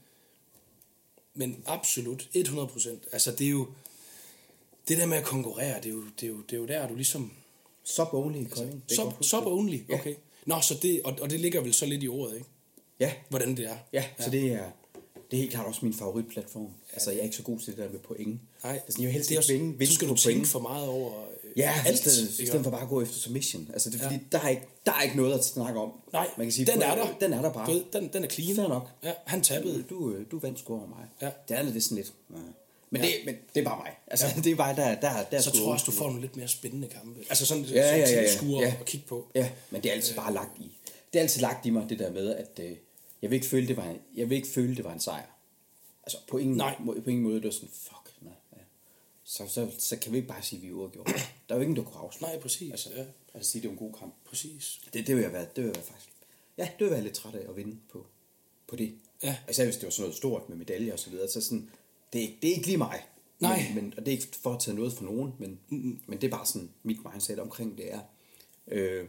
men 1.34 1.64
absolut, 1.66 2.30
100 2.34 2.68
procent. 2.68 3.04
Altså, 3.12 3.32
det 3.32 3.48
er 3.48 3.52
jo... 3.52 3.68
Det 4.88 4.98
der 4.98 5.06
med 5.06 5.18
at 5.18 5.24
konkurrere, 5.24 5.78
det 5.78 5.86
er 5.86 5.90
jo, 5.90 6.04
det 6.20 6.24
er 6.24 6.28
jo, 6.32 6.42
det 6.42 6.54
er 6.54 6.58
jo 6.58 6.66
der, 6.66 6.88
du 6.88 6.96
ligesom... 6.96 7.32
Sub 7.86 8.08
only 8.14 8.38
i 8.38 8.44
Kolding. 8.44 8.84
Det 8.90 8.98
kan 8.98 8.98
jeg 8.98 8.98
godt 8.98 9.14
Sub, 9.14 9.18
huske. 9.18 9.30
sub 9.30 9.46
only, 9.46 9.80
Ja. 9.90 9.94
okay. 9.96 10.16
Nå, 10.46 10.62
så 10.62 10.74
det, 10.82 11.02
og, 11.04 11.14
og 11.22 11.30
det 11.30 11.40
ligger 11.40 11.62
vel 11.62 11.74
så 11.74 11.86
lidt 11.86 12.04
i 12.04 12.08
ordet, 12.08 12.36
ikke? 12.36 12.48
Ja, 13.00 13.14
Hvordan 13.30 13.58
det 13.58 13.66
er. 13.66 13.76
ja, 13.94 14.04
så 14.20 14.30
det 14.30 14.52
er, 14.52 14.64
det 15.32 15.38
er 15.38 15.42
helt 15.42 15.52
klart 15.52 15.68
også 15.68 15.80
min 15.86 15.94
favoritplatform. 15.94 16.68
Altså, 16.94 17.12
jeg 17.12 17.20
er 17.20 17.24
ikke 17.24 17.36
så 17.36 17.44
god 17.44 17.60
til 17.60 17.68
det 17.68 17.78
der 17.78 17.90
med 17.92 18.00
point. 18.00 18.42
Nej, 18.64 18.74
Altså, 18.86 19.02
jeg 19.02 19.06
vil 19.08 19.14
helst 19.14 19.30
det 19.30 19.38
er 19.38 19.42
ikke 19.42 19.54
vinde, 19.54 19.78
vinde 19.78 19.88
så 19.88 19.94
skal 19.96 20.08
du 20.10 20.16
tænke 20.16 20.38
point. 20.40 20.48
for 20.48 20.60
meget 20.60 20.88
over 20.88 21.12
øh, 21.44 21.52
Ja, 21.58 21.74
alt. 21.86 21.94
i 21.96 21.98
stedet, 21.98 22.40
i 22.40 22.46
stedet 22.46 22.64
for 22.64 22.72
bare 22.72 22.82
at 22.82 22.90
gå 22.90 23.02
efter 23.02 23.16
submission. 23.16 23.70
Altså, 23.74 23.90
det 23.90 24.00
er 24.00 24.04
fordi, 24.04 24.16
Ja. 24.16 24.38
der, 24.38 24.40
er 24.44 24.50
ikke, 24.50 24.64
der 24.86 24.92
er 24.92 25.02
ikke 25.02 25.16
noget 25.18 25.34
at 25.34 25.46
snakke 25.46 25.80
om. 25.80 25.92
Nej, 26.14 26.28
Man 26.38 26.46
kan 26.46 26.52
sige, 26.52 26.66
den 26.66 26.82
er 26.82 26.96
der. 26.96 27.08
Den 27.22 27.34
er 27.34 27.42
der 27.42 27.54
bare. 27.54 27.68
Du 27.68 27.72
ved, 27.72 27.84
den, 27.94 28.10
den 28.14 28.24
er 28.24 28.28
clean. 28.28 28.56
Fair 28.56 28.68
nok. 28.68 28.90
Ja, 29.04 29.14
han 29.26 29.42
tabbede. 29.42 29.84
Du, 29.90 30.12
øh, 30.12 30.26
du 30.32 30.40
vandt 30.40 30.60
sgu 30.60 30.74
over 30.74 30.88
mig. 30.88 31.06
Ja. 31.22 31.30
Det 31.50 31.58
er 31.76 31.80
sådan 31.80 31.98
lidt... 31.98 32.14
Ja. 32.32 32.36
Men, 32.94 33.02
Ja. 33.02 33.08
det, 33.08 33.16
men 33.26 33.36
det 33.56 33.62
er 33.62 33.66
bare 33.66 33.78
mig. 33.78 33.92
Altså, 34.08 34.26
det 34.44 34.52
er 34.52 34.56
bare, 34.56 34.76
der, 34.76 34.88
der, 35.00 35.24
der 35.24 35.38
er 35.38 35.42
Så 35.42 35.52
tror 35.52 35.60
jeg 35.64 35.74
også, 35.74 35.86
du 35.86 35.92
får 35.92 36.06
nogle 36.06 36.22
lidt 36.22 36.36
mere 36.36 36.48
spændende 36.48 36.88
kampe. 36.88 37.20
Altså 37.30 37.46
sådan, 37.46 37.64
Ja, 37.64 37.80
ja, 37.80 37.98
ja, 37.98 38.10
ja. 38.22 38.28
tilskuere 38.28 38.62
Ja. 38.62 38.76
at 38.80 38.86
kigge 38.86 39.08
på. 39.08 39.32
Ja, 39.36 39.52
men 39.70 39.84
det 39.84 39.90
er 39.90 39.94
altid 39.94 40.16
bare 40.16 40.34
lagt 40.34 40.60
i. 40.60 40.78
Det 41.14 41.20
er 41.20 41.24
altid 41.24 41.42
lagt 41.42 41.66
i 41.66 41.70
mig, 41.70 41.90
det 41.90 42.00
der 42.00 42.12
med, 42.12 42.36
at 42.36 42.60
øh, 42.60 42.72
jeg 43.22 43.30
vil 43.30 43.36
ikke 43.36 43.48
føle, 43.48 43.68
det 43.68 43.78
var 43.78 43.84
en, 43.90 43.98
jeg 44.16 44.30
vil 44.30 44.36
ikke 44.36 44.48
føle, 44.48 44.76
det 44.76 44.84
var 44.84 44.94
en 44.94 45.00
sejr. 45.00 45.26
Altså 46.04 46.18
på 46.28 46.38
ingen, 46.38 46.58
Nej. 46.58 46.76
Må, 46.80 46.98
på 47.04 47.10
ingen 47.10 47.24
måde, 47.24 47.36
det 47.36 47.44
var 47.46 47.52
sådan, 47.52 47.70
fuck, 47.74 48.16
nej, 48.22 48.34
ja. 48.54 48.62
så, 49.24 49.44
så, 49.48 49.68
så, 49.80 49.98
kan 49.98 50.12
vi 50.12 50.18
ikke 50.18 50.28
bare 50.30 50.44
sige, 50.44 50.58
at 50.58 50.64
vi 50.64 50.68
er 50.70 50.74
uafgjort. 50.74 51.08
Der 51.50 51.56
er 51.56 51.60
jo 51.60 51.62
ingen, 51.62 51.76
der 51.76 51.84
kunne 51.84 52.00
afslutte. 52.02 52.34
Nej, 52.36 52.42
præcis. 52.42 52.72
Altså, 52.72 52.90
ja, 52.96 53.04
altså 53.34 53.52
sige, 53.52 53.62
det 53.62 53.68
var 53.68 53.72
en 53.74 53.78
god 53.80 53.94
kamp. 54.00 54.14
præcis. 54.26 54.80
Det, 54.94 55.08
det 55.08 55.16
vil 55.16 55.22
jeg 55.22 55.34
være, 55.34 55.42
det 55.56 55.58
vil 55.58 55.66
jeg 55.66 55.76
være 55.76 55.84
faktisk. 55.86 56.10
Ja, 56.58 56.64
det 56.64 56.72
vil 56.80 56.86
jeg 56.86 56.92
være 56.92 57.04
lidt 57.04 57.14
træt 57.16 57.36
af 57.36 57.50
at 57.50 57.56
vinde 57.58 57.78
på, 57.92 58.06
på 58.68 58.76
det. 58.76 58.96
Ja. 59.24 59.36
Især 59.50 59.64
hvis 59.66 59.76
det 59.76 59.84
var 59.84 59.90
sådan 59.90 60.02
noget 60.04 60.18
stort 60.18 60.50
med 60.50 60.58
medaljer 60.58 60.94
og 60.94 61.00
så 61.00 61.10
videre, 61.10 61.28
så 61.30 61.42
sådan, 61.42 61.70
det, 62.14 62.20
er 62.20 62.22
ikke- 62.22 62.38
det 62.42 62.50
er 62.50 62.54
ikke 62.56 62.68
lige 62.68 62.78
mig. 62.78 63.04
Nej. 63.40 63.66
Men, 63.76 63.84
men, 63.84 63.94
og 63.98 64.06
det 64.06 64.14
er 64.14 64.18
ikke 64.18 64.28
for 64.42 64.54
at 64.54 64.60
tage 64.60 64.76
noget 64.76 64.94
fra 64.94 65.06
nogen, 65.06 65.34
men, 65.40 65.60
mm 65.70 66.00
men 66.08 66.22
det 66.22 66.28
er 66.28 66.32
bare 66.32 66.46
sådan, 66.46 66.70
mit 66.84 66.98
mindset 67.12 67.40
omkring 67.40 67.78
det 67.78 67.94
er. 67.94 68.00
Øh, 68.68 69.08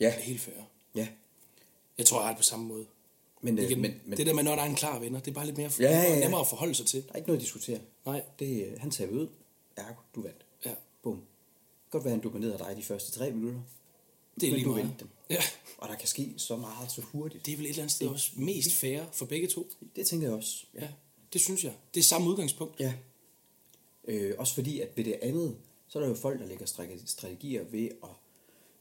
ja, 0.00 0.14
Helt 0.20 0.40
fair. 0.40 0.54
ja. 0.94 1.08
Jeg 1.98 2.06
tror, 2.06 2.20
jeg 2.22 2.28
det 2.30 2.36
på 2.36 2.42
samme 2.42 2.66
måde. 2.66 2.86
Men, 3.40 3.58
øh, 3.58 3.64
Igen, 3.64 3.80
men, 3.80 3.94
men 4.04 4.18
det 4.18 4.26
der 4.26 4.34
med, 4.34 4.42
når 4.42 4.54
der 4.54 4.62
er 4.62 4.66
en 4.66 4.74
klar 4.74 4.98
vinder, 4.98 5.20
det 5.20 5.30
er 5.30 5.34
bare 5.34 5.46
lidt 5.46 5.56
mere 5.56 5.70
Ja, 5.80 5.84
ja, 5.90 6.14
ja. 6.14 6.20
nemmere 6.20 6.40
at 6.40 6.46
forholde 6.46 6.74
sig 6.74 6.86
til. 6.86 7.02
der 7.06 7.12
er 7.12 7.16
ikke 7.16 7.28
noget 7.28 7.38
at 7.38 7.42
diskutere. 7.44 7.78
Nej, 8.06 8.22
Det, 8.38 8.66
øh, 8.66 8.80
han 8.80 8.90
tager 8.90 9.10
ud. 9.10 9.28
Ergo, 9.76 10.00
du 10.14 10.22
vandt. 10.22 10.44
ja. 10.66 10.74
Bum. 11.02 11.22
Godt 11.90 12.04
være, 12.04 12.10
han 12.10 12.22
dominerede 12.22 12.58
dig 12.58 12.74
de 12.76 12.82
første 12.82 13.12
tre 13.18 13.30
minutter. 13.32 13.60
Det 14.40 14.46
er 14.46 14.50
Men 14.50 14.54
lige 14.54 14.64
du 14.64 14.70
meget. 14.72 14.84
vendte 14.84 14.98
dem. 15.00 15.08
Ja, 15.30 15.42
Og 15.78 15.88
der 15.88 15.94
kan 15.94 16.08
ske 16.08 16.34
så 16.36 16.56
meget 16.56 16.90
så 16.92 17.00
hurtigt. 17.00 17.46
det 17.46 17.52
er 17.52 17.56
vel 17.56 17.66
et 17.66 17.70
eller 17.70 17.82
andet 17.82 17.94
sted 17.96 18.08
også 18.08 18.30
mest 18.36 18.72
fair 18.72 19.02
for 19.12 19.26
begge 19.26 19.46
to. 19.48 19.66
Det 19.96 20.06
tænker 20.06 20.26
jeg 20.26 20.36
også. 20.36 20.64
Ja, 20.74 20.88
det 21.34 21.42
synes 21.42 21.64
jeg. 21.64 21.72
Det 21.94 22.00
er 22.00 22.04
samme 22.04 22.30
udgangspunkt. 22.30 22.80
Ja. 22.80 22.92
Øh, 24.08 24.34
også 24.38 24.54
fordi, 24.54 24.80
at 24.80 24.88
ved 24.96 25.04
det 25.04 25.18
andet, 25.22 25.56
så 25.88 25.98
er 25.98 26.02
der 26.02 26.08
jo 26.08 26.14
folk, 26.16 26.40
der 26.40 26.46
lægger 26.46 26.66
strate- 26.66 27.06
strategier 27.06 27.64
ved 27.64 27.84
at 28.02 28.08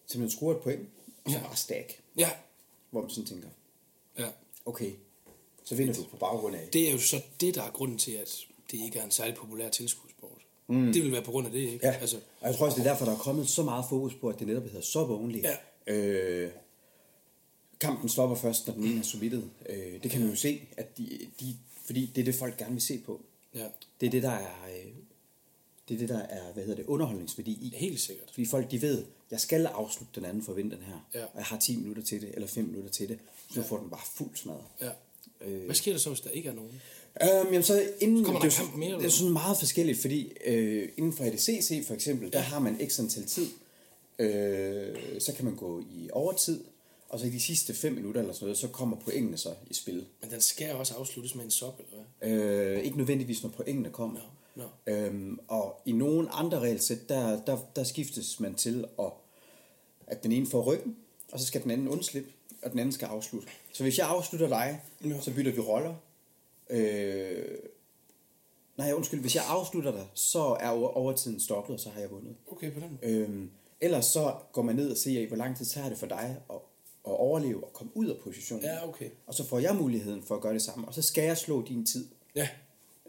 simpelthen 0.07 0.37
score 0.37 0.55
et 0.55 0.61
point, 0.61 0.89
og 1.23 1.31
så 1.31 1.37
Ja. 1.37 1.43
bare 1.43 1.55
stack. 1.55 2.01
Ja, 2.17 2.29
Hvor 2.91 3.01
man 3.01 3.09
sådan 3.09 3.25
tænker, 3.25 3.47
ja. 4.19 4.27
okay, 4.65 4.91
så 5.63 5.75
vinder 5.75 5.93
du 5.93 6.03
på 6.03 6.17
baggrund 6.17 6.55
af. 6.55 6.67
Det 6.73 6.87
er 6.87 6.91
jo 6.91 6.99
så 6.99 7.21
det, 7.41 7.55
der 7.55 7.63
er 7.63 7.71
grunden 7.71 7.97
til, 7.97 8.11
at 8.11 8.37
det 8.71 8.77
ikke 8.79 8.99
er 8.99 9.03
en 9.05 9.11
særlig 9.11 9.35
populær 9.35 9.69
tilskudssport. 9.69 10.41
Mm. 10.67 10.93
Det 10.93 11.03
vil 11.03 11.11
være 11.11 11.21
på 11.23 11.31
grund 11.31 11.45
af 11.47 11.53
det, 11.53 11.59
ikke? 11.59 11.87
Ja, 11.87 11.91
Altså, 11.93 12.17
og 12.41 12.47
jeg 12.47 12.55
tror 12.55 12.65
også, 12.65 12.75
det 12.79 12.85
er 12.87 12.91
derfor, 12.91 13.05
der 13.05 13.11
er 13.13 13.17
kommet 13.17 13.49
så 13.49 13.63
meget 13.63 13.85
fokus 13.89 14.15
på, 14.15 14.29
at 14.29 14.39
det 14.39 14.47
netop 14.47 14.63
hedder 14.63 14.81
sub 14.81 15.09
only. 15.09 15.41
Ja. 15.43 15.93
Øh, 15.93 16.51
kampen 17.79 18.09
stopper 18.09 18.35
først, 18.35 18.67
når 18.67 18.73
den 18.73 18.83
ene 18.83 18.99
er 18.99 19.03
submittet. 19.03 19.49
Øh, 19.69 20.03
det 20.03 20.11
kan 20.11 20.21
man 20.21 20.29
jo 20.29 20.35
se, 20.35 20.67
at 20.77 20.97
de, 20.97 21.19
de, 21.39 21.57
fordi 21.85 22.05
det 22.15 22.21
er 22.21 22.25
det, 22.25 22.35
folk 22.35 22.57
gerne 22.57 22.71
vil 22.71 22.81
se 22.81 22.97
på. 23.05 23.21
ja, 23.55 23.65
Det 24.01 24.07
er 24.07 24.11
det, 24.11 24.23
der 24.23 24.29
er, 24.31 24.65
øh, 24.69 24.91
det 25.89 25.93
er, 25.93 25.97
det, 25.99 26.09
der 26.09 26.19
er 26.19 26.53
hvad 26.53 26.63
hedder 26.63 26.75
det, 26.75 26.85
underholdningsværdi 26.85 27.51
i. 27.51 27.73
helt 27.75 27.99
sikkert. 27.99 28.29
Fordi 28.33 28.45
folk, 28.45 28.71
de 28.71 28.81
ved, 28.81 29.03
jeg 29.31 29.39
skal 29.39 29.65
afslutte 29.65 30.15
den 30.15 30.25
anden 30.25 30.43
for 30.43 30.51
at 30.51 30.57
vinde 30.57 30.75
den 30.75 30.83
her. 30.83 31.07
Ja. 31.13 31.23
Og 31.23 31.31
jeg 31.35 31.45
har 31.45 31.59
10 31.59 31.77
minutter 31.77 32.03
til 32.03 32.21
det, 32.21 32.31
eller 32.33 32.47
5 32.47 32.65
minutter 32.65 32.89
til 32.91 33.09
det. 33.09 33.19
Så 33.53 33.59
ja. 33.61 33.65
får 33.65 33.77
den 33.77 33.89
bare 33.89 34.01
fuld 34.15 34.35
smadret. 34.35 34.63
Ja. 34.81 34.89
Øh, 35.41 35.65
Hvad 35.65 35.75
sker 35.75 35.91
der 35.91 35.99
så, 35.99 36.09
hvis 36.09 36.21
der 36.21 36.29
ikke 36.29 36.49
er 36.49 36.53
nogen? 36.53 36.81
Øhm, 37.23 37.47
jamen 37.53 37.63
så 37.63 37.89
inden, 37.99 38.25
der 38.25 38.39
det, 38.39 38.59
er 38.59 38.63
jo- 38.71 38.77
mere, 38.77 38.97
det 38.97 39.05
er 39.05 39.09
sådan 39.09 39.33
meget 39.33 39.57
forskelligt, 39.57 39.99
fordi 39.99 40.31
øh, 40.45 40.89
inden 40.97 41.13
for 41.13 41.23
ADCC 41.23 41.87
for 41.87 41.93
eksempel, 41.93 42.31
der 42.31 42.39
Ja. 42.39 42.43
har 42.43 42.59
man 42.59 42.79
x 42.89 42.99
antal 42.99 43.25
tid. 43.25 43.47
Øh, 44.19 44.95
så 45.19 45.33
kan 45.35 45.45
man 45.45 45.55
gå 45.55 45.79
i 45.79 46.09
overtid, 46.11 46.63
og 47.13 47.19
så 47.19 47.25
i 47.25 47.29
de 47.29 47.39
sidste 47.39 47.73
5 47.73 47.93
minutter 47.93 48.21
eller 48.21 48.33
sådan 48.33 48.45
noget, 48.45 48.57
så 48.57 48.67
kommer 48.67 48.97
pointene 48.97 49.37
så 49.37 49.49
i 49.69 49.73
spil. 49.73 50.05
Men 50.21 50.31
den 50.31 50.41
skal 50.41 50.75
også 50.75 50.93
afsluttes 50.95 51.35
med 51.35 51.43
en 51.45 51.51
sop, 51.51 51.79
eller 51.79 52.03
hvad? 52.19 52.31
Øh, 52.31 52.79
ikke 52.83 52.97
nødvendigvis, 52.97 53.43
når 53.43 53.49
pointene 53.49 53.89
kommer. 53.89 54.19
Nå, 54.55 54.63
nå. 54.63 54.93
Øhm, 54.93 55.39
og 55.47 55.81
i 55.85 55.91
nogle 55.91 56.29
andre 56.29 56.59
regelsæt, 56.59 57.09
der, 57.09 57.41
der, 57.45 57.57
der 57.75 57.83
skiftes 57.83 58.39
man 58.39 58.55
til, 58.55 58.85
at, 58.99 59.11
at 60.07 60.23
den 60.23 60.31
ene 60.31 60.47
får 60.47 60.61
ryggen, 60.63 60.95
og 61.31 61.39
så 61.39 61.45
skal 61.45 61.63
den 61.63 61.71
anden 61.71 61.87
undslippe, 61.87 62.29
og 62.63 62.71
den 62.71 62.79
anden 62.79 62.93
skal 62.93 63.05
afslutte. 63.05 63.47
Så 63.73 63.83
hvis 63.83 63.97
jeg 63.97 64.07
afslutter 64.07 64.47
dig, 64.47 64.81
Ja. 65.05 65.21
så 65.21 65.33
bytter 65.33 65.51
vi 65.51 65.59
roller. 65.59 65.95
Øh, 66.69 67.57
nej, 68.77 68.91
undskyld, 68.93 69.19
hvis 69.21 69.35
jeg 69.35 69.43
afslutter 69.47 69.91
dig, 69.91 70.07
så 70.13 70.39
er 70.59 70.69
over- 70.69 70.89
overtiden 70.89 71.39
stoppet, 71.39 71.73
og 71.73 71.79
så 71.79 71.89
har 71.89 71.99
jeg 72.01 72.11
vundet. 72.11 72.35
Okay, 72.51 72.71
på 72.73 72.79
den. 72.79 72.99
Øhm, 73.03 73.51
ellers 73.81 74.05
så 74.05 74.35
går 74.51 74.61
man 74.61 74.75
ned 74.75 74.91
og 74.91 74.97
ser, 74.97 75.27
hvor 75.27 75.37
lang 75.37 75.57
tid 75.57 75.65
tager 75.65 75.89
det 75.89 75.97
for 75.97 76.07
dig 76.07 76.37
at, 76.49 76.55
at 77.07 77.11
overleve 77.11 77.63
og 77.63 77.73
komme 77.73 77.91
ud 77.95 78.07
af 78.07 78.15
positionen. 78.23 78.65
Ja, 78.65 78.87
okay. 78.87 79.09
Og 79.27 79.33
så 79.33 79.47
får 79.47 79.59
jeg 79.59 79.75
muligheden 79.75 80.23
for 80.23 80.35
at 80.35 80.41
gøre 80.41 80.53
det 80.53 80.61
samme, 80.61 80.87
og 80.87 80.93
så 80.93 81.01
skal 81.01 81.23
jeg 81.23 81.37
slå 81.37 81.61
din 81.67 81.85
tid. 81.85 82.07
Ja, 82.35 82.49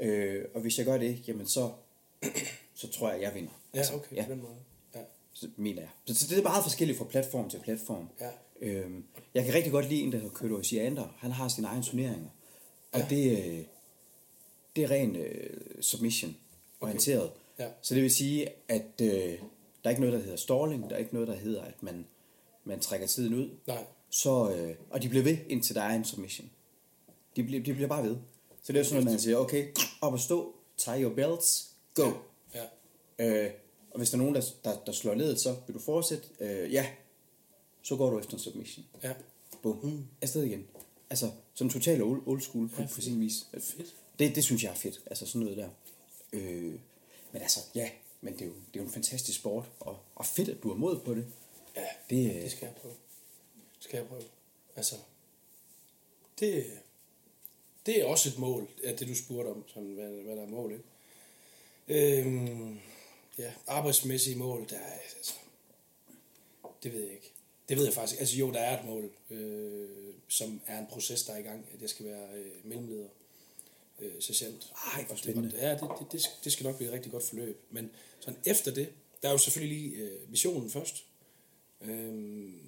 Øh, 0.00 0.44
og 0.54 0.60
hvis 0.60 0.78
jeg 0.78 0.86
gør 0.86 0.96
det, 0.98 1.28
jamen 1.28 1.46
så, 1.46 1.72
så 2.74 2.88
tror 2.90 3.10
jeg, 3.12 3.22
jeg 3.22 3.34
vinder. 3.34 3.50
ja 3.74 3.82
okay, 3.94 4.16
ja, 4.16 4.24
på 4.26 4.30
den 4.32 4.42
måde. 4.42 4.54
Ja, 4.94 5.00
så 5.32 5.48
mener 5.56 5.80
jeg. 5.82 6.16
Så, 6.16 6.26
det 6.30 6.38
er 6.38 6.42
meget 6.42 6.62
forskelligt 6.62 6.98
fra 6.98 7.04
platform 7.04 7.50
til 7.50 7.58
platform. 7.60 8.08
Ja. 8.20 8.30
Øhm, 8.60 9.04
jeg 9.34 9.44
kan 9.44 9.54
rigtig 9.54 9.72
godt 9.72 9.88
lide 9.88 10.00
en, 10.00 10.12
der 10.12 10.18
hedder 10.18 10.34
Kødo 10.34 10.56
Osiander. 10.56 11.14
Han 11.18 11.30
har 11.30 11.48
sine 11.48 11.66
egne 11.66 11.82
turneringer. 11.82 12.28
Og 12.92 13.00
Ja. 13.00 13.06
det, 13.10 13.30
øh, 13.58 13.64
det 14.76 14.84
er 14.84 14.90
ren 14.90 15.16
øh, 15.16 15.60
submission 15.80 16.36
orienteret. 16.80 17.30
Ja. 17.58 17.68
Så 17.82 17.94
det 17.94 18.02
vil 18.02 18.10
sige, 18.14 18.48
at 18.68 19.00
øh, 19.02 19.08
der 19.08 19.38
er 19.84 19.90
ikke 19.90 20.00
noget, 20.02 20.12
der 20.12 20.20
hedder 20.20 20.36
stalling. 20.36 20.90
Der 20.90 20.94
er 20.96 21.00
ikke 21.00 21.14
noget, 21.14 21.28
der 21.28 21.34
hedder, 21.36 21.62
at 21.62 21.82
man, 21.82 22.06
man 22.64 22.80
trækker 22.80 23.06
tiden 23.06 23.34
ud. 23.34 23.50
nej. 23.66 23.84
Så, 24.10 24.50
øh, 24.50 24.74
og 24.90 25.02
de 25.02 25.08
bliver 25.08 25.24
ved, 25.24 25.36
indtil 25.48 25.74
der 25.74 25.82
er 25.82 25.94
en 25.94 26.04
submission. 26.04 26.50
De 27.36 27.42
bliver, 27.42 27.62
de 27.62 27.72
bliver 27.74 27.88
bare 27.88 28.02
ved. 28.04 28.16
Så 28.62 28.72
det 28.72 28.80
er 28.80 28.84
sådan 28.84 28.94
noget, 29.02 29.12
man 29.14 29.20
siger, 29.20 29.36
okay, 29.36 29.66
op 30.00 30.12
og 30.12 30.20
stå, 30.20 30.54
tie 30.76 31.02
your 31.02 31.14
belts, 31.14 31.70
go. 31.94 32.10
Ja, 32.54 32.64
Øh, 33.18 33.50
og 33.90 33.98
hvis 33.98 34.10
der 34.10 34.16
er 34.16 34.18
nogen, 34.18 34.34
der, 34.34 34.42
der, 34.64 34.76
der 34.86 34.92
slår 34.92 35.14
ned, 35.14 35.36
så 35.36 35.56
vil 35.66 35.74
du 35.74 35.80
fortsætte. 35.80 36.28
Øh, 36.40 36.72
ja, 36.72 36.86
så 37.82 37.96
går 37.96 38.10
du 38.10 38.18
efter 38.18 38.32
en 38.32 38.38
submission. 38.38 38.86
ja. 39.02 39.12
Bum. 39.62 39.80
Mm. 39.82 40.04
Afsted 40.22 40.42
igen. 40.42 40.66
Altså, 41.10 41.30
som 41.54 41.70
total 41.70 42.02
old, 42.02 42.22
old 42.26 42.40
school 42.40 42.68
på, 42.68 42.82
Ja, 42.82 42.88
på 42.94 43.00
sin 43.00 43.20
vis. 43.20 43.46
Fedt. 43.60 43.94
Det, 44.18 44.34
det 44.34 44.44
synes 44.44 44.64
jeg 44.64 44.70
er 44.70 44.74
fedt. 44.74 45.00
Altså 45.06 45.26
sådan 45.26 45.40
noget 45.40 45.56
der. 45.56 45.68
Øh, 46.32 46.74
men 47.32 47.42
altså, 47.42 47.60
ja, 47.74 47.90
men 48.20 48.32
det 48.34 48.42
er 48.42 48.46
jo, 48.46 48.52
det 48.52 48.80
er 48.80 48.80
jo 48.80 48.86
en 48.86 48.90
fantastisk 48.92 49.38
sport. 49.38 49.70
Og, 49.80 49.98
og 50.14 50.26
fedt, 50.26 50.48
at 50.48 50.62
du 50.62 50.68
har 50.68 50.76
mod 50.76 51.00
på 51.00 51.14
det. 51.14 51.26
Ja, 51.76 51.86
Det, 52.10 52.36
øh, 52.36 52.42
det 52.42 52.50
skal 52.50 52.66
jeg 52.66 52.74
prøve. 52.74 52.94
Det 53.54 53.84
skal 53.84 53.96
jeg 53.98 54.06
prøve. 54.08 54.22
Altså, 54.76 54.94
det, 56.40 56.66
det 57.86 58.00
er 58.00 58.04
også 58.04 58.28
et 58.28 58.38
mål, 58.38 58.68
at 58.84 59.00
det 59.00 59.08
du 59.08 59.14
spurgte 59.14 59.48
om, 59.48 59.64
sådan, 59.68 59.88
hvad, 59.94 60.10
hvad 60.10 60.36
der 60.36 60.42
er 60.42 60.46
mål, 60.48 60.72
ikke? 60.72 60.84
Øhm, 61.88 62.78
ja, 63.38 63.52
arbejdsmæssige 63.66 64.36
mål, 64.36 64.66
der 64.70 64.76
er, 64.78 64.92
altså, 65.16 65.34
det 66.82 66.92
ved 66.92 67.00
jeg 67.02 67.12
ikke. 67.12 67.30
Det 67.68 67.76
ved 67.76 67.84
jeg 67.84 67.94
faktisk. 67.94 68.20
Altså 68.20 68.36
jo, 68.36 68.52
der 68.52 68.58
er 68.60 68.78
et 68.80 68.86
mål, 68.86 69.10
øh, 69.30 69.88
som 70.28 70.60
er 70.66 70.78
en 70.78 70.86
proces, 70.86 71.22
der 71.22 71.32
er 71.32 71.38
i 71.38 71.42
gang, 71.42 71.66
at 71.74 71.80
jeg 71.82 71.90
skal 71.90 72.06
være 72.06 72.28
øh, 72.34 72.52
mellemleder, 72.64 73.08
øh, 74.00 74.12
sergeant. 74.20 74.72
Ej, 74.94 75.04
hvor 75.04 75.14
det- 75.14 75.22
spændende. 75.24 75.48
og- 75.54 75.60
Ja, 75.60 75.70
det, 75.70 75.80
det, 75.80 76.12
det, 76.12 76.22
det 76.44 76.52
skal 76.52 76.64
nok 76.64 76.76
blive 76.76 76.88
et 76.88 76.94
rigtig 76.94 77.12
godt 77.12 77.24
forløb. 77.24 77.60
Men 77.70 77.90
sådan 78.20 78.40
efter 78.46 78.74
det, 78.74 78.92
der 79.22 79.28
er 79.28 79.32
jo 79.32 79.38
selvfølgelig 79.38 79.78
lige 79.78 79.96
øh, 79.96 80.30
missionen 80.30 80.70
først. 80.70 81.04
Øhm, 81.84 82.60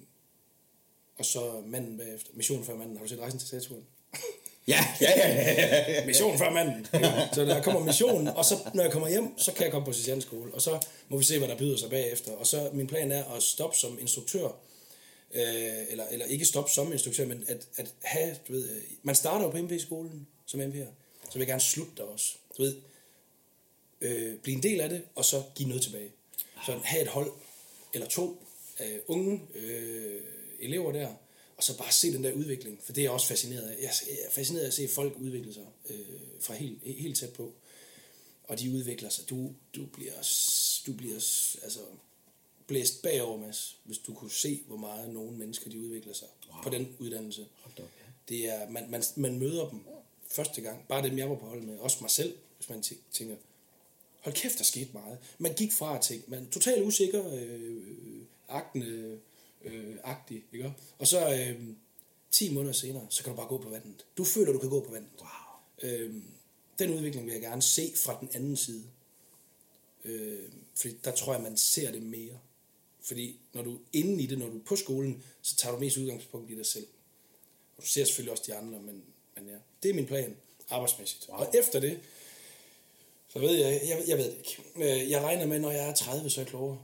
og 1.17 1.25
så 1.25 1.61
manden 1.65 1.97
bagefter. 1.97 2.31
Missionen 2.33 2.65
før 2.65 2.75
manden. 2.75 2.97
Har 2.97 3.03
du 3.03 3.09
set 3.09 3.19
Rejsen 3.19 3.39
til 3.39 3.47
Saturn? 3.47 3.83
Ja, 4.67 4.85
ja, 5.01 5.11
ja, 5.17 5.27
ja, 5.29 5.91
ja. 5.93 6.05
Mission 6.05 6.37
før 6.37 6.51
manden. 6.51 6.85
Så 7.33 7.45
der 7.45 7.63
kommer 7.63 7.83
missionen, 7.83 8.27
og 8.27 8.45
så 8.45 8.55
når 8.73 8.83
jeg 8.83 8.91
kommer 8.91 9.09
hjem, 9.09 9.37
så 9.37 9.53
kan 9.53 9.63
jeg 9.63 9.71
komme 9.71 9.85
på 9.85 9.93
sergeantskole. 9.93 10.53
Og 10.53 10.61
så 10.61 10.85
må 11.09 11.17
vi 11.17 11.23
se, 11.23 11.37
hvad 11.37 11.47
der 11.47 11.57
byder 11.57 11.77
sig 11.77 11.89
bagefter. 11.89 12.31
Og 12.31 12.47
så 12.47 12.69
min 12.73 12.87
plan 12.87 13.11
er 13.11 13.23
at 13.23 13.43
stoppe 13.43 13.77
som 13.77 13.97
instruktør 14.01 14.47
Øh, 15.33 15.85
eller, 15.89 16.07
eller 16.07 16.25
ikke 16.25 16.45
stoppe 16.45 16.71
som 16.71 16.91
instruktør, 16.91 17.25
men 17.25 17.43
at, 17.47 17.67
at 17.77 17.93
have, 18.03 18.35
du 18.47 18.53
ved, 18.53 18.69
øh, 18.69 18.81
man 19.03 19.15
starter 19.15 19.45
jo 19.45 19.51
på 19.51 19.57
MP-skolen 19.57 20.27
som 20.45 20.61
MP'er, 20.61 20.87
så 21.23 21.33
vil 21.33 21.39
jeg 21.39 21.47
gerne 21.47 21.61
slutte 21.61 21.91
der 21.97 22.03
også. 22.03 22.35
Du 22.57 22.61
ved, 22.61 22.75
øh, 24.01 24.37
blive 24.39 24.55
en 24.55 24.63
del 24.63 24.81
af 24.81 24.89
det, 24.89 25.01
og 25.15 25.25
så 25.25 25.43
give 25.55 25.67
noget 25.69 25.83
tilbage. 25.83 26.11
Så 26.65 26.79
have 26.83 27.01
et 27.01 27.07
hold, 27.07 27.31
eller 27.93 28.07
to 28.07 28.43
af 28.77 28.99
unge 29.07 29.47
øh, 29.55 30.21
elever 30.59 30.91
der, 30.91 31.13
og 31.57 31.63
så 31.63 31.77
bare 31.77 31.91
se 31.91 32.13
den 32.13 32.23
der 32.23 32.33
udvikling, 32.33 32.79
for 32.83 32.93
det 32.93 33.01
er 33.01 33.05
jeg 33.05 33.11
også 33.11 33.27
fascineret 33.27 33.69
af. 33.69 33.81
Jeg 33.81 33.91
er 34.27 34.31
fascineret 34.31 34.63
af 34.63 34.67
at 34.67 34.73
se 34.73 34.87
folk 34.87 35.13
udvikle 35.17 35.53
sig 35.53 35.65
øh, 35.89 35.99
fra 36.39 36.53
helt, 36.53 36.79
helt 36.83 37.17
tæt 37.17 37.33
på. 37.33 37.53
Og 38.43 38.59
de 38.59 38.71
udvikler 38.71 39.09
sig. 39.09 39.29
Du, 39.29 39.53
du 39.75 39.85
bliver, 39.85 40.13
du 40.87 40.93
bliver 40.93 41.15
altså, 41.63 41.79
blæst 42.67 43.01
bagover, 43.01 43.37
Mads, 43.37 43.77
hvis 43.83 43.97
du 43.97 44.13
kunne 44.13 44.31
se, 44.31 44.61
hvor 44.67 44.77
meget 44.77 45.09
nogle 45.09 45.37
mennesker 45.37 45.69
de 45.69 45.79
udvikler 45.79 46.13
sig 46.13 46.27
wow. 46.53 46.63
på 46.63 46.69
den 46.69 46.95
uddannelse. 46.99 47.47
Hold 47.61 47.79
op, 47.79 47.91
ja. 47.99 48.05
Det 48.29 48.49
er, 48.49 48.69
man, 48.69 48.89
man, 48.89 49.03
man 49.15 49.39
møder 49.39 49.69
dem 49.69 49.79
første 50.27 50.61
gang, 50.61 50.87
bare 50.87 51.09
dem 51.09 51.17
jeg 51.17 51.29
var 51.29 51.35
på 51.35 51.45
hold 51.45 51.61
med, 51.61 51.77
også 51.77 51.97
mig 52.01 52.11
selv, 52.11 52.37
hvis 52.57 52.69
man 52.69 52.79
tæ- 52.79 53.11
tænker, 53.11 53.35
hold 54.21 54.35
kæft, 54.35 54.57
der 54.57 54.63
skete 54.63 54.89
meget. 54.93 55.17
Man 55.37 55.53
gik 55.53 55.71
fra 55.71 55.95
at 55.95 56.01
tænke, 56.01 56.31
man 56.31 56.45
er 56.45 56.49
totalt 56.49 56.85
usikker, 56.85 57.33
øh, 57.33 58.21
agtende, 58.47 59.19
øh, 59.63 59.95
agtig, 60.03 60.43
ikke? 60.53 60.73
Og 60.99 61.07
så 61.07 61.33
øh, 61.33 61.67
10 62.31 62.53
måneder 62.53 62.73
senere, 62.73 63.07
så 63.09 63.23
kan 63.23 63.31
du 63.31 63.37
bare 63.37 63.47
gå 63.47 63.57
på 63.57 63.69
vandet. 63.69 64.05
Du 64.17 64.23
føler, 64.23 64.51
du 64.51 64.59
kan 64.59 64.69
gå 64.69 64.79
på 64.79 64.91
vandet. 64.91 65.11
Wow. 65.19 65.91
Øh, 65.91 66.15
den 66.79 66.93
udvikling 66.93 67.25
vil 67.25 67.33
jeg 67.33 67.41
gerne 67.41 67.61
se 67.61 67.93
fra 67.95 68.17
den 68.19 68.29
anden 68.33 68.57
side. 68.57 68.83
Øh, 70.05 70.49
fordi 70.75 70.97
der 71.03 71.11
tror 71.11 71.33
jeg, 71.33 71.41
man 71.41 71.57
ser 71.57 71.91
det 71.91 72.03
mere. 72.03 72.39
Fordi 73.01 73.39
når 73.53 73.61
du 73.61 73.75
er 73.75 73.79
inde 73.93 74.23
i 74.23 74.25
det, 74.25 74.37
når 74.37 74.47
du 74.47 74.57
er 74.57 74.63
på 74.63 74.75
skolen, 74.75 75.23
så 75.41 75.55
tager 75.55 75.73
du 75.73 75.79
mest 75.79 75.97
udgangspunkt 75.97 76.51
i 76.51 76.55
dig 76.55 76.65
selv. 76.65 76.87
Og 77.77 77.83
du 77.83 77.87
ser 77.87 78.05
selvfølgelig 78.05 78.31
også 78.31 78.43
de 78.47 78.55
andre, 78.55 78.79
men, 78.79 79.03
men 79.35 79.47
ja, 79.47 79.55
det 79.83 79.89
er 79.89 79.93
min 79.93 80.05
plan 80.05 80.37
arbejdsmæssigt. 80.69 81.29
Wow. 81.29 81.37
Og 81.37 81.51
efter 81.59 81.79
det, 81.79 81.99
så 83.37 83.47
ved 83.47 83.55
jeg, 83.55 83.81
jeg, 83.87 84.03
jeg 84.07 84.17
ved 84.17 84.25
det 84.25 84.37
ikke. 84.37 85.03
Øh, 85.03 85.09
Jeg 85.11 85.21
regner 85.23 85.45
med, 85.45 85.59
når 85.59 85.71
jeg 85.71 85.89
er 85.89 85.93
30, 85.93 86.29
så 86.29 86.41
er 86.41 86.43
jeg 86.43 86.49
klogere. 86.49 86.79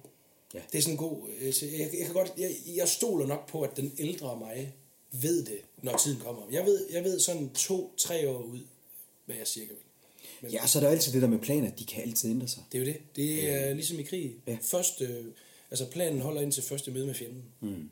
Ja. 0.53 0.59
Det 0.71 0.77
er 0.77 0.81
sådan 0.81 0.93
en 0.93 0.97
god, 0.97 1.29
øh, 1.29 1.45
jeg, 1.79 1.89
jeg, 1.97 2.05
kan 2.05 2.13
godt, 2.13 2.33
jeg, 2.37 2.55
jeg 2.75 2.87
stoler 2.89 3.25
nok 3.27 3.49
på, 3.49 3.61
at 3.61 3.77
den 3.77 3.95
ældre 3.99 4.37
mig 4.39 4.73
ved 5.11 5.45
det, 5.45 5.59
når 5.81 5.97
tiden 5.97 6.19
kommer. 6.19 6.41
Jeg 6.51 6.65
ved, 6.65 6.87
jeg 6.91 7.03
ved 7.03 7.19
sådan 7.19 7.49
to-tre 7.53 8.29
år 8.29 8.39
ud, 8.43 8.59
hvad 9.25 9.35
jeg 9.35 9.47
cirka 9.47 9.67
vil. 9.73 9.81
Men 10.41 10.51
Ja, 10.51 10.67
så 10.67 10.79
er 10.79 10.83
der 10.83 10.89
altid 10.89 11.13
det 11.13 11.21
der 11.21 11.27
med 11.27 11.39
planer, 11.39 11.71
de 11.71 11.85
kan 11.85 12.01
altid 12.03 12.29
ændre 12.29 12.47
sig. 12.47 12.63
det 12.71 12.77
er 12.77 12.85
jo 12.85 12.91
det. 12.91 13.01
Det 13.15 13.49
er 13.49 13.69
øh, 13.69 13.75
ligesom 13.75 13.99
i 13.99 14.03
krig. 14.03 14.35
Ja. 14.47 14.57
Først, 14.61 15.01
øh, 15.01 15.25
altså 15.71 15.85
planen 15.89 16.21
holder 16.21 16.41
ind 16.41 16.51
til 16.51 16.63
første 16.63 16.91
møde 16.91 17.05
med 17.05 17.13
fjenden. 17.13 17.43
Mm. 17.61 17.89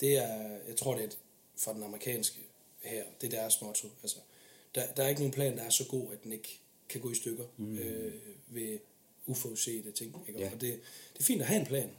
Det 0.00 0.16
er, 0.16 0.38
jeg 0.68 0.76
tror 0.76 0.94
det 0.94 1.02
er 1.02 1.06
et- 1.06 1.18
fra 1.56 1.74
den 1.74 1.82
amerikanske 1.82 2.38
her, 2.82 3.02
det 3.20 3.26
er 3.34 3.40
deres 3.40 3.62
motto. 3.62 3.88
Altså, 4.02 4.16
der, 4.74 4.82
der 4.96 5.02
er 5.02 5.08
ikke 5.08 5.20
nogen 5.20 5.32
plan, 5.32 5.56
der 5.56 5.62
er 5.62 5.70
så 5.70 5.84
god, 5.84 6.12
at 6.12 6.22
den 6.24 6.32
ikke 6.32 6.60
kan 6.88 7.00
gå 7.00 7.10
i 7.10 7.14
stykker 7.14 7.44
mm. 7.56 7.78
øh, 7.78 8.12
ved 8.48 8.78
uforudsete 9.26 9.92
ting. 9.92 10.24
Ikke? 10.28 10.40
Ja. 10.40 10.52
Og 10.54 10.60
det, 10.60 10.80
det 11.12 11.20
er 11.20 11.24
fint 11.24 11.40
at 11.40 11.46
have 11.46 11.60
en 11.60 11.66
plan, 11.66 11.90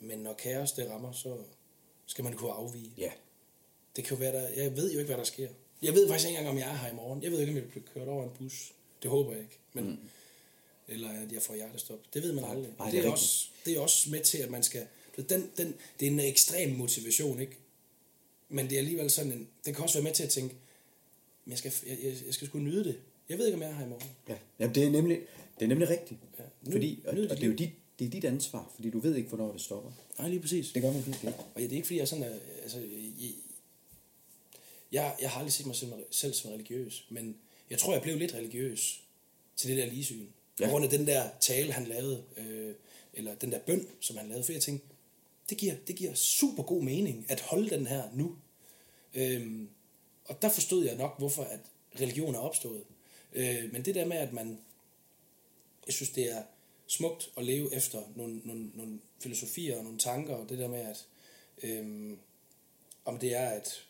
men 0.00 0.18
når 0.18 0.34
kaos 0.34 0.72
det 0.72 0.90
rammer, 0.90 1.12
så 1.12 1.36
skal 2.06 2.24
man 2.24 2.32
kunne 2.32 2.52
afvige. 2.52 2.92
Ja. 2.96 3.10
Det 3.96 4.04
kan 4.04 4.16
jo 4.16 4.20
være, 4.20 4.32
der, 4.32 4.48
jeg 4.48 4.76
ved 4.76 4.92
jo 4.92 4.98
ikke, 4.98 5.08
hvad 5.08 5.18
der 5.18 5.24
sker. 5.24 5.48
Jeg 5.82 5.94
ved 5.94 6.08
faktisk 6.08 6.28
ikke 6.28 6.38
engang, 6.38 6.56
om 6.56 6.58
jeg 6.58 6.70
er 6.70 6.76
her 6.76 6.90
i 6.90 6.94
morgen. 6.94 7.22
Jeg 7.22 7.30
ved 7.30 7.40
ikke, 7.40 7.52
om 7.52 7.56
jeg 7.56 7.68
bliver 7.70 7.84
kørt 7.94 8.08
over 8.08 8.24
en 8.24 8.30
bus. 8.38 8.72
Det 9.02 9.10
håber 9.10 9.32
jeg 9.32 9.40
ikke. 9.40 9.58
Men, 9.72 9.84
mm. 9.84 9.98
Eller 10.88 11.10
at 11.10 11.32
jeg 11.32 11.42
får 11.42 11.54
hjertestop. 11.54 11.98
Det 12.14 12.22
ved 12.22 12.32
man 12.32 12.44
aldrig. 12.44 12.74
Nej, 12.78 12.90
det 12.90 12.98
er 12.98 13.02
det, 13.02 13.08
er 13.08 13.12
rigtigt. 13.12 13.12
også, 13.12 13.48
det 13.64 13.76
er 13.76 13.80
også 13.80 14.10
med 14.10 14.24
til, 14.24 14.38
at 14.38 14.50
man 14.50 14.62
skal... 14.62 14.86
Den, 15.16 15.50
den, 15.56 15.74
det 16.00 16.08
er 16.08 16.10
en 16.10 16.20
ekstrem 16.20 16.70
motivation, 16.70 17.40
ikke? 17.40 17.56
Men 18.48 18.66
det 18.66 18.74
er 18.74 18.78
alligevel 18.78 19.10
sådan 19.10 19.32
en... 19.32 19.48
Den 19.64 19.74
kan 19.74 19.82
også 19.82 19.98
være 19.98 20.04
med 20.04 20.12
til 20.12 20.22
at 20.22 20.30
tænke, 20.30 20.54
men 21.44 21.50
jeg 21.50 21.58
skal, 21.58 21.72
jeg, 21.86 21.98
jeg, 22.02 22.16
jeg 22.26 22.34
skal 22.34 22.48
sgu 22.48 22.58
nyde 22.58 22.84
det. 22.84 23.00
Jeg 23.28 23.38
ved 23.38 23.46
ikke, 23.46 23.56
om 23.56 23.62
jeg 23.62 23.70
er 23.70 23.74
her 23.74 23.86
i 23.86 23.88
morgen. 23.88 24.08
ja. 24.28 24.36
Jamen, 24.58 24.74
det 24.74 24.84
er 24.84 24.90
nemlig, 24.90 25.18
det 25.58 25.64
er 25.64 25.68
nemlig 25.68 25.88
rigtigt. 25.88 26.20
Ja. 26.38 26.44
Nyd- 26.62 26.72
Fordi, 26.72 27.02
og, 27.06 27.14
nyd 27.14 27.28
og 27.28 27.36
dit 27.36 27.40
det 27.40 27.44
er 27.46 27.50
jo 27.50 27.56
dit, 27.56 27.70
det 27.98 28.06
er 28.06 28.10
dit 28.10 28.24
ansvar, 28.24 28.72
fordi 28.74 28.90
du 28.90 28.98
ved 28.98 29.16
ikke, 29.16 29.28
hvornår 29.28 29.52
det 29.52 29.60
stopper. 29.60 29.90
Nej, 30.18 30.28
lige 30.28 30.40
præcis. 30.40 30.72
Det 30.72 30.82
gør 30.82 30.92
man 30.92 31.06
virkelig 31.06 31.28
ikke. 31.28 31.40
Og 31.54 31.60
ja, 31.60 31.62
det 31.62 31.72
er 31.72 31.76
ikke, 31.76 31.86
fordi 31.86 31.96
jeg 31.96 32.02
er 32.02 32.06
sådan... 32.06 32.24
at- 32.24 32.40
Altså, 32.62 32.80
jeg, 32.80 33.32
jeg, 34.92 35.16
jeg 35.20 35.30
har 35.30 35.38
aldrig 35.38 35.52
set 35.52 35.66
mig 35.66 35.76
selv, 35.76 35.92
selv 36.10 36.34
som 36.34 36.50
religiøs, 36.50 37.06
men 37.10 37.36
jeg 37.70 37.78
tror, 37.78 37.92
jeg 37.92 38.02
blev 38.02 38.16
lidt 38.18 38.34
religiøs 38.34 39.02
til 39.56 39.70
det 39.70 39.76
der 39.78 39.86
ligesyn. 39.86 40.26
Ja. 40.60 40.64
På 40.64 40.70
grund 40.70 40.84
af 40.84 40.90
den 40.90 41.06
der 41.06 41.28
tale, 41.40 41.72
han 41.72 41.86
lavede, 41.86 42.22
øh, 42.36 42.74
eller 43.14 43.34
den 43.34 43.52
der 43.52 43.58
bøn, 43.58 43.86
som 44.00 44.16
han 44.16 44.28
lavede. 44.28 44.44
For 44.44 44.52
jeg 44.52 44.62
tænkte, 44.62 44.86
det 45.50 45.58
giver, 45.58 45.74
det 45.86 45.96
giver 45.96 46.14
super 46.14 46.62
god 46.62 46.82
mening 46.82 47.26
at 47.28 47.40
holde 47.40 47.70
den 47.70 47.86
her 47.86 48.02
nu. 48.14 48.36
Øhm, 49.14 49.68
og 50.24 50.42
der 50.42 50.48
forstod 50.48 50.84
jeg 50.84 50.96
nok, 50.96 51.18
hvorfor 51.18 51.42
at 51.42 51.60
religion 52.00 52.34
er 52.34 52.38
opstået. 52.38 52.82
Øh, 53.32 53.72
men 53.72 53.84
det 53.84 53.94
der 53.94 54.04
med, 54.04 54.16
at 54.16 54.32
man... 54.32 54.58
Jeg 55.86 55.94
synes, 55.94 56.10
det 56.10 56.32
er 56.32 56.42
smukt 56.86 57.30
at 57.36 57.44
leve 57.44 57.74
efter 57.74 58.02
nogle, 58.16 58.40
nogle, 58.44 58.70
nogle 58.74 59.00
filosofier 59.20 59.76
og 59.78 59.84
nogle 59.84 59.98
tanker, 59.98 60.34
og 60.34 60.48
det 60.48 60.58
der 60.58 60.68
med, 60.68 60.80
at 60.80 61.06
øhm, 61.62 62.18
om 63.04 63.18
det 63.18 63.34
er, 63.34 63.48
at 63.48 63.84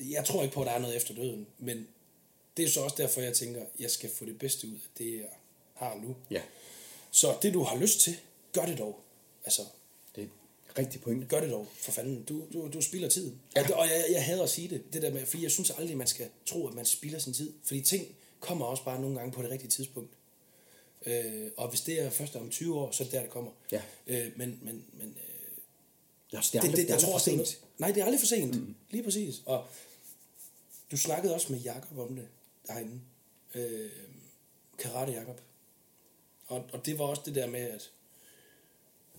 jeg 0.00 0.24
tror 0.24 0.42
ikke 0.42 0.54
på, 0.54 0.60
at 0.60 0.66
der 0.66 0.72
er 0.72 0.78
noget 0.78 0.96
efter 0.96 1.14
døden, 1.14 1.46
men 1.58 1.88
det 2.56 2.64
er 2.64 2.68
så 2.68 2.80
også 2.80 2.96
derfor, 2.98 3.20
jeg 3.20 3.34
tænker, 3.34 3.60
at 3.60 3.68
jeg 3.78 3.90
skal 3.90 4.10
få 4.10 4.24
det 4.24 4.38
bedste 4.38 4.66
ud 4.66 4.72
af 4.72 4.80
det, 4.98 5.14
jeg 5.14 5.28
har 5.74 6.00
nu. 6.02 6.16
Ja, 6.30 6.42
Så 7.10 7.38
det, 7.42 7.54
du 7.54 7.62
har 7.62 7.76
lyst 7.76 8.00
til, 8.00 8.16
gør 8.52 8.66
det 8.66 8.78
dog. 8.78 9.00
Altså, 9.44 9.62
det 10.14 10.22
er 10.22 10.26
et 10.26 10.78
rigtigt 10.78 11.04
pointe. 11.04 11.26
gør 11.26 11.40
det 11.40 11.50
dog, 11.50 11.68
for 11.74 11.92
fanden. 11.92 12.24
Du, 12.24 12.46
du, 12.52 12.70
du 12.72 12.80
spilder 12.80 13.08
tiden. 13.08 13.40
Ja. 13.56 13.72
Og, 13.72 13.78
og 13.78 13.86
jeg, 13.86 14.04
jeg 14.10 14.24
hader 14.24 14.42
at 14.42 14.50
sige 14.50 14.68
det, 14.68 14.92
det 14.92 15.02
der 15.02 15.10
med, 15.10 15.26
fordi 15.26 15.42
jeg 15.42 15.50
synes 15.50 15.70
aldrig, 15.70 15.96
man 15.96 16.06
skal 16.06 16.28
tro, 16.46 16.68
at 16.68 16.74
man 16.74 16.86
spilder 16.86 17.18
sin 17.18 17.32
tid. 17.32 17.52
Fordi 17.64 17.80
ting 17.80 18.16
kommer 18.46 18.66
også 18.66 18.84
bare 18.84 19.00
nogle 19.00 19.18
gange 19.18 19.32
på 19.32 19.42
det 19.42 19.50
rigtige 19.50 19.70
tidspunkt. 19.70 20.12
Øh, 21.06 21.50
og 21.56 21.68
hvis 21.68 21.80
det 21.80 22.02
er 22.02 22.10
først 22.10 22.36
om 22.36 22.50
20 22.50 22.78
år, 22.78 22.90
så 22.90 23.02
er 23.02 23.06
det 23.06 23.12
der, 23.12 23.20
det 23.20 23.30
kommer. 23.30 23.50
Ja. 23.72 23.82
Øh, 24.06 24.32
men 24.36 24.58
men, 24.62 24.84
men 24.92 25.08
øh, 25.08 25.36
Ja, 26.32 26.38
det 26.38 26.54
er 26.54 26.60
aldrig, 26.60 26.76
det, 26.76 26.78
det, 26.78 26.90
er 26.90 26.94
jeg 26.94 27.02
tror 27.02 27.18
for 27.18 27.30
det 27.30 27.48
sent. 27.48 27.60
Nej, 27.78 27.90
det 27.90 28.00
er 28.00 28.04
aldrig 28.04 28.20
for 28.20 28.26
sent. 28.26 28.60
Mm. 28.60 28.74
Lige 28.90 29.04
præcis. 29.04 29.42
Og 29.46 29.66
du 30.90 30.96
snakkede 30.96 31.34
også 31.34 31.52
med 31.52 31.60
Jakob 31.60 31.98
om 31.98 32.16
det 32.16 32.28
derinde. 32.66 33.00
Øh, 33.54 33.90
Karate 34.78 35.12
Jakob. 35.12 35.40
Og, 36.46 36.64
og 36.72 36.86
det 36.86 36.98
var 36.98 37.04
også 37.04 37.22
det 37.26 37.34
der 37.34 37.46
med, 37.46 37.60
at 37.60 37.90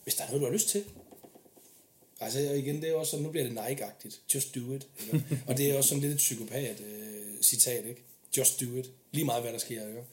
hvis 0.03 0.15
der 0.15 0.23
er 0.23 0.27
noget, 0.27 0.41
du 0.41 0.45
har 0.45 0.53
lyst 0.53 0.69
til, 0.69 0.85
Altså 2.19 2.39
igen, 2.39 2.81
det 2.81 2.89
er 2.89 2.93
også 2.93 3.11
sådan, 3.11 3.23
nu 3.23 3.31
bliver 3.31 3.43
det 3.43 3.53
Nike-agtigt. 3.53 4.19
Just 4.35 4.55
do 4.55 4.73
it. 4.73 4.87
Ikke? 5.13 5.25
og 5.47 5.57
det 5.57 5.71
er 5.71 5.77
også 5.77 5.89
sådan 5.89 6.01
lidt 6.01 6.13
et 6.13 6.17
psykopat 6.17 6.81
øh, 6.81 7.41
citat, 7.41 7.85
ikke? 7.85 8.03
Just 8.37 8.61
do 8.61 8.65
it. 8.65 8.91
Lige 9.12 9.26
meget, 9.26 9.43
hvad 9.43 9.54
der 9.54 9.60
sker, 9.60 9.88
ikke? 9.88 10.04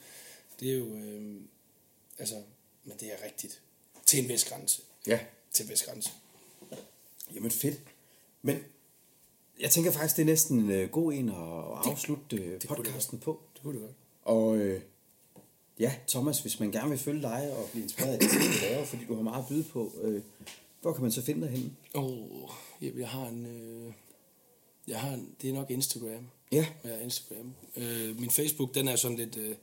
Det 0.61 0.73
er 0.73 0.79
jo, 0.79 0.97
øh, 0.97 1.41
altså, 2.19 2.35
men 2.85 2.97
det 3.01 3.13
er 3.13 3.25
rigtigt. 3.25 3.61
Til 4.07 4.23
en 4.23 4.29
vis 4.29 4.45
grænse. 4.45 4.83
Ja, 5.07 5.19
Til 5.53 5.65
en 5.65 5.71
vis 5.71 5.83
grænse. 5.83 6.11
jamen 7.35 7.51
fedt. 7.51 7.81
Men 8.43 8.59
jeg 9.61 9.71
tænker 9.71 9.91
faktisk, 9.93 10.17
det 10.17 10.23
er 10.23 10.27
næsten 10.27 10.59
en 10.59 10.71
øh, 10.71 10.91
god 10.91 11.13
en 11.13 11.29
at 11.29 11.35
afslutte 11.35 12.37
øh, 12.37 12.43
kunne 12.43 12.59
det 12.59 12.69
podcasten 12.69 13.19
på. 13.19 13.41
Det 13.55 13.63
kunne 13.63 13.75
det 13.81 13.83
godt. 13.87 13.97
Og 14.23 14.57
øh, 14.57 14.81
ja, 15.79 15.95
Thomas, 16.09 16.41
hvis 16.41 16.61
man 16.61 16.73
gerne 16.73 16.91
vil 16.91 16.99
følge 16.99 17.23
dig 17.23 17.53
og 17.57 17.69
blive 17.71 17.83
inspireret 17.83 18.13
af 18.13 18.19
det, 18.19 18.31
du 18.31 18.67
laver, 18.69 18.85
fordi 18.85 19.05
du 19.05 19.15
har 19.15 19.23
meget 19.23 19.43
at 19.43 19.49
byde 19.49 19.65
på, 19.65 19.93
øh, 20.03 20.23
hvor 20.81 20.93
kan 20.93 21.03
man 21.03 21.13
så 21.13 21.23
finde 21.23 21.41
dig 21.47 21.51
henne? 21.51 21.71
Åh, 21.95 22.51
jeg, 22.81 22.93
jeg 22.97 23.09
har 23.09 23.27
en... 23.27 23.47
Øh, 23.47 23.93
jeg 24.89 25.01
har 25.01 25.21
det 25.43 25.51
er 25.51 25.55
nok 25.55 25.71
Instagram. 25.71 26.27
Ja, 26.53 26.67
Ja, 26.85 27.01
Instagram. 27.01 27.55
Øh, 27.77 28.21
min 28.21 28.31
Facebook, 28.31 28.75
den 28.75 28.89
er 28.89 28.97
sådan 28.97 29.17
lidt 29.17 29.37
øh, 29.37 29.57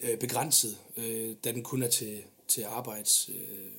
øh, 0.00 0.18
begrænset, 0.18 0.78
øh, 0.96 1.36
da 1.44 1.52
den 1.52 1.62
kun 1.62 1.82
er 1.82 1.88
til, 1.88 2.22
til 2.48 2.62
arbejds... 2.62 3.28
Øh, 3.28 3.70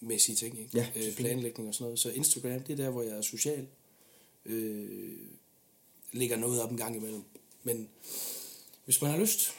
mæssige 0.00 0.36
ting, 0.36 0.58
ikke? 0.58 0.70
Ja, 0.78 0.88
øh, 0.96 1.14
planlægning 1.14 1.68
og 1.68 1.74
sådan 1.74 1.84
noget. 1.84 1.98
Så 1.98 2.10
Instagram, 2.10 2.60
det 2.60 2.72
er 2.72 2.76
der, 2.76 2.90
hvor 2.90 3.02
jeg 3.02 3.16
er 3.16 3.22
social. 3.22 3.66
Øh, 4.46 5.16
lægger 6.12 6.36
noget 6.36 6.62
op 6.62 6.70
en 6.70 6.76
gang 6.76 6.96
imellem. 6.96 7.22
Men 7.62 7.88
hvis 8.84 9.02
man 9.02 9.10
har 9.10 9.18
lyst, 9.18 9.50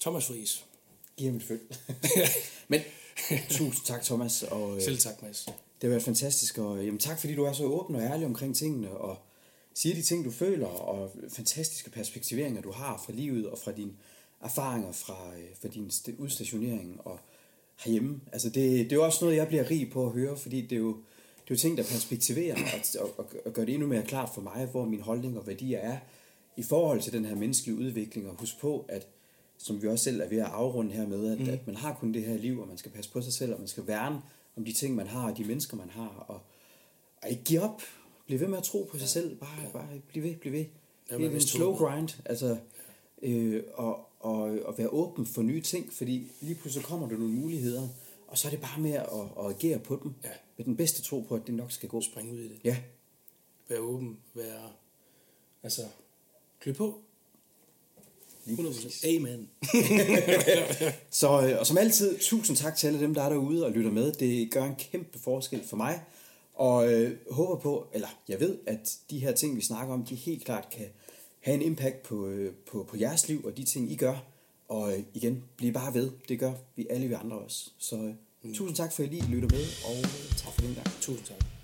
Thomas 0.00 0.26
Friis. 0.26 0.64
giv 1.16 1.26
ham 1.26 1.36
et 1.36 1.42
følg. 1.42 1.76
Men 2.68 2.80
tusind 3.50 3.84
tak, 3.84 4.02
Thomas. 4.04 4.42
Og, 4.42 4.76
øh, 4.76 4.82
Selv 4.82 4.98
tak, 4.98 5.22
Mads. 5.22 5.46
Det 5.80 5.82
har 5.82 5.88
været 5.88 6.02
fantastisk, 6.02 6.58
og 6.58 6.84
jamen, 6.84 6.98
tak 6.98 7.20
fordi 7.20 7.34
du 7.34 7.44
er 7.44 7.52
så 7.52 7.64
åben 7.64 7.96
og 7.96 8.02
ærlig 8.02 8.26
omkring 8.26 8.56
tingene, 8.56 8.90
og 8.90 9.16
siger 9.74 9.94
de 9.94 10.02
ting, 10.02 10.24
du 10.24 10.30
føler, 10.30 10.66
og 10.66 11.10
fantastiske 11.28 11.90
perspektiveringer, 11.90 12.62
du 12.62 12.70
har 12.70 13.02
fra 13.06 13.12
livet, 13.12 13.46
og 13.46 13.58
fra 13.58 13.72
dine 13.72 13.92
erfaringer 14.40 14.92
fra, 14.92 15.32
øh, 15.38 15.44
fra 15.60 15.68
din 15.68 15.86
st- 15.86 16.14
udstationering 16.18 17.00
og 17.04 17.18
herhjemme. 17.84 18.20
Altså 18.32 18.48
det, 18.48 18.54
det 18.64 18.92
er 18.92 18.96
jo 18.96 19.04
også 19.04 19.24
noget, 19.24 19.36
jeg 19.36 19.48
bliver 19.48 19.70
rig 19.70 19.90
på 19.90 20.06
at 20.06 20.12
høre, 20.12 20.36
fordi 20.36 20.60
det 20.60 20.72
er 20.72 20.80
jo, 20.80 20.88
det 21.44 21.50
er 21.50 21.54
jo 21.54 21.56
ting, 21.56 21.76
der 21.76 21.82
perspektiverer 21.82 22.54
og, 22.54 23.00
og, 23.00 23.18
og, 23.18 23.26
og 23.44 23.52
gør 23.52 23.64
det 23.64 23.74
endnu 23.74 23.88
mere 23.88 24.02
klart 24.02 24.30
for 24.34 24.40
mig, 24.40 24.66
hvor 24.66 24.84
min 24.84 25.00
holdning 25.00 25.38
og 25.38 25.46
værdier 25.46 25.78
er 25.78 25.98
i 26.56 26.62
forhold 26.62 27.00
til 27.00 27.12
den 27.12 27.24
her 27.24 27.34
menneskelige 27.34 27.78
udvikling, 27.78 28.28
og 28.28 28.36
husk 28.38 28.60
på, 28.60 28.84
at 28.88 29.06
som 29.58 29.82
vi 29.82 29.88
også 29.88 30.04
selv 30.04 30.20
er 30.20 30.28
ved 30.28 30.38
at 30.38 30.46
afrunde 30.46 30.92
her 30.92 31.06
med, 31.06 31.32
at, 31.32 31.40
mm. 31.40 31.48
at 31.48 31.66
man 31.66 31.76
har 31.76 31.94
kun 31.94 32.14
det 32.14 32.22
her 32.22 32.36
liv, 32.36 32.60
og 32.60 32.68
man 32.68 32.78
skal 32.78 32.90
passe 32.90 33.10
på 33.10 33.22
sig 33.22 33.32
selv, 33.32 33.52
og 33.52 33.58
man 33.58 33.68
skal 33.68 33.86
værne 33.86 34.20
om 34.56 34.64
de 34.64 34.72
ting, 34.72 34.94
man 34.94 35.06
har, 35.06 35.30
og 35.30 35.36
de 35.36 35.44
mennesker, 35.44 35.76
man 35.76 35.90
har, 35.90 36.24
og, 36.28 36.40
og 37.22 37.30
ikke 37.30 37.44
give 37.44 37.60
op. 37.60 37.82
Bliv 38.26 38.40
ved 38.40 38.48
med 38.48 38.58
at 38.58 38.64
tro 38.64 38.88
på 38.90 38.98
sig 38.98 39.08
selv. 39.08 39.36
Bare, 39.36 39.62
ja. 39.62 39.68
bare 39.68 40.00
bliv 40.08 40.22
ved, 40.22 40.36
bliv 40.36 40.52
ved. 40.52 40.64
Det 41.10 41.26
er 41.26 41.30
en 41.30 41.40
slow 41.40 41.74
grind. 41.74 42.08
Altså, 42.24 42.56
øh, 43.22 43.62
og, 43.74 44.08
og, 44.20 44.40
og 44.40 44.78
være 44.78 44.88
åben 44.88 45.26
for 45.26 45.42
nye 45.42 45.60
ting, 45.60 45.92
fordi 45.92 46.32
lige 46.40 46.54
pludselig 46.54 46.86
kommer 46.86 47.08
der 47.08 47.16
nogle 47.16 47.34
muligheder, 47.34 47.88
og 48.28 48.38
så 48.38 48.48
er 48.48 48.50
det 48.50 48.60
bare 48.60 48.80
med 48.80 48.92
at, 48.92 49.08
at 49.38 49.46
agere 49.46 49.78
på 49.78 50.00
dem. 50.02 50.14
Ja. 50.24 50.30
Med 50.56 50.64
den 50.64 50.76
bedste 50.76 51.02
tro 51.02 51.20
på, 51.20 51.34
at 51.34 51.46
det 51.46 51.54
nok 51.54 51.72
skal 51.72 51.88
gå. 51.88 52.00
Spring 52.00 52.32
ud 52.32 52.38
i 52.38 52.48
det. 52.48 52.60
Ja, 52.64 52.76
Vær 53.68 53.78
åben. 53.78 54.18
Vær... 54.34 54.76
Altså, 55.62 55.82
klø 56.60 56.72
på. 56.72 57.02
Lige 58.46 58.68
100%. 58.68 59.08
Amen. 59.08 59.48
Så, 61.10 61.46
øh, 61.46 61.58
og 61.58 61.66
som 61.66 61.78
altid, 61.78 62.18
tusind 62.18 62.56
tak 62.56 62.76
til 62.76 62.86
alle 62.86 63.00
dem, 63.00 63.14
der 63.14 63.22
er 63.22 63.28
derude 63.28 63.66
og 63.66 63.72
lytter 63.72 63.90
med. 63.90 64.12
Det 64.12 64.50
gør 64.50 64.64
en 64.64 64.74
kæmpe 64.78 65.18
forskel 65.18 65.64
for 65.66 65.76
mig. 65.76 66.00
Og 66.54 66.92
øh, 66.92 67.16
håber 67.30 67.56
på, 67.56 67.86
eller 67.92 68.08
jeg 68.28 68.40
ved, 68.40 68.58
at 68.66 68.96
de 69.10 69.18
her 69.18 69.32
ting, 69.32 69.56
vi 69.56 69.60
snakker 69.60 69.94
om, 69.94 70.04
de 70.04 70.14
helt 70.14 70.44
klart 70.44 70.70
kan 70.70 70.86
have 71.40 71.54
en 71.54 71.62
impact 71.62 72.02
på, 72.02 72.26
øh, 72.26 72.52
på, 72.70 72.86
på 72.90 72.96
jeres 72.96 73.28
liv 73.28 73.44
og 73.44 73.56
de 73.56 73.64
ting, 73.64 73.92
I 73.92 73.96
gør. 73.96 74.24
Og 74.68 74.92
øh, 74.92 75.02
igen, 75.14 75.44
bliv 75.56 75.72
bare 75.72 75.94
ved. 75.94 76.10
Det 76.28 76.38
gør 76.38 76.52
vi 76.76 76.86
alle 76.90 77.08
vi 77.08 77.14
andre 77.14 77.38
også. 77.38 77.70
Så 77.78 78.12
øh, 78.44 78.54
tusind 78.54 78.76
tak 78.76 78.92
for, 78.92 79.02
at 79.02 79.08
I 79.08 79.12
lige 79.12 79.30
lytter 79.30 79.48
med, 79.48 79.64
og 79.84 79.98
øh, 79.98 80.36
tak 80.36 80.52
for 80.52 80.60
den 80.60 80.74
gang. 80.74 80.86
Tusind 81.00 81.26
tak. 81.26 81.55